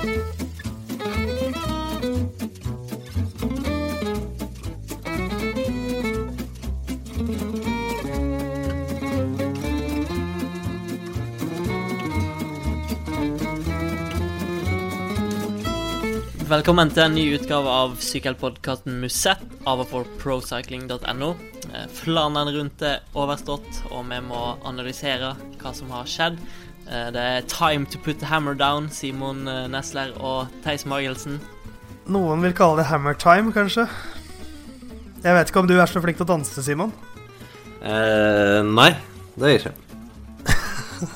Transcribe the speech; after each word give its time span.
Velkommen 0.00 0.16
til 16.88 17.04
en 17.04 17.12
ny 17.12 17.36
utgave 17.36 17.68
av 17.68 18.00
sykkelpodkasten 18.00 18.96
Musett 19.02 19.44
av 19.68 19.84
og 19.84 19.90
for 19.90 20.08
procycling.no. 20.22 21.28
Eh, 21.68 21.84
Flandern 21.92 22.48
rundt 22.56 22.80
er 22.88 23.04
overstått, 23.12 23.68
og 23.92 24.08
vi 24.08 24.16
må 24.24 24.56
analysere 24.64 25.36
hva 25.60 25.76
som 25.76 25.92
har 25.92 26.08
skjedd. 26.08 26.40
Eh, 26.90 27.10
Det 27.14 27.22
er 27.22 27.40
time 27.46 27.86
to 27.86 27.98
put 27.98 28.18
the 28.18 28.26
hammer 28.26 28.54
down, 28.54 28.90
Simon 28.90 29.46
eh, 29.48 29.68
Nesler 29.70 30.10
og 30.18 30.48
Theis 30.64 30.84
Magelsen. 30.86 31.40
Noen 32.10 32.42
vil 32.42 32.52
kalle 32.56 32.76
det 32.80 32.86
hammer 32.90 33.14
time, 33.14 33.52
kanskje. 33.54 33.86
Jeg 35.22 35.34
vet 35.36 35.48
ikke 35.52 35.60
om 35.62 35.68
du 35.68 35.76
er 35.78 35.86
så 35.86 36.00
flink 36.02 36.16
til 36.18 36.26
å 36.26 36.32
danse, 36.32 36.62
Simon. 36.64 36.92
Eh, 37.80 38.62
nei, 38.66 38.90
det 39.36 39.46
er 39.46 39.50
jeg 39.54 39.60
ikke. 39.62 39.74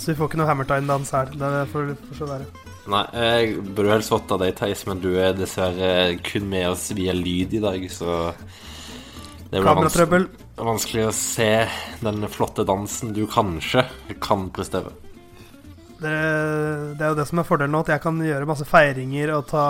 Så 0.00 0.10
vi 0.10 0.16
får 0.16 0.28
ikke 0.30 0.38
noe 0.40 0.48
hammer 0.48 0.64
time-dans 0.64 1.10
her. 1.12 1.26
Det 1.36 1.68
får 1.74 1.92
får 2.08 2.16
så 2.22 2.26
være. 2.30 2.46
Nei, 2.90 3.04
jeg 3.12 3.60
burde 3.76 3.92
helst 3.92 4.08
fått 4.10 4.32
av 4.32 4.38
deg, 4.40 4.54
Theis, 4.56 4.86
men 4.88 5.00
du 5.02 5.10
er 5.20 5.32
dessverre 5.36 6.16
kun 6.24 6.48
med 6.50 6.70
oss 6.70 6.88
via 6.96 7.12
lyd 7.14 7.52
i 7.58 7.60
dag, 7.62 7.84
så 7.92 8.32
det 9.50 9.60
blir 9.60 9.66
vanskelig, 9.66 9.66
Kameratrøbbel. 9.66 10.24
Vanskelig 10.66 11.06
å 11.08 11.14
se 11.14 11.66
den 12.00 12.26
flotte 12.32 12.64
dansen 12.68 13.14
du 13.16 13.24
kanskje 13.30 13.84
kan 14.22 14.48
prestere. 14.54 14.92
Det, 16.00 16.12
det 16.96 17.04
er 17.04 17.12
jo 17.12 17.18
det 17.18 17.26
som 17.28 17.40
er 17.42 17.48
fordelen 17.48 17.74
nå, 17.76 17.82
at 17.84 17.92
jeg 17.92 18.02
kan 18.04 18.20
gjøre 18.24 18.48
masse 18.48 18.64
feiringer 18.64 19.34
og 19.36 19.50
ta 19.50 19.64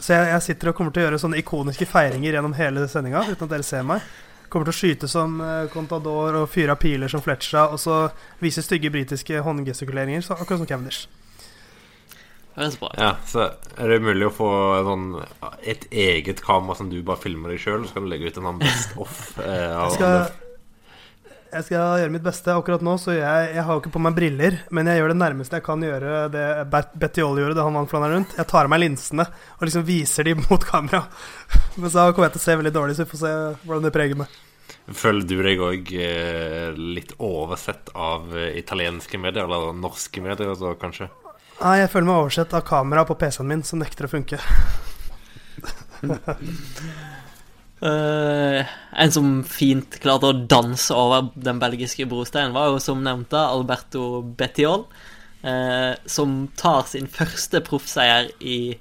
Så 0.00 0.14
jeg, 0.14 0.30
jeg 0.30 0.44
sitter 0.46 0.70
og 0.70 0.76
kommer 0.78 0.94
til 0.94 1.02
å 1.02 1.04
gjøre 1.04 1.20
sånne 1.20 1.40
ikoniske 1.42 1.84
feiringer 1.84 2.38
gjennom 2.38 2.56
hele 2.56 2.86
sendinga 2.88 3.26
uten 3.28 3.44
at 3.44 3.50
dere 3.52 3.66
ser 3.66 3.84
meg. 3.84 4.00
Kommer 4.48 4.70
til 4.70 4.72
å 4.72 4.78
skyte 4.78 5.10
som 5.10 5.36
eh, 5.44 5.66
Contador 5.70 6.40
og 6.40 6.48
fyre 6.50 6.72
av 6.72 6.80
piler 6.80 7.12
som 7.12 7.20
Fletcha, 7.22 7.68
og 7.68 7.78
så 7.78 8.06
vise 8.40 8.64
stygge 8.64 8.90
britiske 8.90 9.44
håndgestikuleringer, 9.44 10.24
akkurat 10.32 10.62
som 10.62 10.70
Cavendish. 10.70 11.19
Bra. 12.54 12.90
Ja, 12.98 13.14
så 13.24 13.46
er 13.78 13.92
det 13.92 14.02
mulig 14.04 14.26
å 14.26 14.34
få 14.34 14.50
sånn, 14.84 15.06
et 15.62 15.86
eget 15.88 16.42
kamera 16.44 16.76
som 16.76 16.90
du 16.90 16.98
bare 17.06 17.22
filmer 17.22 17.54
deg 17.54 17.62
sjøl, 17.62 17.86
så 17.86 17.96
kan 17.96 18.04
du 18.04 18.10
legge 18.10 18.28
ut 18.28 18.40
en 18.40 18.48
sånn 18.50 18.58
best 18.60 18.96
off 19.00 19.20
eh, 19.38 19.70
av 19.70 19.86
Jeg 19.86 19.94
skal, 19.94 20.50
jeg 21.54 21.66
skal 21.68 22.02
gjøre 22.02 22.14
mitt 22.16 22.26
beste. 22.26 22.52
Akkurat 22.54 22.82
nå 22.84 22.96
så 23.00 23.14
jeg 23.16 23.54
Jeg 23.54 23.64
har 23.66 23.72
jo 23.74 23.82
ikke 23.82 23.94
på 23.94 24.02
meg 24.02 24.18
briller, 24.18 24.58
men 24.74 24.90
jeg 24.90 25.00
gjør 25.00 25.14
det 25.14 25.20
nærmeste 25.22 25.60
jeg 25.60 25.66
kan 25.66 25.86
gjøre 25.86 26.26
det 26.34 26.44
Betty 26.70 27.24
Oll 27.24 27.40
gjorde 27.42 27.56
da 27.58 27.64
han 27.68 27.80
vant 27.80 27.94
Flandern 27.94 28.18
rundt. 28.18 28.36
Jeg 28.38 28.50
tar 28.50 28.68
av 28.68 28.74
meg 28.74 28.84
linsene 28.84 29.26
og 29.30 29.64
liksom 29.66 29.86
viser 29.88 30.28
de 30.28 30.36
mot 30.42 30.68
kamera. 30.74 31.06
Men 31.80 31.88
så 31.90 32.10
kommer 32.10 32.28
jeg 32.28 32.36
til 32.36 32.42
å 32.42 32.46
se 32.48 32.60
veldig 32.60 32.76
dårlig, 32.76 32.98
så 32.98 33.06
vi 33.06 33.12
får 33.14 33.24
se 33.24 33.34
hvordan 33.64 33.88
det 33.88 33.94
preger 33.94 34.20
meg. 34.20 34.38
Føler 34.90 35.26
du 35.26 35.36
deg 35.46 35.60
òg 35.62 35.90
eh, 36.02 36.70
litt 36.74 37.12
oversett 37.22 37.92
av 37.94 38.30
eh, 38.34 38.56
italienske 38.58 39.18
medier, 39.22 39.46
eller 39.46 39.74
norske 39.76 40.22
medier, 40.24 40.54
så 40.58 40.74
kanskje? 40.78 41.10
Nei, 41.60 41.82
jeg 41.82 41.90
føler 41.92 42.08
meg 42.08 42.18
oversett 42.22 42.54
av 42.56 42.62
kamera 42.64 43.02
på 43.04 43.18
PC-en 43.20 43.48
min 43.50 43.62
som 43.66 43.82
nekter 43.82 44.06
å 44.06 44.08
funke. 44.08 44.38
Uh, 47.84 48.64
en 49.04 49.12
som 49.12 49.26
fint 49.44 49.98
klarte 50.00 50.30
å 50.30 50.38
danse 50.48 50.94
over 50.96 51.28
den 51.36 51.60
belgiske 51.60 52.06
brosteinen, 52.08 52.54
var 52.56 52.70
jo 52.70 52.78
som 52.80 53.02
nevnte 53.04 53.42
Alberto 53.44 54.22
Bettiol, 54.24 54.86
uh, 55.44 55.92
som 56.08 56.46
tar 56.56 56.88
sin 56.88 57.10
første 57.12 57.60
proffseier 57.66 58.30
i 58.40 58.78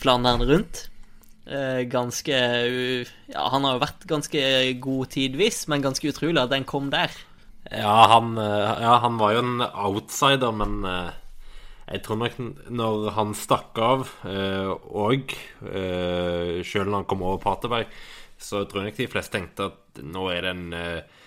Flandern 0.00 0.46
rundt. 0.48 0.86
Eh, 1.44 1.82
ganske 1.92 2.32
Ja, 2.32 3.42
han 3.52 3.66
har 3.66 3.74
jo 3.74 3.80
vært 3.82 4.06
ganske 4.08 4.40
god 4.80 5.10
tidvis, 5.12 5.66
men 5.68 5.84
ganske 5.84 6.08
utrolig 6.08 6.40
at 6.40 6.54
den 6.54 6.64
kom 6.64 6.88
der. 6.88 7.12
Ja, 7.68 7.98
han, 8.14 8.32
ja, 8.40 8.94
han 9.02 9.20
var 9.20 9.34
jo 9.36 9.42
en 9.44 9.60
outsider, 9.60 10.56
men 10.56 10.88
jeg 11.84 12.00
tror 12.04 12.20
nok 12.22 12.38
når 12.72 13.10
han 13.12 13.34
stakk 13.36 13.78
av, 13.82 14.06
eh, 14.28 14.70
og 14.72 15.34
eh, 15.68 16.62
sjøl 16.64 16.88
når 16.88 17.02
han 17.02 17.08
kom 17.10 17.24
over 17.26 17.42
Paterberg, 17.42 17.90
så 18.40 18.64
tror 18.64 18.82
jeg 18.82 18.92
nok 18.92 19.02
de 19.02 19.10
fleste 19.12 19.36
tenkte 19.36 19.68
at 19.68 20.00
nå 20.04 20.24
er 20.32 20.46
det 20.46 20.54
en 20.54 20.78
eh, 20.78 21.20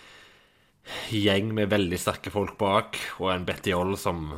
gjeng 1.13 1.53
med 1.57 1.69
veldig 1.73 1.99
sterke 2.01 2.33
folk 2.33 2.57
bak, 2.57 2.97
og 3.21 3.31
en 3.35 3.45
Betty 3.45 3.75
Holl 3.75 3.93
som 4.01 4.31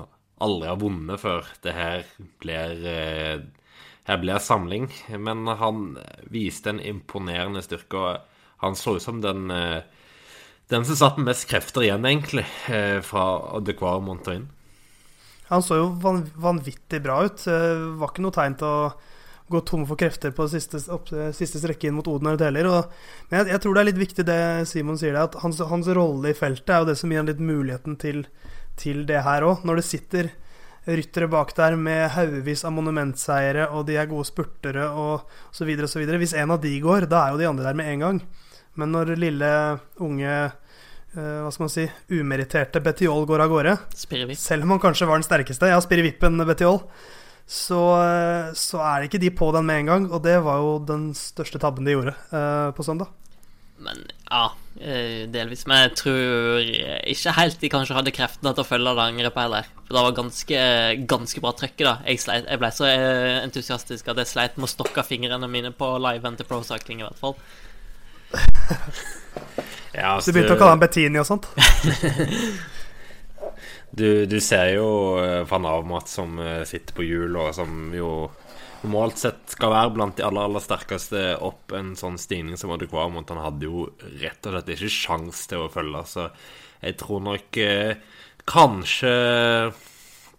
aldri 0.44 0.68
har 0.72 0.81
vunnet 0.81 1.24
før. 1.24 1.47
Det 1.63 1.75
her 1.75 2.03
blir 2.44 2.85
eh, 2.91 3.47
her 4.09 4.19
blir 4.19 4.41
samling. 4.41 4.88
Men 5.22 5.47
han 5.59 5.97
viste 6.34 6.72
en 6.72 6.79
imponerende 6.81 7.62
styrke, 7.62 8.00
og 8.00 8.63
han 8.66 8.75
så 8.75 8.97
ut 8.97 9.06
som 9.06 9.19
den 9.24 9.52
den 10.69 10.85
som 10.85 10.97
satt 10.97 11.18
med 11.18 11.31
mest 11.31 11.47
krefter 11.50 11.81
igjen, 11.85 12.06
egentlig, 12.06 12.46
fra 13.06 13.59
De 13.66 13.74
Montaigne. 14.06 14.50
Han 15.50 15.64
så 15.66 15.80
jo 15.80 15.88
vanvittig 16.40 17.02
bra 17.04 17.24
ut. 17.26 17.42
Det 17.42 17.62
var 18.00 18.12
ikke 18.12 18.26
noe 18.26 18.36
tegn 18.36 18.58
til 18.60 18.70
å 18.70 18.92
gå 19.50 19.62
tom 19.66 19.86
for 19.90 19.98
krefter 19.98 20.34
på 20.36 20.46
siste, 20.52 20.78
opp, 20.94 21.10
siste 21.34 21.62
strekke 21.62 21.90
inn 21.90 21.96
mot 21.98 22.08
Oden 22.12 22.36
heller. 22.38 22.70
Men 23.30 23.40
jeg, 23.40 23.50
jeg 23.56 23.64
tror 23.64 23.76
det 23.76 23.82
er 23.82 23.90
litt 23.90 24.04
viktig 24.04 24.26
det 24.28 24.42
Simon 24.70 25.00
sier, 25.02 25.18
at 25.18 25.40
hans, 25.42 25.62
hans 25.72 25.90
rolle 25.98 26.30
i 26.32 26.38
feltet 26.38 26.70
er 26.70 26.84
jo 26.84 26.92
det 26.92 27.00
som 27.02 27.09
gir 27.09 27.24
han 27.24 27.32
litt 27.32 27.42
muligheten 27.42 27.98
til, 28.02 28.28
til 28.78 29.02
det 29.09 29.24
her 29.26 29.48
òg. 29.48 29.66
Når 29.66 29.82
det 29.82 29.88
sitter 29.90 30.32
ryttere 30.90 31.28
bak 31.30 31.52
der 31.58 31.76
med 31.78 32.12
haugevis 32.14 32.64
av 32.66 32.74
monumentseiere, 32.78 33.68
og 33.74 33.88
de 33.90 33.98
er 34.00 34.09
gode 34.09 34.30
spurtere 34.30 34.88
og 34.90 35.28
så 35.52 35.68
videre 35.68 35.90
og 35.90 35.94
så 35.94 36.02
videre. 36.02 36.22
Hvis 36.22 36.38
en 36.38 36.54
av 36.54 36.62
de 36.64 36.76
går, 36.84 37.09
da 37.09 37.26
er 37.26 37.34
jo 37.34 37.42
de 37.42 37.50
andre 37.50 37.68
der 37.68 37.78
med 37.78 37.90
en 37.94 38.06
gang. 38.06 38.22
Men 38.80 38.94
når 38.96 39.16
lille, 39.20 39.52
unge 39.98 40.36
eh, 41.16 41.40
hva 41.44 41.52
skal 41.53 41.66
man 41.66 41.74
si, 41.74 41.86
umeritterte 42.14 42.81
Betiol 42.84 43.28
går 43.30 43.46
av 43.46 43.53
gårde, 43.53 43.78
selv 44.38 44.66
om 44.68 44.75
han 44.75 44.84
kanskje 44.84 45.08
var 45.09 45.22
den 45.22 45.28
sterkeste, 45.28 45.72
ja, 45.72 45.80
Spirivippen 45.84 46.42
Betiol. 46.47 46.81
så, 47.50 47.81
eh, 48.03 48.52
så 48.53 48.84
er 48.86 49.08
ikke 49.08 49.22
de 49.22 49.31
på 49.34 49.52
den 49.56 49.66
med 49.66 49.84
en 49.84 49.94
gang, 49.94 50.12
og 50.12 50.22
det 50.24 50.38
var 50.46 50.62
jo 50.62 50.78
den 50.86 51.12
største 51.18 51.62
tabben 51.62 51.88
de 51.88 51.97
gjorde 51.97 52.14
uh, 52.30 52.70
på 52.78 52.86
søndag. 52.86 53.09
Men 53.80 54.03
ja, 54.30 54.52
eh, 54.81 55.24
delvis. 55.31 55.66
Men 55.68 55.86
jeg 55.86 55.96
tror 56.02 56.59
ikke 57.08 57.36
helt 57.38 57.62
de 57.62 57.72
kanskje 57.72 57.96
hadde 57.97 58.14
kreftene 58.16 58.53
til 58.56 58.64
å 58.66 58.68
følge 58.68 58.94
det 58.97 59.06
angrepet 59.06 59.46
heller. 59.46 59.70
For 59.86 59.96
det 59.96 60.03
var 60.03 60.18
ganske, 60.20 60.59
ganske 61.14 61.44
bra 61.44 61.53
trøkk 61.62 61.86
da. 61.88 61.96
Jeg, 62.08 62.22
sleit, 62.26 62.47
jeg 62.50 62.62
ble 62.62 62.72
så 62.76 62.90
eh, 62.90 63.40
entusiastisk 63.46 64.12
at 64.12 64.22
jeg 64.22 64.31
sleit 64.34 64.59
med 64.59 64.68
å 64.68 64.74
stokke 64.74 65.06
fingrene 65.08 65.52
mine 65.52 65.72
på 65.76 65.94
liven 66.03 66.40
til 66.40 66.50
Pro 66.50 66.62
Cycling, 66.68 67.03
i 67.03 67.08
hvert 67.08 67.24
fall. 67.24 67.38
Ja, 70.00 70.16
Så 70.22 70.32
du 70.32 70.38
begynte 70.38 70.56
å 70.56 70.60
kalle 70.60 70.76
han 70.78 70.84
Bettini 70.84 71.22
og 71.22 71.28
sånt. 71.28 71.50
Du, 73.90 74.26
du 74.30 74.38
ser 74.38 74.76
jo 74.76 75.18
eh, 75.18 75.42
van 75.50 75.66
Avmat 75.66 76.08
som 76.08 76.38
eh, 76.40 76.62
sitter 76.70 76.94
på 76.94 77.04
hjul, 77.08 77.34
og 77.42 77.50
som 77.58 77.90
jo 77.96 78.30
normalt 78.84 79.20
sett 79.20 79.56
skal 79.56 79.74
være 79.74 79.94
blant 79.96 80.20
de 80.20 80.24
aller 80.24 80.46
aller 80.46 80.64
sterkeste 80.64 81.24
opp 81.44 81.74
en 81.76 81.96
sånn 82.00 82.20
stigning 82.22 82.59
som 82.59 82.72
Odd 82.76 82.86
Quamont. 82.92 83.34
Han 83.34 83.42
hadde 83.42 83.68
jo 83.68 83.88
rett 84.22 84.46
og 84.46 84.54
slett 84.56 84.70
ikke 84.76 84.92
sjans 84.94 85.42
til 85.50 85.66
å 85.66 85.72
følge, 85.74 86.04
så 86.08 86.28
jeg 86.84 87.00
tror 87.02 87.26
nok 87.32 87.62
eh, 87.64 87.96
kanskje 88.50 89.14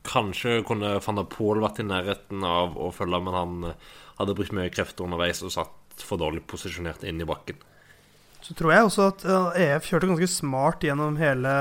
Kanskje 0.01 0.63
kunne 0.65 0.95
van 1.05 1.19
der 1.19 1.27
Poel 1.29 1.59
vært 1.61 1.83
i 1.83 1.85
nærheten 1.85 2.41
av 2.49 2.73
å 2.81 2.87
følge, 2.95 3.19
men 3.21 3.35
han 3.37 3.67
eh, 3.69 3.91
hadde 4.17 4.37
brukt 4.39 4.55
mye 4.57 4.73
krefter 4.73 5.05
underveis 5.05 5.43
og 5.45 5.53
satt 5.53 6.01
for 6.07 6.17
dårlig 6.17 6.47
posisjonert 6.49 7.05
inn 7.05 7.21
i 7.21 7.27
bakken. 7.29 7.59
Så 8.45 8.57
tror 8.57 8.73
jeg 8.75 8.87
også 8.87 9.09
at 9.13 9.25
eh, 9.27 9.59
EF 9.67 9.91
kjørte 9.91 10.09
ganske 10.11 10.31
smart 10.33 10.85
gjennom 10.85 11.19
hele, 11.21 11.55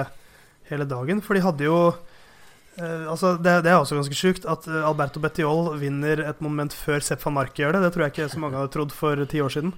hele 0.70 0.88
dagen, 0.90 1.24
for 1.26 1.36
de 1.36 1.44
hadde 1.44 1.68
jo 1.68 1.80
eh, 1.90 3.08
altså 3.10 3.36
det, 3.38 3.60
det 3.66 3.74
er 3.74 3.80
også 3.80 4.00
ganske 4.00 4.18
sjukt 4.18 4.48
at 4.50 4.68
eh, 4.70 4.86
Alberto 4.88 5.22
Bettiol 5.24 5.74
vinner 5.82 6.24
et 6.24 6.44
moment 6.44 6.76
før 6.76 7.04
Sepp 7.04 7.26
van 7.26 7.36
Marke 7.42 7.64
gjør 7.64 7.76
det. 7.76 7.84
Det 7.86 7.96
tror 7.96 8.06
jeg 8.06 8.16
ikke 8.16 8.30
så 8.36 8.44
mange 8.44 8.62
hadde 8.62 8.74
trodd 8.76 8.96
for 8.96 9.26
ti 9.30 9.44
år 9.44 9.56
siden. 9.58 9.76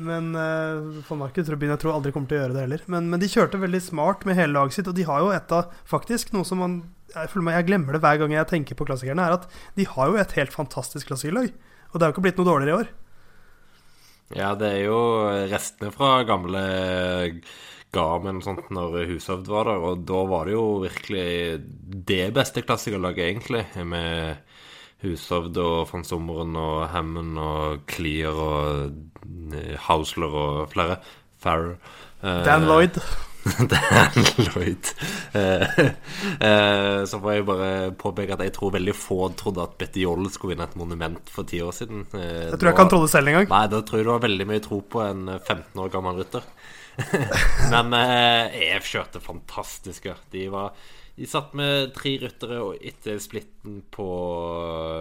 Men 0.00 0.30
uh, 0.32 1.02
van 1.04 1.18
Marke 1.20 1.42
tror 1.44 1.60
jeg 1.60 1.76
tror 1.82 1.92
aldri 1.92 2.14
kommer 2.14 2.30
til 2.30 2.38
å 2.38 2.44
gjøre 2.46 2.54
det 2.56 2.62
heller. 2.64 2.84
Men, 2.88 3.10
men 3.12 3.20
de 3.20 3.28
kjørte 3.28 3.60
veldig 3.60 3.80
smart 3.84 4.24
med 4.24 4.38
hele 4.38 4.56
laget 4.56 4.78
sitt, 4.78 4.88
og 4.88 4.96
de 4.96 5.04
har 5.04 5.20
jo 5.20 5.34
et 5.36 5.52
av 5.52 5.74
faktisk 5.84 6.32
noe 6.32 6.48
som 6.48 6.62
man 6.64 6.78
jeg, 7.12 7.42
meg, 7.44 7.58
jeg 7.58 7.68
glemmer 7.68 7.92
det 7.92 8.00
hver 8.00 8.22
gang 8.22 8.32
jeg 8.32 8.48
tenker 8.48 8.78
på 8.78 8.86
klassikerne, 8.88 9.26
er 9.28 9.36
at 9.36 9.44
de 9.76 9.84
har 9.84 10.08
jo 10.08 10.16
et 10.16 10.34
helt 10.38 10.54
fantastisk 10.54 11.10
klassikerlag. 11.10 11.52
Og 11.92 11.98
det 11.98 12.06
er 12.06 12.08
jo 12.08 12.16
ikke 12.16 12.24
blitt 12.24 12.40
noe 12.40 12.48
dårligere 12.48 12.72
i 12.72 12.78
år. 12.80 12.92
Ja, 14.38 14.54
det 14.58 14.70
er 14.78 14.86
jo 14.86 14.98
restene 15.50 15.92
fra 15.94 16.22
gamle 16.28 16.62
Garmin 17.92 18.40
sånt 18.44 18.70
når 18.72 19.02
Hushovd 19.10 19.50
var 19.52 19.68
der, 19.68 19.82
og 19.84 20.04
da 20.08 20.22
var 20.30 20.48
det 20.48 20.54
jo 20.56 20.66
virkelig 20.84 21.26
det 22.08 22.24
beste 22.34 22.64
klassikerlaget, 22.64 23.26
egentlig, 23.26 23.66
med 23.84 24.40
Hushovd 25.02 25.58
og 25.60 25.90
von 25.90 26.06
Sommeren 26.06 26.56
og 26.56 26.86
Hammond 26.92 27.40
og 27.42 27.82
Clear 27.90 28.38
og 28.38 28.94
Housler 29.52 29.76
Hausler 29.88 30.38
og 30.44 30.70
flere. 30.72 30.96
Farrer. 31.42 31.76
Eh, 32.22 32.44
Dan 32.44 32.64
Lloyd. 32.64 33.00
det 33.70 33.78
er 33.78 34.16
Lloyd. 34.46 34.90
Eh, 35.34 35.80
eh, 36.46 37.00
så 37.08 37.18
får 37.18 37.32
jeg 37.34 37.46
bare 37.48 37.70
påpeke 37.98 38.36
at 38.36 38.44
jeg 38.46 38.54
tror 38.54 38.74
veldig 38.76 38.94
få 38.94 39.18
trodde 39.38 39.64
at 39.64 39.74
Betty 39.80 40.04
Joll 40.04 40.28
skulle 40.30 40.54
vinne 40.54 40.68
et 40.68 40.76
monument 40.78 41.32
for 41.32 41.48
ti 41.48 41.58
år 41.64 41.74
siden. 41.74 42.04
Eh, 42.14 42.52
jeg 42.52 42.54
tror 42.54 42.70
jeg 42.70 42.76
ikke 42.76 42.86
han 42.86 42.92
trodde 42.94 43.10
selv 43.10 43.32
engang. 43.32 43.50
Nei, 43.50 43.64
da 43.72 43.82
tror 43.82 44.00
jeg 44.00 44.08
du 44.08 44.12
har 44.14 44.22
veldig 44.22 44.48
mye 44.52 44.62
tro 44.62 44.78
på 44.94 45.02
en 45.04 45.26
15 45.34 45.82
år 45.82 45.92
gammel 45.94 46.22
rytter. 46.22 46.46
Men 47.74 47.94
eh, 47.98 48.58
EF 48.68 48.86
kjørte 48.92 49.22
fantastisk. 49.24 50.06
Ja. 50.12 50.16
De, 50.30 50.46
var, 50.52 50.76
de 51.18 51.30
satt 51.30 51.56
med 51.58 51.94
tre 51.96 52.14
ryttere 52.22 52.62
og 52.62 52.78
etter 52.78 53.18
splitten 53.22 53.82
på 53.90 54.10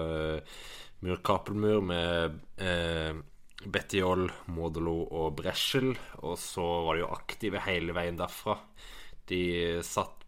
uh, 0.02 0.62
Mur 1.02 1.82
med 1.86 2.40
uh, 2.62 3.22
Bettiol, 3.70 4.28
Modelo 4.56 5.02
og 5.06 5.36
Breschel. 5.40 5.92
Og 6.26 6.38
så 6.40 6.66
var 6.86 6.98
de 6.98 7.04
jo 7.04 7.12
aktive 7.14 7.62
hele 7.68 7.96
veien 7.96 8.20
derfra. 8.20 8.58
De 9.30 9.44
satt 9.86 10.26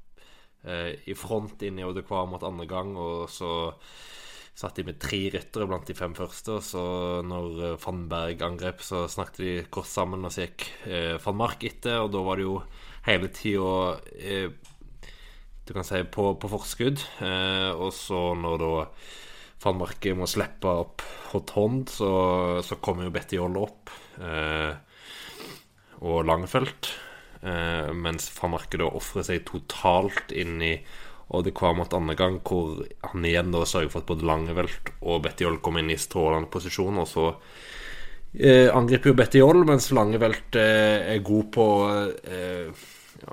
eh, 0.68 0.94
i 1.09 1.15
front 1.18 1.63
inn 1.65 1.80
i 1.80 1.88
Odekvar 1.88 2.27
mot 2.30 2.44
andre 2.45 2.68
gang, 2.69 2.94
og 3.00 3.30
så 3.31 3.53
satt 4.53 4.77
de 4.77 4.85
med 4.85 5.00
tre 5.01 5.19
ryttere 5.33 5.65
blant 5.69 5.88
de 5.89 5.95
fem 5.97 6.13
første. 6.18 6.59
Og 6.59 6.65
så 6.65 6.83
når 7.25 7.63
eh, 7.71 7.80
van 7.83 8.06
Berg 8.12 8.45
angrep, 8.45 8.83
så 8.85 9.06
snakket 9.12 9.41
de 9.41 9.56
kort 9.74 9.89
sammen, 9.89 10.25
og 10.25 10.33
så 10.33 10.47
gikk 10.47 10.68
eh, 10.88 11.33
Mark 11.33 11.65
etter. 11.68 12.03
Og 12.03 12.13
da 12.13 12.24
var 12.25 12.39
det 12.39 12.47
jo 12.47 12.59
hele 13.07 13.31
tida 13.33 14.00
eh, 14.19 14.50
Du 15.63 15.71
kan 15.71 15.85
si 15.88 16.01
på, 16.03 16.33
på 16.35 16.51
forskudd. 16.51 17.03
Eh, 17.24 17.71
og 17.74 17.94
så 17.95 18.31
når 18.38 18.57
da 18.62 18.74
van 19.63 19.80
Marke 19.80 20.13
må 20.18 20.27
slippe 20.30 20.69
opp 20.83 21.04
hot 21.31 21.54
hånd, 21.56 21.88
så, 21.92 22.12
så 22.65 22.77
kommer 22.83 23.07
jo 23.07 23.13
Betty 23.15 23.39
Jolle 23.39 23.63
opp. 23.63 23.94
Eh, 24.19 24.74
og 26.04 26.27
Langfelt. 26.27 26.92
Eh, 27.44 27.89
mens 27.95 28.30
van 28.38 28.54
Marke 28.54 28.80
da 28.80 28.88
ofrer 28.88 29.25
seg 29.27 29.44
totalt 29.48 30.31
inn 30.36 30.62
i 30.63 30.75
kom 31.56 31.77
mot 31.77 31.94
andre 31.94 32.15
gang, 32.15 32.39
hvor 32.45 32.83
han 33.01 33.25
igjen 33.25 33.51
da 33.51 33.63
sørger 33.65 33.89
for 33.89 34.04
at 34.04 34.10
både 34.12 34.27
Langevelt 34.27 34.92
og 35.01 35.24
Betty 35.24 35.48
Joll 35.48 35.57
kommer 35.63 35.81
inn 35.81 35.94
i 35.94 35.98
strålende 35.98 36.51
posisjon. 36.51 37.00
Og 37.01 37.07
så 37.09 37.30
eh, 38.38 38.69
angriper 38.69 39.12
jo 39.12 39.18
Betty 39.18 39.42
Joll, 39.42 39.63
mens 39.66 39.89
Langevelt 39.95 40.59
eh, 40.59 41.16
er 41.16 41.24
god 41.25 41.50
på 41.56 41.68
eh, 41.89 42.83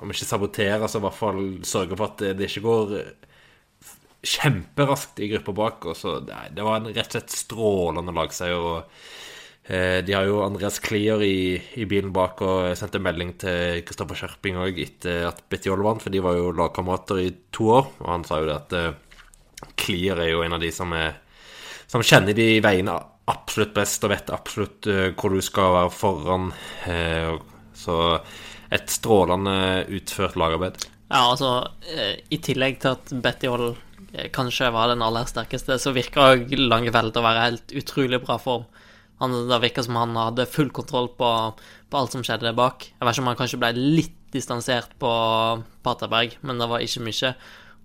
Om 0.01 0.13
ikke 0.13 0.25
sabotere, 0.25 0.87
så 0.87 1.01
i 1.01 1.03
hvert 1.03 1.19
fall 1.19 1.43
sørge 1.67 1.97
for 1.97 2.07
at 2.07 2.23
det, 2.23 2.33
det 2.39 2.49
ikke 2.49 2.65
går 2.65 2.95
kjemperaskt 4.21 5.19
i 5.19 5.27
gruppa 5.27 5.51
bak. 5.51 5.85
Og 5.85 5.97
så, 5.97 6.19
det 6.21 6.63
var 6.65 6.79
en 6.79 6.89
rett 6.91 7.07
og 7.07 7.17
slett 7.17 7.35
strålende 7.35 8.13
lagseier. 8.15 8.57
Og 8.57 8.83
eh, 9.65 9.99
de 10.05 10.15
har 10.15 10.27
jo 10.29 10.41
Andreas 10.45 10.79
Klier 10.83 11.23
i, 11.25 11.57
i, 11.57 11.87
bilen 11.89 12.13
bak, 12.15 12.43
og 12.45 12.71
sendte 12.79 13.01
melding 13.03 13.35
til 13.41 13.81
Kristoffer 13.87 14.19
Skjerping 14.19 14.59
òg 14.61 14.81
etter 14.83 15.27
at 15.31 15.43
Betjol 15.49 15.83
vant, 15.85 16.03
for 16.03 16.13
de 16.13 16.23
var 16.23 16.37
jo 16.37 16.53
lagkamerater 16.55 17.23
i 17.23 17.31
to 17.53 17.71
år. 17.79 17.89
Og 18.03 18.13
han 18.13 18.27
sa 18.27 18.41
jo 18.41 18.51
det 18.51 18.59
at 18.59 18.77
eh, 18.79 18.93
Klier 19.81 20.21
er 20.21 20.33
jo 20.33 20.45
en 20.45 20.57
av 20.57 20.61
de 20.61 20.71
som, 20.73 20.93
er, 20.97 21.17
som 21.89 22.05
kjenner 22.05 22.37
de 22.37 22.53
veiene 22.63 22.97
absolutt 23.31 23.75
best, 23.75 24.03
og 24.03 24.11
vet 24.11 24.31
absolutt 24.33 24.89
eh, 24.89 25.11
hvor 25.15 25.33
du 25.33 25.43
skal 25.45 25.75
være 25.77 25.91
foran. 25.93 26.49
Uh, 26.83 27.37
så 27.77 27.95
et 28.73 28.91
strålende 28.91 29.85
utført 29.93 30.35
lagarbeid. 30.39 30.81
Ja, 31.11 31.21
altså, 31.21 31.51
uh, 31.69 32.11
i 32.33 32.39
tillegg 32.43 32.81
til 32.81 32.97
at 32.97 33.13
Betty 33.23 33.49
Hall 33.51 33.71
Eh, 33.71 33.90
kanskje 34.35 34.71
var 34.75 34.91
den 34.91 35.03
aller 35.05 35.27
sterkeste, 35.29 35.77
så 35.79 35.93
virka 35.95 36.33
Langefelt 36.51 37.17
å 37.17 37.23
være 37.23 37.45
helt 37.47 37.75
utrolig 37.77 38.21
bra 38.23 38.37
form. 38.41 38.65
Han, 39.21 39.35
det 39.47 39.59
virka 39.61 39.83
som 39.85 39.99
han 39.99 40.17
hadde 40.17 40.49
full 40.49 40.71
kontroll 40.73 41.11
på, 41.13 41.29
på, 41.89 41.97
alt 41.97 42.15
som 42.15 42.23
skjedde 42.25 42.55
bak. 42.57 42.87
Jeg 42.89 43.05
vet 43.05 43.15
ikke 43.15 43.23
om 43.23 43.31
han 43.31 43.39
kanskje 43.39 43.59
ble 43.61 43.71
litt 43.77 44.17
distansert 44.33 44.95
på 44.99 45.11
Paterberg, 45.85 46.37
men 46.41 46.61
det 46.61 46.69
var 46.71 46.83
ikke 46.83 47.05
mye. 47.05 47.33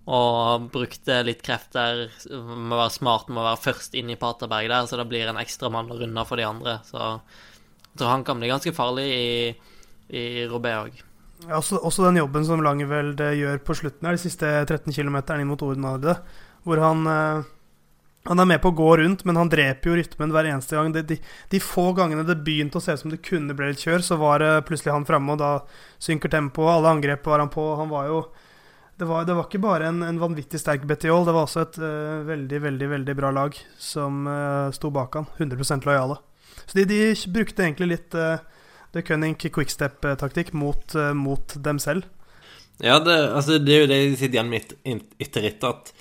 Og 0.07 0.69
brukte 0.71 1.19
litt 1.27 1.43
krefter 1.43 2.07
med 2.31 2.73
å 2.73 2.81
være 2.81 2.95
smart 2.95 3.27
med 3.29 3.43
å 3.43 3.49
være 3.49 3.63
først 3.65 3.97
inn 3.99 4.09
i 4.09 4.19
Paterberg 4.19 4.71
der, 4.71 4.87
så 4.87 4.99
det 4.99 5.09
blir 5.11 5.29
en 5.29 5.39
ekstra 5.39 5.69
mann 5.71 5.91
å 5.91 5.99
runde 5.99 6.27
for 6.27 6.39
de 6.39 6.47
andre. 6.47 6.79
Så 6.87 7.01
jeg 7.03 7.99
tror 7.99 8.15
han 8.15 8.25
kan 8.27 8.39
bli 8.39 8.51
ganske 8.51 8.75
farlig 8.75 9.07
i, 9.11 9.27
i 10.15 10.23
Robé 10.49 10.73
òg. 10.79 11.03
Også, 11.45 11.77
også, 11.77 12.07
den 12.07 12.17
jobben 12.17 12.45
som 12.47 12.63
Langeveld 12.65 13.21
gjør 13.37 13.59
på 13.61 13.75
slutten 13.77 14.07
her, 14.07 14.17
de 14.17 14.23
siste 14.23 14.47
13 14.65 14.89
km 14.89 15.19
inn 15.37 15.49
mot 15.49 15.61
Ordenarde, 15.61 16.15
hvor 16.65 16.81
han, 16.81 17.03
eh, 17.11 17.45
han 18.27 18.41
er 18.41 18.49
med 18.49 18.61
på 18.63 18.71
å 18.73 18.77
gå 18.77 18.87
rundt, 18.99 19.21
men 19.23 19.37
han 19.37 19.51
dreper 19.51 19.91
jo 19.91 19.99
rytmen 19.99 20.33
hver 20.33 20.49
eneste 20.49 20.75
gang. 20.75 20.89
De, 20.95 21.03
de, 21.05 21.19
de 21.53 21.61
få 21.61 21.91
gangene 21.97 22.25
det 22.27 22.39
begynte 22.43 22.81
å 22.81 22.83
se 22.83 22.97
ut 22.97 23.03
som 23.03 23.13
det 23.13 23.21
kunne 23.25 23.53
bli 23.55 23.69
litt 23.69 23.85
kjør, 23.85 24.01
så 24.03 24.17
var 24.19 24.41
det 24.41 24.65
plutselig 24.67 24.95
han 24.95 25.05
framme, 25.07 25.37
og 25.37 25.43
da 25.43 25.51
synker 26.03 26.33
tempoet. 26.33 26.73
Alle 26.73 26.97
angrep 26.97 27.29
var 27.29 27.45
han 27.45 27.53
på. 27.53 27.69
Han 27.79 27.93
var 27.93 28.11
jo 28.11 28.25
Det 28.97 29.05
var, 29.05 29.25
det 29.29 29.33
var 29.37 29.45
ikke 29.45 29.61
bare 29.61 29.91
en, 29.91 30.01
en 30.01 30.17
vanvittig 30.17 30.57
sterk 30.57 30.87
Betiol, 30.89 31.21
det 31.21 31.33
var 31.35 31.45
også 31.45 31.61
et 31.67 31.75
uh, 31.77 32.25
veldig, 32.25 32.61
veldig 32.63 32.87
veldig 32.89 33.13
bra 33.19 33.29
lag 33.29 33.53
som 33.77 34.25
uh, 34.25 34.73
sto 34.73 34.89
bak 34.89 35.13
han. 35.13 35.27
100% 35.37 35.85
lojale. 35.85 36.17
Så 36.65 36.79
de, 36.79 36.85
de 36.89 37.01
brukte 37.29 37.61
egentlig 37.61 37.91
litt 37.91 38.17
uh, 38.17 38.41
The 38.97 39.05
Cunning 39.05 39.35
quickstep-taktikk 39.37 40.53
mot, 40.57 40.95
uh, 40.95 41.13
mot, 41.13 41.53
dem 41.63 41.79
selv. 41.79 42.07
Ja, 42.81 42.99
det, 42.99 43.15
altså, 43.33 43.57
det 43.61 43.73
er 43.73 43.83
jo 43.83 43.89
det 43.89 43.97
de 44.03 44.17
sitter 44.17 44.37
igjen 44.37 44.49
med 44.51 44.73
etter 45.21 45.45
etter 45.49 45.73
at 45.73 45.91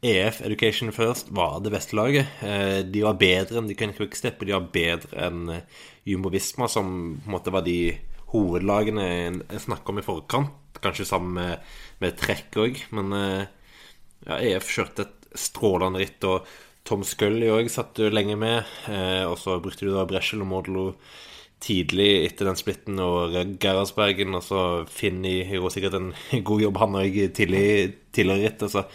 EF 0.00 0.40
Education 0.44 0.92
First 0.96 1.28
var 1.36 1.58
det 1.60 1.72
beste 1.74 1.96
laget. 1.96 2.28
Eh, 2.40 2.80
de 2.88 3.02
var 3.04 3.18
bedre 3.20 3.60
enn 3.60 3.68
de 3.68 3.76
Cunning 3.76 3.96
quickstep, 3.98 4.40
og 4.40 4.48
de 4.48 4.56
var 4.56 4.70
bedre 4.72 5.26
enn 5.26 5.52
eh, 5.52 5.82
Jumbo 6.08 6.32
Visma, 6.32 6.68
som 6.72 6.88
på 7.20 7.28
en 7.28 7.34
måte 7.34 7.52
var 7.52 7.64
de 7.66 7.92
hovedlagene 8.32 9.04
jeg 9.04 9.64
snakka 9.66 9.92
om 9.92 10.00
i 10.00 10.06
forkant. 10.06 10.56
Kanskje 10.80 11.08
sammen 11.08 11.36
med, 11.36 11.72
med 12.00 12.16
trekk 12.16 12.56
òg, 12.62 12.78
men 12.96 13.12
ja, 13.12 14.38
EF 14.38 14.70
kjørte 14.72 15.04
et 15.04 15.26
strålende 15.36 16.00
ritt. 16.00 16.24
og 16.24 16.48
Tom 16.88 17.02
Scully 17.04 17.50
òg 17.52 17.68
satt 17.68 18.00
jo 18.00 18.08
lenge 18.08 18.38
med, 18.40 18.64
og 19.28 19.36
så 19.36 19.58
brukte 19.60 19.84
du 19.84 19.92
da 19.92 20.06
Breschel 20.08 20.40
og 20.40 20.48
Modelo 20.48 20.86
tidlig 21.60 22.08
etter 22.24 22.48
den 22.48 22.58
splitten 22.58 23.00
og 23.04 23.34
Gerhardsbergen, 23.60 24.36
og 24.38 24.44
så 24.44 24.62
Finni 24.90 25.40
gjorde 25.44 25.74
sikkert 25.74 25.98
en 25.98 26.10
god 26.48 26.64
jobb, 26.64 26.80
han 26.80 26.98
òg, 27.02 27.20
tidlig, 27.36 27.66
tidligere 28.16 28.46
ritt. 28.46 28.64
Altså, 28.66 28.86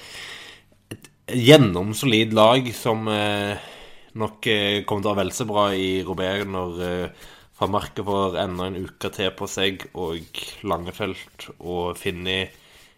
et 0.96 1.10
gjennomsolid 1.46 2.36
lag 2.38 2.70
som 2.78 3.08
eh, 3.12 3.72
nok 4.20 4.50
eh, 4.52 4.84
kommer 4.88 5.06
til 5.06 5.12
å 5.12 5.16
ha 5.16 5.22
vel 5.22 5.34
så 5.36 5.48
bra 5.50 5.70
i 5.78 5.90
Robert 6.08 6.50
når 6.50 6.84
eh, 6.86 7.32
Van 7.56 7.72
Marke 7.72 8.04
får 8.04 8.38
enda 8.42 8.68
en 8.68 8.82
uke 8.84 9.12
til 9.16 9.32
på 9.38 9.48
seg, 9.48 9.86
og 9.96 10.42
Langefelt 10.68 11.50
og 11.62 11.96
Finni 12.00 12.42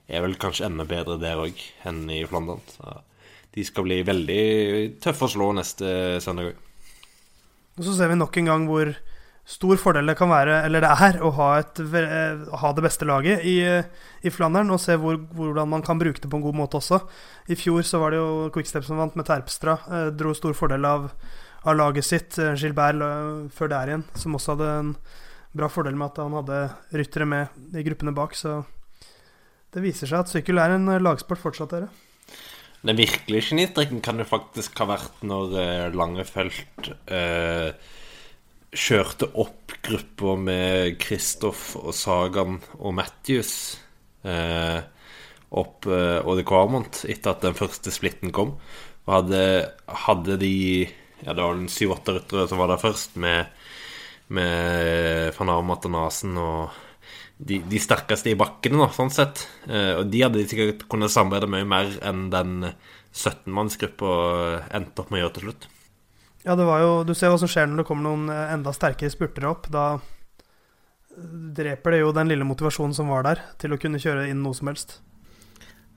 er 0.08 0.24
vel 0.24 0.38
kanskje 0.40 0.66
enda 0.70 0.88
bedre 0.88 1.20
der 1.22 1.44
òg 1.44 1.60
enn 1.86 2.08
i 2.10 2.24
Flandern. 2.26 2.64
Så 2.72 2.96
de 3.54 3.66
skal 3.68 3.86
bli 3.86 4.00
veldig 4.08 4.42
tøffe 5.04 5.28
å 5.28 5.34
slå 5.34 5.52
neste 5.58 5.92
søndag 6.24 6.54
òg. 6.54 6.64
Og 7.78 7.86
så 7.86 7.94
ser 7.94 8.10
vi 8.10 8.18
nok 8.18 8.40
en 8.40 8.50
gang 8.50 8.66
hvor 8.70 8.96
stor 9.48 9.80
fordel 9.80 10.10
det 10.12 10.18
kan 10.20 10.28
være, 10.28 10.60
eller 10.68 10.84
det 10.84 10.90
er, 11.08 11.18
å 11.24 11.32
ha, 11.38 11.48
et, 11.62 11.80
ha 12.60 12.72
det 12.76 12.84
beste 12.84 13.08
laget 13.08 13.46
i, 13.48 13.56
i 14.28 14.32
Flandern 14.34 14.74
og 14.76 14.82
se 14.84 14.98
hvor, 15.00 15.16
hvordan 15.38 15.70
man 15.72 15.86
kan 15.88 16.00
bruke 16.00 16.20
det 16.20 16.28
på 16.28 16.40
en 16.40 16.44
god 16.44 16.58
måte 16.60 16.82
også. 16.82 17.00
I 17.48 17.56
fjor 17.56 17.86
så 17.88 18.02
var 18.02 18.12
det 18.12 18.20
jo 18.20 18.50
Quickstep 18.54 18.84
som 18.84 19.00
vant 19.00 19.16
med 19.16 19.28
Terpstra. 19.30 19.78
Eh, 19.88 20.10
dro 20.20 20.34
stor 20.36 20.58
fordel 20.58 20.84
av, 20.90 21.08
av 21.64 21.80
laget 21.80 22.10
sitt. 22.10 22.36
Eh, 22.44 22.58
Gilbert 22.60 23.00
før 23.56 23.72
der 23.72 23.94
igjen, 23.94 24.04
som 24.20 24.36
også 24.36 24.58
hadde 24.58 24.74
en 24.82 24.92
bra 25.58 25.72
fordel 25.72 25.96
med 25.96 26.12
at 26.12 26.20
han 26.26 26.36
hadde 26.42 26.60
ryttere 27.00 27.28
med 27.32 27.78
i 27.80 27.86
gruppene 27.88 28.16
bak. 28.18 28.36
Så 28.36 28.60
det 29.72 29.86
viser 29.86 30.12
seg 30.12 30.26
at 30.26 30.34
sykkel 30.34 30.60
er 30.60 30.76
en 30.76 30.92
lagsport 31.00 31.40
fortsatt, 31.40 31.72
dere. 31.72 31.88
Den 32.84 33.00
virkelige 33.00 33.54
genistrikken 33.54 34.04
kan 34.04 34.20
jo 34.20 34.28
faktisk 34.28 34.76
ha 34.84 34.92
vært 34.92 35.24
når 35.26 35.56
Lange 35.96 35.96
Langefelt 35.98 36.92
uh, 37.10 37.72
kjørte 38.76 39.30
opp 39.40 39.76
gruppa 39.86 40.36
med 40.40 40.98
Kristoff 41.02 41.76
og 41.80 41.94
Sagan 41.96 42.60
og 42.78 42.96
Matthews 42.98 43.52
eh, 44.28 44.80
opp 45.56 45.88
eh, 45.88 46.20
Ode 46.28 46.44
Quarmont 46.48 47.04
etter 47.08 47.34
at 47.34 47.46
den 47.46 47.56
første 47.58 47.94
splitten 47.94 48.34
kom. 48.36 48.58
Og 49.08 49.14
hadde, 49.22 49.44
hadde 50.08 50.40
de 50.42 50.56
Ja, 51.24 51.34
det 51.34 51.42
var 51.42 51.56
den 51.58 51.72
syv-åtte 51.72 52.14
ryttere 52.14 52.44
som 52.50 52.60
var 52.62 52.70
der 52.70 52.82
først, 52.82 53.16
med, 53.18 53.48
med 54.30 55.32
van 55.34 55.50
Armat 55.50 55.88
og 55.90 55.96
Nasen 55.96 56.36
og 56.38 56.76
de, 57.38 57.58
de, 57.66 57.80
sterkeste 57.82 58.32
i 58.34 58.38
bakkene, 58.38 58.84
da, 58.84 58.92
sånn 58.94 59.14
sett. 59.14 59.48
Eh, 59.66 59.96
og 59.98 60.12
de 60.14 60.22
hadde 60.26 60.42
de 60.42 60.46
sikkert 60.50 60.86
kunnet 60.92 61.14
samarbeide 61.14 61.50
mye 61.50 61.66
mer 61.70 61.90
enn 62.06 62.28
den 62.34 62.70
17-mannsgruppa 63.18 64.14
endte 64.78 65.02
opp 65.02 65.10
med 65.10 65.22
å 65.22 65.26
gjøre 65.26 65.36
til 65.38 65.48
slutt. 65.48 65.68
Ja, 66.48 66.56
det 66.56 66.64
var 66.64 66.80
jo 66.80 66.92
Du 67.04 67.12
ser 67.12 67.34
hva 67.34 67.40
som 67.42 67.50
skjer 67.52 67.68
når 67.68 67.82
det 67.82 67.88
kommer 67.90 68.08
noen 68.08 68.30
eh, 68.32 68.54
enda 68.54 68.72
sterkere 68.72 69.12
spurtere 69.12 69.50
opp. 69.52 69.68
Da 69.74 69.98
dreper 71.58 71.92
det 71.92 72.00
jo 72.00 72.14
den 72.16 72.30
lille 72.32 72.48
motivasjonen 72.48 72.94
som 72.96 73.10
var 73.12 73.26
der, 73.26 73.42
til 73.60 73.74
å 73.74 73.80
kunne 73.82 74.00
kjøre 74.00 74.30
inn 74.32 74.40
noe 74.46 74.56
som 74.56 74.70
helst. 74.72 75.00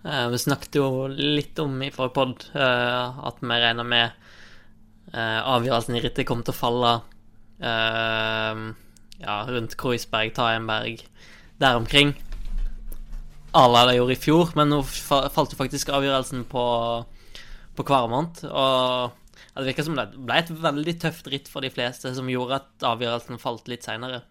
Eh, 0.02 0.26
vi 0.33 0.40
snakket 0.42 0.80
jo 0.80 1.07
litt 1.12 1.61
om 1.62 1.76
i 1.85 1.92
forrige 1.95 2.16
pod 2.16 2.49
eh, 2.57 3.21
at 3.30 3.38
vi 3.45 3.61
regner 3.62 3.87
med 3.87 4.09
eh, 5.12 5.38
avgjørelsen 5.38 6.00
i 6.00 6.02
rittet 6.02 6.26
kommer 6.26 6.49
til 6.49 6.57
å 6.57 6.59
falle 6.59 6.92
eh, 7.61 8.64
ja, 9.21 9.37
rundt 9.52 9.78
Kreuzberg, 9.78 10.35
Taenberg, 10.35 11.04
der 11.62 11.78
omkring. 11.78 12.16
Alle 13.54 13.87
det 13.87 14.00
gjorde 14.00 14.19
i 14.19 14.23
fjor, 14.25 14.50
men 14.59 14.75
nå 14.75 14.83
falt 14.83 15.54
jo 15.54 15.62
faktisk 15.62 15.95
avgjørelsen 15.95 16.42
på, 16.50 16.66
på 17.78 17.88
måned, 18.11 18.45
Og 18.50 19.20
det 19.57 19.66
virka 19.66 19.85
som 19.87 19.97
det 19.99 20.07
ble 20.14 20.38
et 20.38 20.52
veldig 20.62 20.95
tøft 21.02 21.30
ritt 21.33 21.50
for 21.50 21.64
de 21.64 21.73
fleste, 21.75 22.12
som 22.14 22.28
gjorde 22.30 22.61
at 22.61 22.87
avgjørelsen 22.87 23.40
falt 23.42 23.71
litt 23.71 23.87
seinere. 23.87 24.23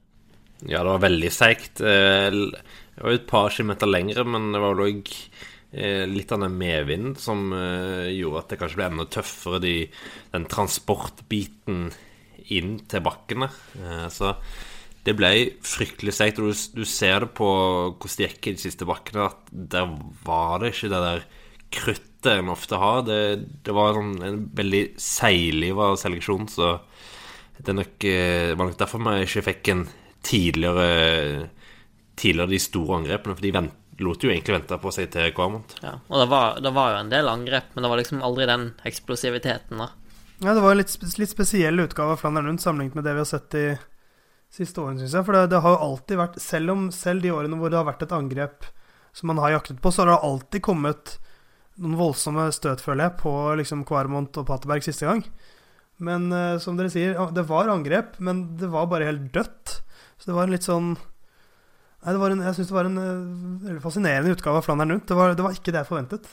Ja, 0.67 0.81
det 0.83 0.91
var 0.91 1.05
veldig 1.05 1.31
seigt. 1.31 1.79
Eh, 1.79 2.29
det 2.31 3.03
var 3.03 3.13
et 3.15 3.29
par 3.29 3.51
kilometer 3.53 3.89
lengre, 3.89 4.25
men 4.27 4.49
det 4.55 4.63
var 4.63 4.81
òg 4.83 5.11
eh, 5.11 6.03
litt 6.09 6.33
av 6.35 6.43
den 6.43 6.57
medvinden 6.59 7.15
som 7.19 7.53
eh, 7.55 8.09
gjorde 8.15 8.43
at 8.43 8.53
det 8.53 8.59
kanskje 8.63 8.81
ble 8.81 8.89
enda 8.89 9.07
tøffere, 9.11 9.61
de, 9.63 9.75
den 10.33 10.49
transportbiten 10.51 11.87
inn 12.49 12.75
til 12.89 13.03
bakkene. 13.05 13.51
Så 14.09 14.33
det 15.05 15.13
ble 15.19 15.31
fryktelig 15.61 16.15
seigt. 16.17 16.39
Og 16.41 16.49
du, 16.49 16.63
du, 16.79 16.85
ser 16.89 17.23
det 17.23 17.33
på 17.37 17.47
hvordan 17.47 18.15
det 18.17 18.29
gikk 18.31 18.49
i 18.49 18.55
de 18.57 18.63
siste 18.63 18.87
bakkene, 18.89 19.27
at 19.29 19.51
der 19.75 19.91
var 20.25 20.63
det 20.63 20.73
ikke 20.73 20.89
det 20.91 21.03
der 21.05 21.27
kruttet 22.19 22.39
en 22.39 22.49
ofte 22.49 22.75
har. 22.75 23.03
Det, 23.03 23.45
det 23.63 23.71
var 23.71 23.93
sånn 23.93 24.23
en 24.23 24.49
veldig 24.55 24.95
seigliva 24.97 25.95
seleksjon, 25.97 26.47
så 26.47 26.79
det 27.57 27.73
nok, 27.73 27.99
det, 27.99 28.55
var 28.55 28.69
nok 28.69 28.79
derfor 28.79 28.99
vi 29.03 29.25
ikke 29.25 29.47
fikk 29.51 29.67
en 29.69 29.87
tidligere 30.23 31.49
Tidligere 32.19 32.51
de 32.51 32.57
store 32.59 32.97
angrepene, 32.97 33.31
for 33.31 33.41
de 33.45 33.51
vent, 33.55 33.75
lot 34.03 34.23
jo 34.23 34.27
egentlig 34.27 34.51
vente 34.51 34.75
på 34.75 34.91
seg 34.91 35.05
til 35.13 35.29
Kvarmont. 35.31 35.77
Ja, 35.79 35.93
og 36.09 36.19
det 36.19 36.25
var, 36.27 36.57
det 36.59 36.71
var, 36.75 36.89
jo 36.91 36.97
en 36.99 37.11
del 37.13 37.29
angrep, 37.31 37.69
men 37.71 37.85
det 37.85 37.91
var 37.93 38.01
liksom 38.01 38.25
aldri 38.27 38.47
den 38.49 38.65
eksplosiviteten, 38.83 39.79
da. 39.79 39.87
Ja, 40.43 40.51
det 40.51 40.59
var 40.59 40.75
en 40.75 40.81
litt, 40.81 40.97
litt 40.99 41.31
spesiell 41.31 41.79
utgave 41.79 42.17
av 42.17 42.19
Flandern 42.19 42.49
Rundt 42.49 42.63
sammenlignet 42.63 42.97
med 42.99 43.07
det 43.07 43.13
vi 43.15 43.23
har 43.23 43.29
sett 43.29 43.55
i 43.55 43.63
siste 44.51 44.83
årene, 44.83 44.99
syns 44.99 45.15
jeg. 45.15 45.27
For 45.29 45.37
det, 45.37 45.45
det, 45.53 45.63
har 45.63 45.77
jo 45.77 45.81
alltid 45.85 46.19
vært 46.19 46.41
Selv 46.43 46.75
om 46.75 46.83
selv 46.91 47.23
de 47.23 47.31
årene 47.31 47.61
hvor 47.61 47.71
det 47.71 47.79
har 47.79 47.87
vært 47.87 48.03
et 48.03 48.17
angrep 48.19 48.67
som 49.15 49.31
man 49.31 49.39
har 49.39 49.55
jaktet 49.55 49.79
på, 49.79 49.95
så 49.95 50.03
har 50.03 50.11
det 50.11 50.19
alltid 50.27 50.65
kommet 50.67 51.15
noen 51.79 51.99
voldsomme 51.99 52.49
støt, 52.55 52.83
føler 52.83 53.07
jeg, 53.07 53.17
på 53.21 53.33
liksom 53.59 53.85
Kvarmont 53.87 54.35
og 54.39 54.47
Paterberg 54.47 54.85
siste 54.85 55.07
gang. 55.07 55.23
Men 56.03 56.29
uh, 56.31 56.57
som 56.63 56.77
dere 56.79 56.91
sier, 56.93 57.17
det 57.35 57.45
var 57.49 57.71
angrep, 57.71 58.17
men 58.23 58.45
det 58.59 58.69
var 58.71 58.89
bare 58.91 59.09
helt 59.09 59.29
dødt. 59.35 59.79
Så 60.19 60.29
det 60.29 60.35
var 60.35 60.47
en 60.47 60.55
litt 60.55 60.67
sånn 60.67 60.93
Nei, 61.99 62.13
en, 62.15 62.41
jeg 62.45 62.55
syns 62.55 62.69
det 62.69 62.75
var 62.77 62.87
en 62.87 62.99
uh, 63.03 63.79
fascinerende 63.83 64.31
utgave 64.31 64.61
av 64.61 64.63
Flandern 64.63 64.93
rundt. 64.93 65.09
Det 65.09 65.17
var, 65.19 65.33
det 65.35 65.43
var 65.43 65.55
ikke 65.55 65.73
det 65.75 65.81
jeg 65.81 65.89
forventet. 65.89 66.29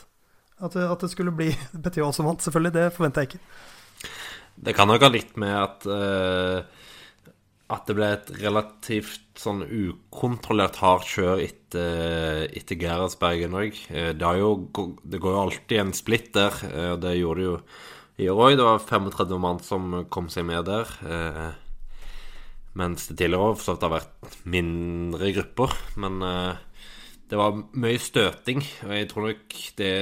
At, 0.62 0.76
at 0.78 1.02
det 1.02 1.10
skulle 1.10 1.34
bli 1.34 1.48
Petiol 1.84 2.14
som 2.14 2.28
vant, 2.28 2.44
selvfølgelig. 2.44 2.74
Det 2.76 2.84
forventa 2.94 3.24
jeg 3.24 3.32
ikke. 3.32 3.40
Det 4.66 4.74
kan 4.78 4.86
nok 4.88 5.02
ha 5.02 5.10
litt 5.10 5.34
med 5.42 5.56
at 5.58 5.88
uh 5.90 6.84
at 7.66 7.88
det 7.88 7.96
ble 7.98 8.08
et 8.14 8.28
relativt 8.38 9.40
sånn 9.42 9.64
ukontrollert 9.64 10.78
hardt 10.78 11.08
kjør 11.10 11.42
etter, 11.42 12.46
etter 12.54 12.78
Gerhardsbergen 12.78 13.56
òg. 13.58 13.80
Eh, 13.90 14.12
det, 14.14 14.30
det, 15.02 15.20
går 15.22 15.34
jo 15.34 15.42
alltid 15.42 15.82
en 15.82 15.94
splitt 15.96 16.30
der, 16.36 16.60
eh, 16.70 16.94
det 17.02 17.16
gjorde 17.18 17.42
det 17.42 17.48
jo 17.48 17.56
i 18.22 18.30
år 18.30 18.42
òg. 18.44 18.58
Det 18.60 18.68
var 18.68 18.86
35 18.86 19.42
mann 19.42 19.60
som 19.66 19.98
kom 20.14 20.30
seg 20.32 20.46
med 20.46 20.70
der. 20.70 20.94
Eh, 21.10 21.50
mens 22.78 23.08
det 23.10 23.18
tidligere 23.18 23.50
år 23.50 23.82
har 23.82 23.94
vært 23.96 24.40
mindre 24.46 25.32
grupper. 25.34 25.74
Men 25.98 26.20
det 27.26 27.38
var 27.40 27.56
mye 27.72 27.98
støting, 27.98 28.60
og 28.84 28.92
jeg 28.92 29.08
tror 29.10 29.30
nok 29.30 29.54
det 29.80 29.94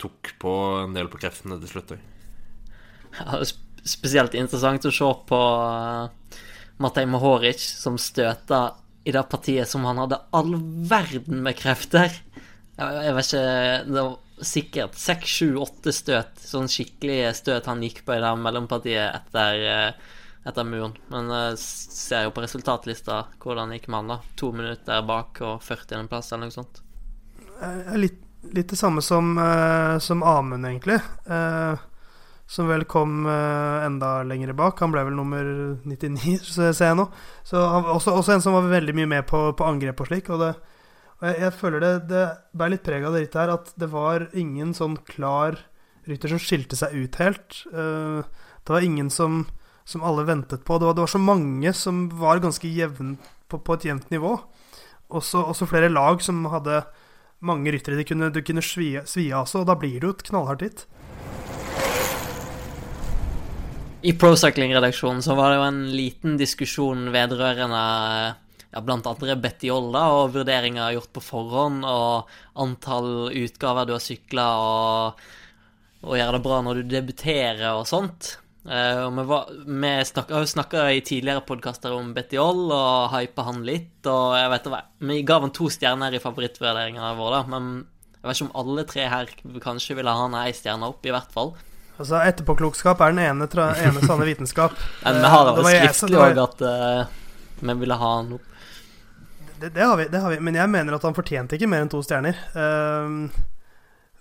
tok 0.00 0.32
på 0.42 0.54
en 0.80 0.96
del 0.96 1.12
på 1.12 1.20
kreftene 1.22 1.60
til 1.60 1.70
slutt 1.70 1.92
òg. 1.94 2.08
Ja, 3.12 3.42
spesielt 3.84 4.34
interessant 4.38 4.88
å 4.88 4.94
se 4.94 5.10
på 5.28 5.42
Matej 6.82 7.06
Mohoric 7.10 7.62
som 7.62 7.98
støta 8.00 8.72
i 9.04 9.12
det 9.14 9.22
partiet 9.30 9.68
som 9.68 9.84
han 9.88 10.00
hadde 10.02 10.20
all 10.34 10.54
verden 10.88 11.42
med 11.44 11.58
krefter. 11.58 12.12
Jeg, 12.78 13.04
jeg 13.06 13.14
vet 13.16 13.28
ikke 13.28 13.46
Det 13.88 14.02
var 14.02 14.18
sikkert 14.42 14.96
seks, 14.98 15.36
sju, 15.38 15.48
åtte 15.62 15.92
støt, 15.94 16.40
sånn 16.42 16.70
skikkelig 16.70 17.34
støt 17.38 17.68
han 17.70 17.82
gikk 17.84 18.02
på 18.06 18.16
i 18.16 18.22
det 18.22 18.32
mellompartiet 18.42 19.14
etter, 19.20 19.66
eh, 19.70 20.16
etter 20.48 20.66
muren. 20.66 20.96
Men 21.12 21.30
jeg 21.30 21.60
ser 21.62 22.26
jo 22.26 22.34
på 22.34 22.42
resultatlista 22.42 23.20
hvordan 23.42 23.70
det 23.70 23.78
gikk 23.78 23.90
med 23.92 24.00
han, 24.00 24.12
da. 24.16 24.34
To 24.42 24.50
minutter 24.56 25.06
bak 25.06 25.38
og 25.46 25.62
40. 25.62 26.08
plass, 26.10 26.32
eller 26.32 26.50
noe 26.50 26.56
sånt. 26.56 26.82
Litt, 27.94 28.18
litt 28.50 28.74
det 28.74 28.80
samme 28.80 29.04
som, 29.06 29.36
som 30.02 30.26
Amund, 30.26 30.66
egentlig. 30.66 30.98
Uh, 31.30 31.78
som 32.52 32.68
vel 32.68 32.84
kom 32.84 33.24
uh, 33.24 33.80
enda 33.86 34.20
lenger 34.28 34.52
bak. 34.56 34.80
Han 34.84 34.92
ble 34.92 35.06
vel 35.08 35.16
nummer 35.16 35.46
99, 35.88 36.36
så 36.44 36.68
ser 36.76 36.90
jeg 36.90 36.98
nå. 37.00 37.08
Så 37.48 37.62
han, 37.64 37.88
også, 37.94 38.12
også, 38.18 38.36
en 38.36 38.44
som 38.44 38.56
var 38.58 38.68
veldig 38.68 38.94
mye 38.98 39.10
med 39.14 39.26
på, 39.30 39.46
på 39.56 39.68
angrep 39.68 40.04
og 40.04 40.10
slik. 40.10 40.28
Og, 40.34 40.42
det, 40.42 40.52
og 41.20 41.28
jeg, 41.30 41.38
jeg, 41.46 41.56
føler 41.62 41.84
det, 41.84 41.92
det 42.12 42.24
bærer 42.52 42.74
litt 42.74 42.84
preg 42.84 43.08
av 43.08 43.16
det 43.16 43.24
rittet 43.24 43.40
her, 43.40 43.54
at 43.56 43.72
det 43.80 43.88
var 43.94 44.28
ingen 44.36 44.76
sånn 44.76 44.98
klar 45.08 45.56
rytter 46.10 46.34
som 46.34 46.42
skilte 46.42 46.76
seg 46.76 46.96
ut 46.98 47.20
helt. 47.22 47.62
Uh, 47.72 48.20
det 48.62 48.76
var 48.76 48.84
ingen 48.84 49.08
som, 49.10 49.46
som 49.88 50.04
alle 50.04 50.26
ventet 50.28 50.66
på. 50.66 50.76
Det 50.76 50.90
var, 50.90 50.98
det 50.98 51.06
var, 51.06 51.14
så 51.14 51.22
mange 51.22 51.72
som 51.78 52.04
var 52.20 52.42
ganske 52.44 52.68
jevn 52.68 53.16
på, 53.48 53.62
på 53.64 53.78
et 53.78 53.88
jevnt 53.88 54.12
nivå. 54.12 54.36
Også, 55.08 55.40
også, 55.40 55.68
flere 55.70 55.92
lag 55.92 56.20
som 56.24 56.44
hadde 56.52 56.84
mange 57.42 57.72
ryttere 57.72 57.96
de 57.96 58.04
kunne, 58.06 58.28
du 58.32 58.44
kunne 58.44 58.62
svi, 58.64 58.92
av 58.98 59.08
seg, 59.48 59.62
og 59.62 59.70
da 59.72 59.76
blir 59.80 59.96
det 59.96 60.06
jo 60.10 60.16
et 60.18 60.26
knallhardt 60.28 60.68
hit. 60.68 60.84
I 64.02 64.12
Pro 64.18 64.34
Cycling-redaksjonen 64.34 65.22
så 65.22 65.36
var 65.38 65.52
det 65.52 65.58
jo 65.60 65.66
en 65.68 65.82
liten 65.94 66.32
diskusjon 66.34 67.04
vedrørende 67.14 67.82
ja, 68.72 68.80
blant 68.82 69.06
andre 69.06 69.36
Betty 69.38 69.70
Olda 69.70 70.02
og 70.16 70.32
vurderinger 70.34 70.96
gjort 70.96 71.12
på 71.14 71.22
forhånd, 71.22 71.86
og 71.86 72.32
antall 72.64 73.30
utgaver 73.30 73.86
du 73.86 73.94
har 73.94 74.02
sykla, 74.02 74.48
og, 74.58 75.22
og 76.02 76.18
gjøre 76.18 76.34
det 76.34 76.42
bra 76.48 76.60
når 76.66 76.82
du 76.82 76.96
debuterer 76.96 77.68
og 77.76 77.86
sånt. 77.86 78.34
Uh, 78.66 79.06
og 79.06 79.16
vi, 79.20 79.28
var, 79.30 79.54
vi 79.70 79.94
snakka, 80.10 80.44
snakka 80.50 80.84
i 80.90 81.02
tidligere 81.06 81.46
podkaster 81.46 81.94
om 81.94 82.10
Betty 82.14 82.42
Oll 82.42 82.74
og 82.74 83.10
hypa 83.14 83.46
han 83.46 83.62
litt. 83.66 84.00
Og 84.02 84.34
jeg 84.38 84.52
vet 84.56 84.70
hva, 84.70 84.84
Vi 84.98 85.22
ga 85.26 85.40
han 85.46 85.54
to 85.54 85.70
stjerner 85.70 86.14
i 86.14 86.22
favorittvurderingene 86.22 87.16
våre, 87.22 87.42
da, 87.42 87.54
men 87.54 87.74
jeg 88.18 88.26
vet 88.26 88.38
ikke 88.38 88.50
om 88.50 88.56
alle 88.62 88.90
tre 88.90 89.10
her 89.14 89.36
kanskje 89.62 89.98
ville 89.98 90.14
ha 90.14 90.26
han 90.26 90.42
ei 90.42 90.54
stjerne 90.54 90.90
opp, 90.90 91.06
i 91.06 91.14
hvert 91.14 91.30
fall. 91.34 91.54
Altså, 92.02 92.18
Etterpåklokskap 92.26 93.02
er 93.04 93.12
den 93.14 93.22
ene, 93.22 93.46
ene 93.46 94.00
sanne 94.02 94.26
vitenskap. 94.26 94.74
Men 95.04 95.20
vi 95.22 95.28
har 95.30 95.50
det 95.50 95.66
skriftlig 95.68 96.18
òg 96.18 96.40
at 96.42 96.64
uh, 96.66 97.12
vi 97.62 97.76
ville 97.78 97.98
ha 98.00 98.14
noe. 98.26 98.42
Det, 99.62 99.68
det, 99.70 99.84
har 99.86 99.94
vi, 100.00 100.08
det, 100.10 100.18
har 100.18 100.32
vi, 100.32 100.40
Men 100.42 100.58
jeg 100.58 100.70
mener 100.72 100.96
at 100.96 101.04
han 101.06 101.14
fortjente 101.14 101.54
ikke 101.54 101.68
mer 101.70 101.84
enn 101.84 101.92
to 101.92 102.00
stjerner. 102.02 102.38
Uh, 102.56 103.30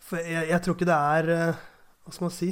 for 0.05 0.21
jeg, 0.21 0.51
jeg, 0.51 0.61
tror 0.61 0.77
ikke 0.77 0.89
det 0.89 0.97
er 0.97 1.31
uh, 1.31 1.63
Hva 2.05 2.13
skal 2.13 2.27
man 2.27 2.35
si? 2.35 2.51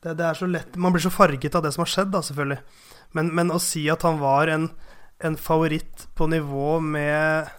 Det, 0.00 0.14
det, 0.16 0.24
er 0.24 0.38
så 0.38 0.46
lett 0.48 0.78
Man 0.80 0.94
blir 0.94 1.02
så 1.04 1.12
farget 1.12 1.58
av 1.58 1.64
det 1.66 1.74
som 1.74 1.84
har 1.84 1.90
skjedd, 1.92 2.12
da, 2.14 2.22
selvfølgelig. 2.24 2.60
Men, 3.18 3.32
men 3.36 3.52
å 3.52 3.60
si 3.60 3.82
at 3.92 4.06
han 4.06 4.20
var 4.22 4.48
en, 4.48 4.70
en 5.20 5.36
favoritt 5.36 6.06
på 6.16 6.30
nivå 6.30 6.78
med 6.80 7.50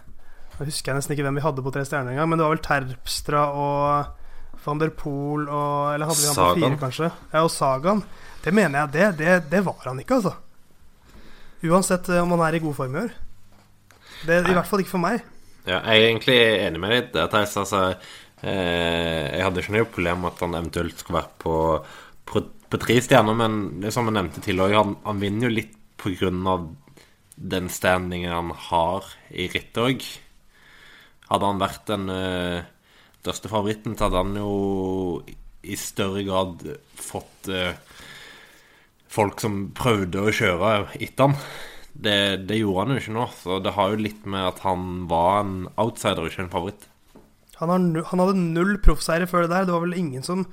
Nå 0.56 0.66
husker 0.66 0.90
jeg 0.90 0.98
nesten 0.98 1.14
ikke 1.14 1.28
hvem 1.28 1.38
vi 1.38 1.44
hadde 1.46 1.62
på 1.64 1.70
tre 1.74 1.84
stjerner 1.86 2.16
engang, 2.16 2.32
men 2.32 2.40
det 2.40 2.44
var 2.44 2.56
vel 2.56 2.66
Terpstra 2.66 3.44
og 3.56 4.18
Van 4.62 4.78
der 4.78 4.92
Poel 4.94 5.48
og 5.48 5.92
Eller 5.94 6.06
hadde 6.06 6.20
vi 6.20 6.30
han 6.30 6.38
på 6.38 6.54
fire, 6.60 6.78
kanskje? 6.80 7.10
Ja, 7.32 7.42
og 7.42 7.50
Sagaen. 7.50 8.02
Det 8.42 8.54
mener 8.54 8.82
jeg, 8.82 8.92
det, 8.94 9.10
det, 9.20 9.36
det, 9.50 9.60
var 9.66 9.84
han 9.86 10.00
ikke, 10.02 10.18
altså. 10.18 10.34
Uansett 11.62 12.08
eh, 12.10 12.22
om 12.22 12.34
han 12.34 12.42
er 12.46 12.58
i 12.58 12.62
god 12.62 12.74
form 12.78 12.96
i 12.96 13.04
år. 13.04 13.12
Det, 14.26 14.40
I 14.50 14.54
hvert 14.56 14.68
fall 14.70 14.82
ikke 14.82 14.94
for 14.96 15.02
meg. 15.02 15.22
Ja, 15.62 15.78
jeg 15.78 15.94
er 15.94 16.08
egentlig 16.08 16.38
enig 16.66 16.82
med 16.82 17.12
deg 17.14 17.30
Theis. 17.30 17.54
Altså, 17.58 17.82
eh, 18.42 19.28
jeg 19.30 19.44
hadde 19.46 19.62
ikke 19.62 19.76
noe 19.76 19.90
problem 19.94 20.24
med 20.24 20.32
at 20.32 20.42
han 20.42 20.58
eventuelt 20.58 20.98
skulle 20.98 21.20
være 21.20 21.38
på, 21.42 21.56
på, 22.30 22.44
på 22.70 22.82
tre 22.82 22.98
stjerner, 23.06 23.38
men 23.38 23.92
som 23.94 24.10
jeg 24.10 24.18
nevnte 24.18 24.42
tidligere, 24.42 24.82
han, 24.82 24.98
han 25.06 25.22
vinner 25.22 25.48
jo 25.48 25.56
litt 25.60 25.78
på 26.02 26.14
grunn 26.18 26.42
av 26.50 26.66
den 27.36 27.70
standingen 27.72 28.34
han 28.34 28.50
har 28.68 29.06
i 29.30 29.46
rittet 29.50 29.82
òg. 29.82 30.06
Hadde 31.30 31.48
han 31.48 31.62
vært 31.62 31.94
en 31.94 32.10
eh, 32.12 32.70
største 33.22 33.50
favoritten, 33.50 33.96
så 33.96 34.08
hadde 34.08 34.22
han 34.24 34.38
jo 34.40 34.52
i 35.62 35.78
større 35.78 36.24
grad 36.26 36.64
fått 36.98 37.50
eh, 37.52 37.76
folk 39.12 39.42
som 39.42 39.68
prøvde 39.78 40.24
å 40.24 40.34
kjøre 40.34 40.72
etter 40.98 41.28
han. 41.28 41.36
Det, 41.92 42.16
det, 42.48 42.58
gjorde 42.58 42.86
han 42.86 42.94
jo 42.94 43.02
ikke 43.02 43.14
nå, 43.14 43.28
så 43.36 43.60
det 43.62 43.74
har 43.76 43.92
jo 43.92 44.00
litt 44.00 44.24
med 44.26 44.48
at 44.48 44.62
han 44.64 45.06
var 45.10 45.42
en 45.42 45.56
outsider 45.78 46.26
ikke 46.26 46.46
en 46.46 46.52
favoritt. 46.52 46.88
Han, 47.60 47.70
har, 47.70 48.04
han 48.10 48.22
hadde 48.24 48.42
null 48.56 48.78
proffseire 48.82 49.28
før 49.30 49.44
det 49.44 49.52
der. 49.52 49.68
Det 49.68 49.76
var 49.76 49.84
vel 49.86 49.98
ingen 50.00 50.26
som 50.26 50.46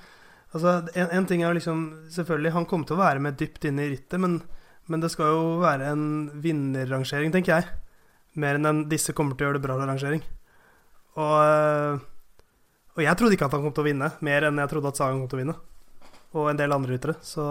Altså, 0.50 0.80
en, 0.98 1.12
en, 1.14 1.26
ting 1.30 1.44
er 1.46 1.54
liksom 1.54 1.82
Selvfølgelig, 2.10 2.56
han 2.56 2.66
kom 2.66 2.82
til 2.82 2.96
å 2.96 3.04
være 3.04 3.22
med 3.22 3.36
dypt 3.38 3.68
inne 3.70 3.84
i 3.86 3.92
rittet, 3.92 4.18
men, 4.18 4.40
men 4.90 5.04
det 5.04 5.12
skal 5.14 5.30
jo 5.30 5.44
være 5.62 5.92
en 5.94 6.06
vinnerrangering, 6.42 7.30
tenker 7.36 7.54
jeg. 7.54 7.68
Mer 8.42 8.58
enn 8.58 8.66
en 8.66 8.80
'disse 8.90 9.14
kommer 9.14 9.38
til 9.38 9.46
å 9.46 9.50
gjøre 9.50 9.60
det 9.60 9.66
bra'-rangering. 9.68 10.24
Og 11.22 11.36
eh, 11.44 12.02
og 13.00 13.06
jeg 13.06 13.16
trodde 13.20 13.38
ikke 13.38 13.48
at 13.48 13.56
han 13.56 13.64
kom 13.64 13.76
til 13.76 13.86
å 13.86 13.88
vinne, 13.88 14.12
mer 14.26 14.46
enn 14.50 14.60
jeg 14.60 14.72
trodde 14.74 14.92
at 14.92 15.00
Sagan 15.00 15.22
kom 15.22 15.32
til 15.32 15.40
å 15.40 15.44
vinne. 15.46 15.56
Og 16.38 16.52
en 16.52 16.60
del 16.60 16.76
andre 16.76 16.94
ryttere. 16.94 17.16
Så 17.26 17.44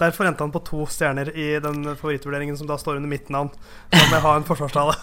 derfor 0.00 0.28
endte 0.28 0.44
han 0.44 0.52
på 0.52 0.60
to 0.66 0.82
stjerner 0.90 1.30
i 1.32 1.46
den 1.64 1.86
favorittvurderingen 1.94 2.58
som 2.60 2.68
da 2.68 2.76
står 2.80 2.98
under 2.98 3.08
mitt 3.08 3.30
navn. 3.32 3.48
Da 3.94 4.02
må 4.02 4.18
jeg 4.18 4.24
ha 4.26 4.34
en 4.36 4.48
forsvarstale. 4.48 4.98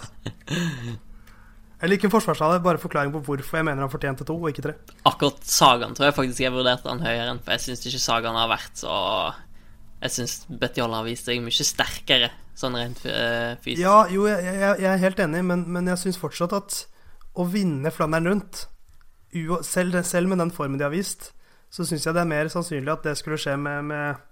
Eller 1.80 1.98
ikke 1.98 2.06
en 2.08 2.14
forsvarstale, 2.14 2.60
bare 2.64 2.80
forklaring 2.80 3.10
på 3.12 3.20
hvorfor 3.26 3.58
jeg 3.58 3.66
mener 3.66 3.84
han 3.84 3.92
fortjente 3.92 4.24
to, 4.28 4.36
og 4.38 4.52
ikke 4.52 4.64
tre. 4.68 4.76
Akkurat 5.08 5.42
Sagan 5.48 5.96
tror 5.96 6.08
jeg 6.08 6.16
faktisk 6.16 6.44
jeg 6.44 6.54
vurderte 6.54 6.88
han 6.88 7.02
høyere 7.04 7.34
enn, 7.34 7.42
for 7.42 7.56
jeg 7.56 7.64
syns 7.66 7.84
ikke 7.88 8.00
Sagan 8.04 8.38
har 8.38 8.48
vært 8.48 8.80
så 8.80 8.94
Jeg 10.00 10.14
syns 10.14 10.36
Betjol 10.62 10.94
har 10.96 11.04
vist 11.04 11.28
seg 11.28 11.42
mye 11.44 11.66
sterkere, 11.68 12.30
sånn 12.56 12.78
rent 12.78 13.02
uh, 13.08 13.56
fysisk. 13.64 13.82
Ja, 13.82 13.98
jo, 14.12 14.24
jeg, 14.30 14.44
jeg, 14.46 14.78
jeg 14.84 14.90
er 14.92 15.02
helt 15.02 15.20
enig, 15.26 15.42
men, 15.50 15.66
men 15.72 15.92
jeg 15.92 16.00
syns 16.04 16.20
fortsatt 16.20 16.56
at 16.56 16.80
å 17.36 17.44
vinne 17.50 17.92
Flandern 17.92 18.30
rundt, 18.30 18.66
selv, 19.66 19.98
selv, 20.04 20.30
med 20.30 20.40
den 20.42 20.52
formen 20.54 20.78
de 20.78 20.86
har 20.86 20.94
vist, 20.94 21.32
så 21.70 21.84
syns 21.86 22.06
jeg 22.06 22.14
det 22.16 22.22
er 22.22 22.30
mer 22.30 22.50
sannsynlig 22.52 22.92
at 22.92 23.06
det 23.06 23.16
skulle 23.18 23.38
skje 23.40 23.56
med, 23.60 23.88
med, 23.90 24.22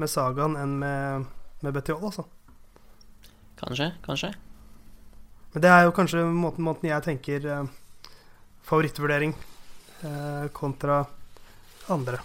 med 0.00 0.10
Sagaen 0.10 0.56
enn 0.60 0.76
med, 0.80 1.26
med 1.64 1.76
Betiol, 1.76 2.04
altså. 2.10 2.26
Kanskje, 3.60 3.90
kanskje. 4.06 4.32
Men 5.52 5.64
det 5.64 5.70
er 5.70 5.86
jo 5.86 5.94
kanskje 5.94 6.24
måten, 6.24 6.64
måten 6.64 6.88
jeg 6.88 7.04
tenker 7.04 7.46
eh, 7.46 7.64
favorittvurdering 8.70 9.34
eh, 10.06 10.46
kontra 10.56 11.04
andre. 11.90 12.20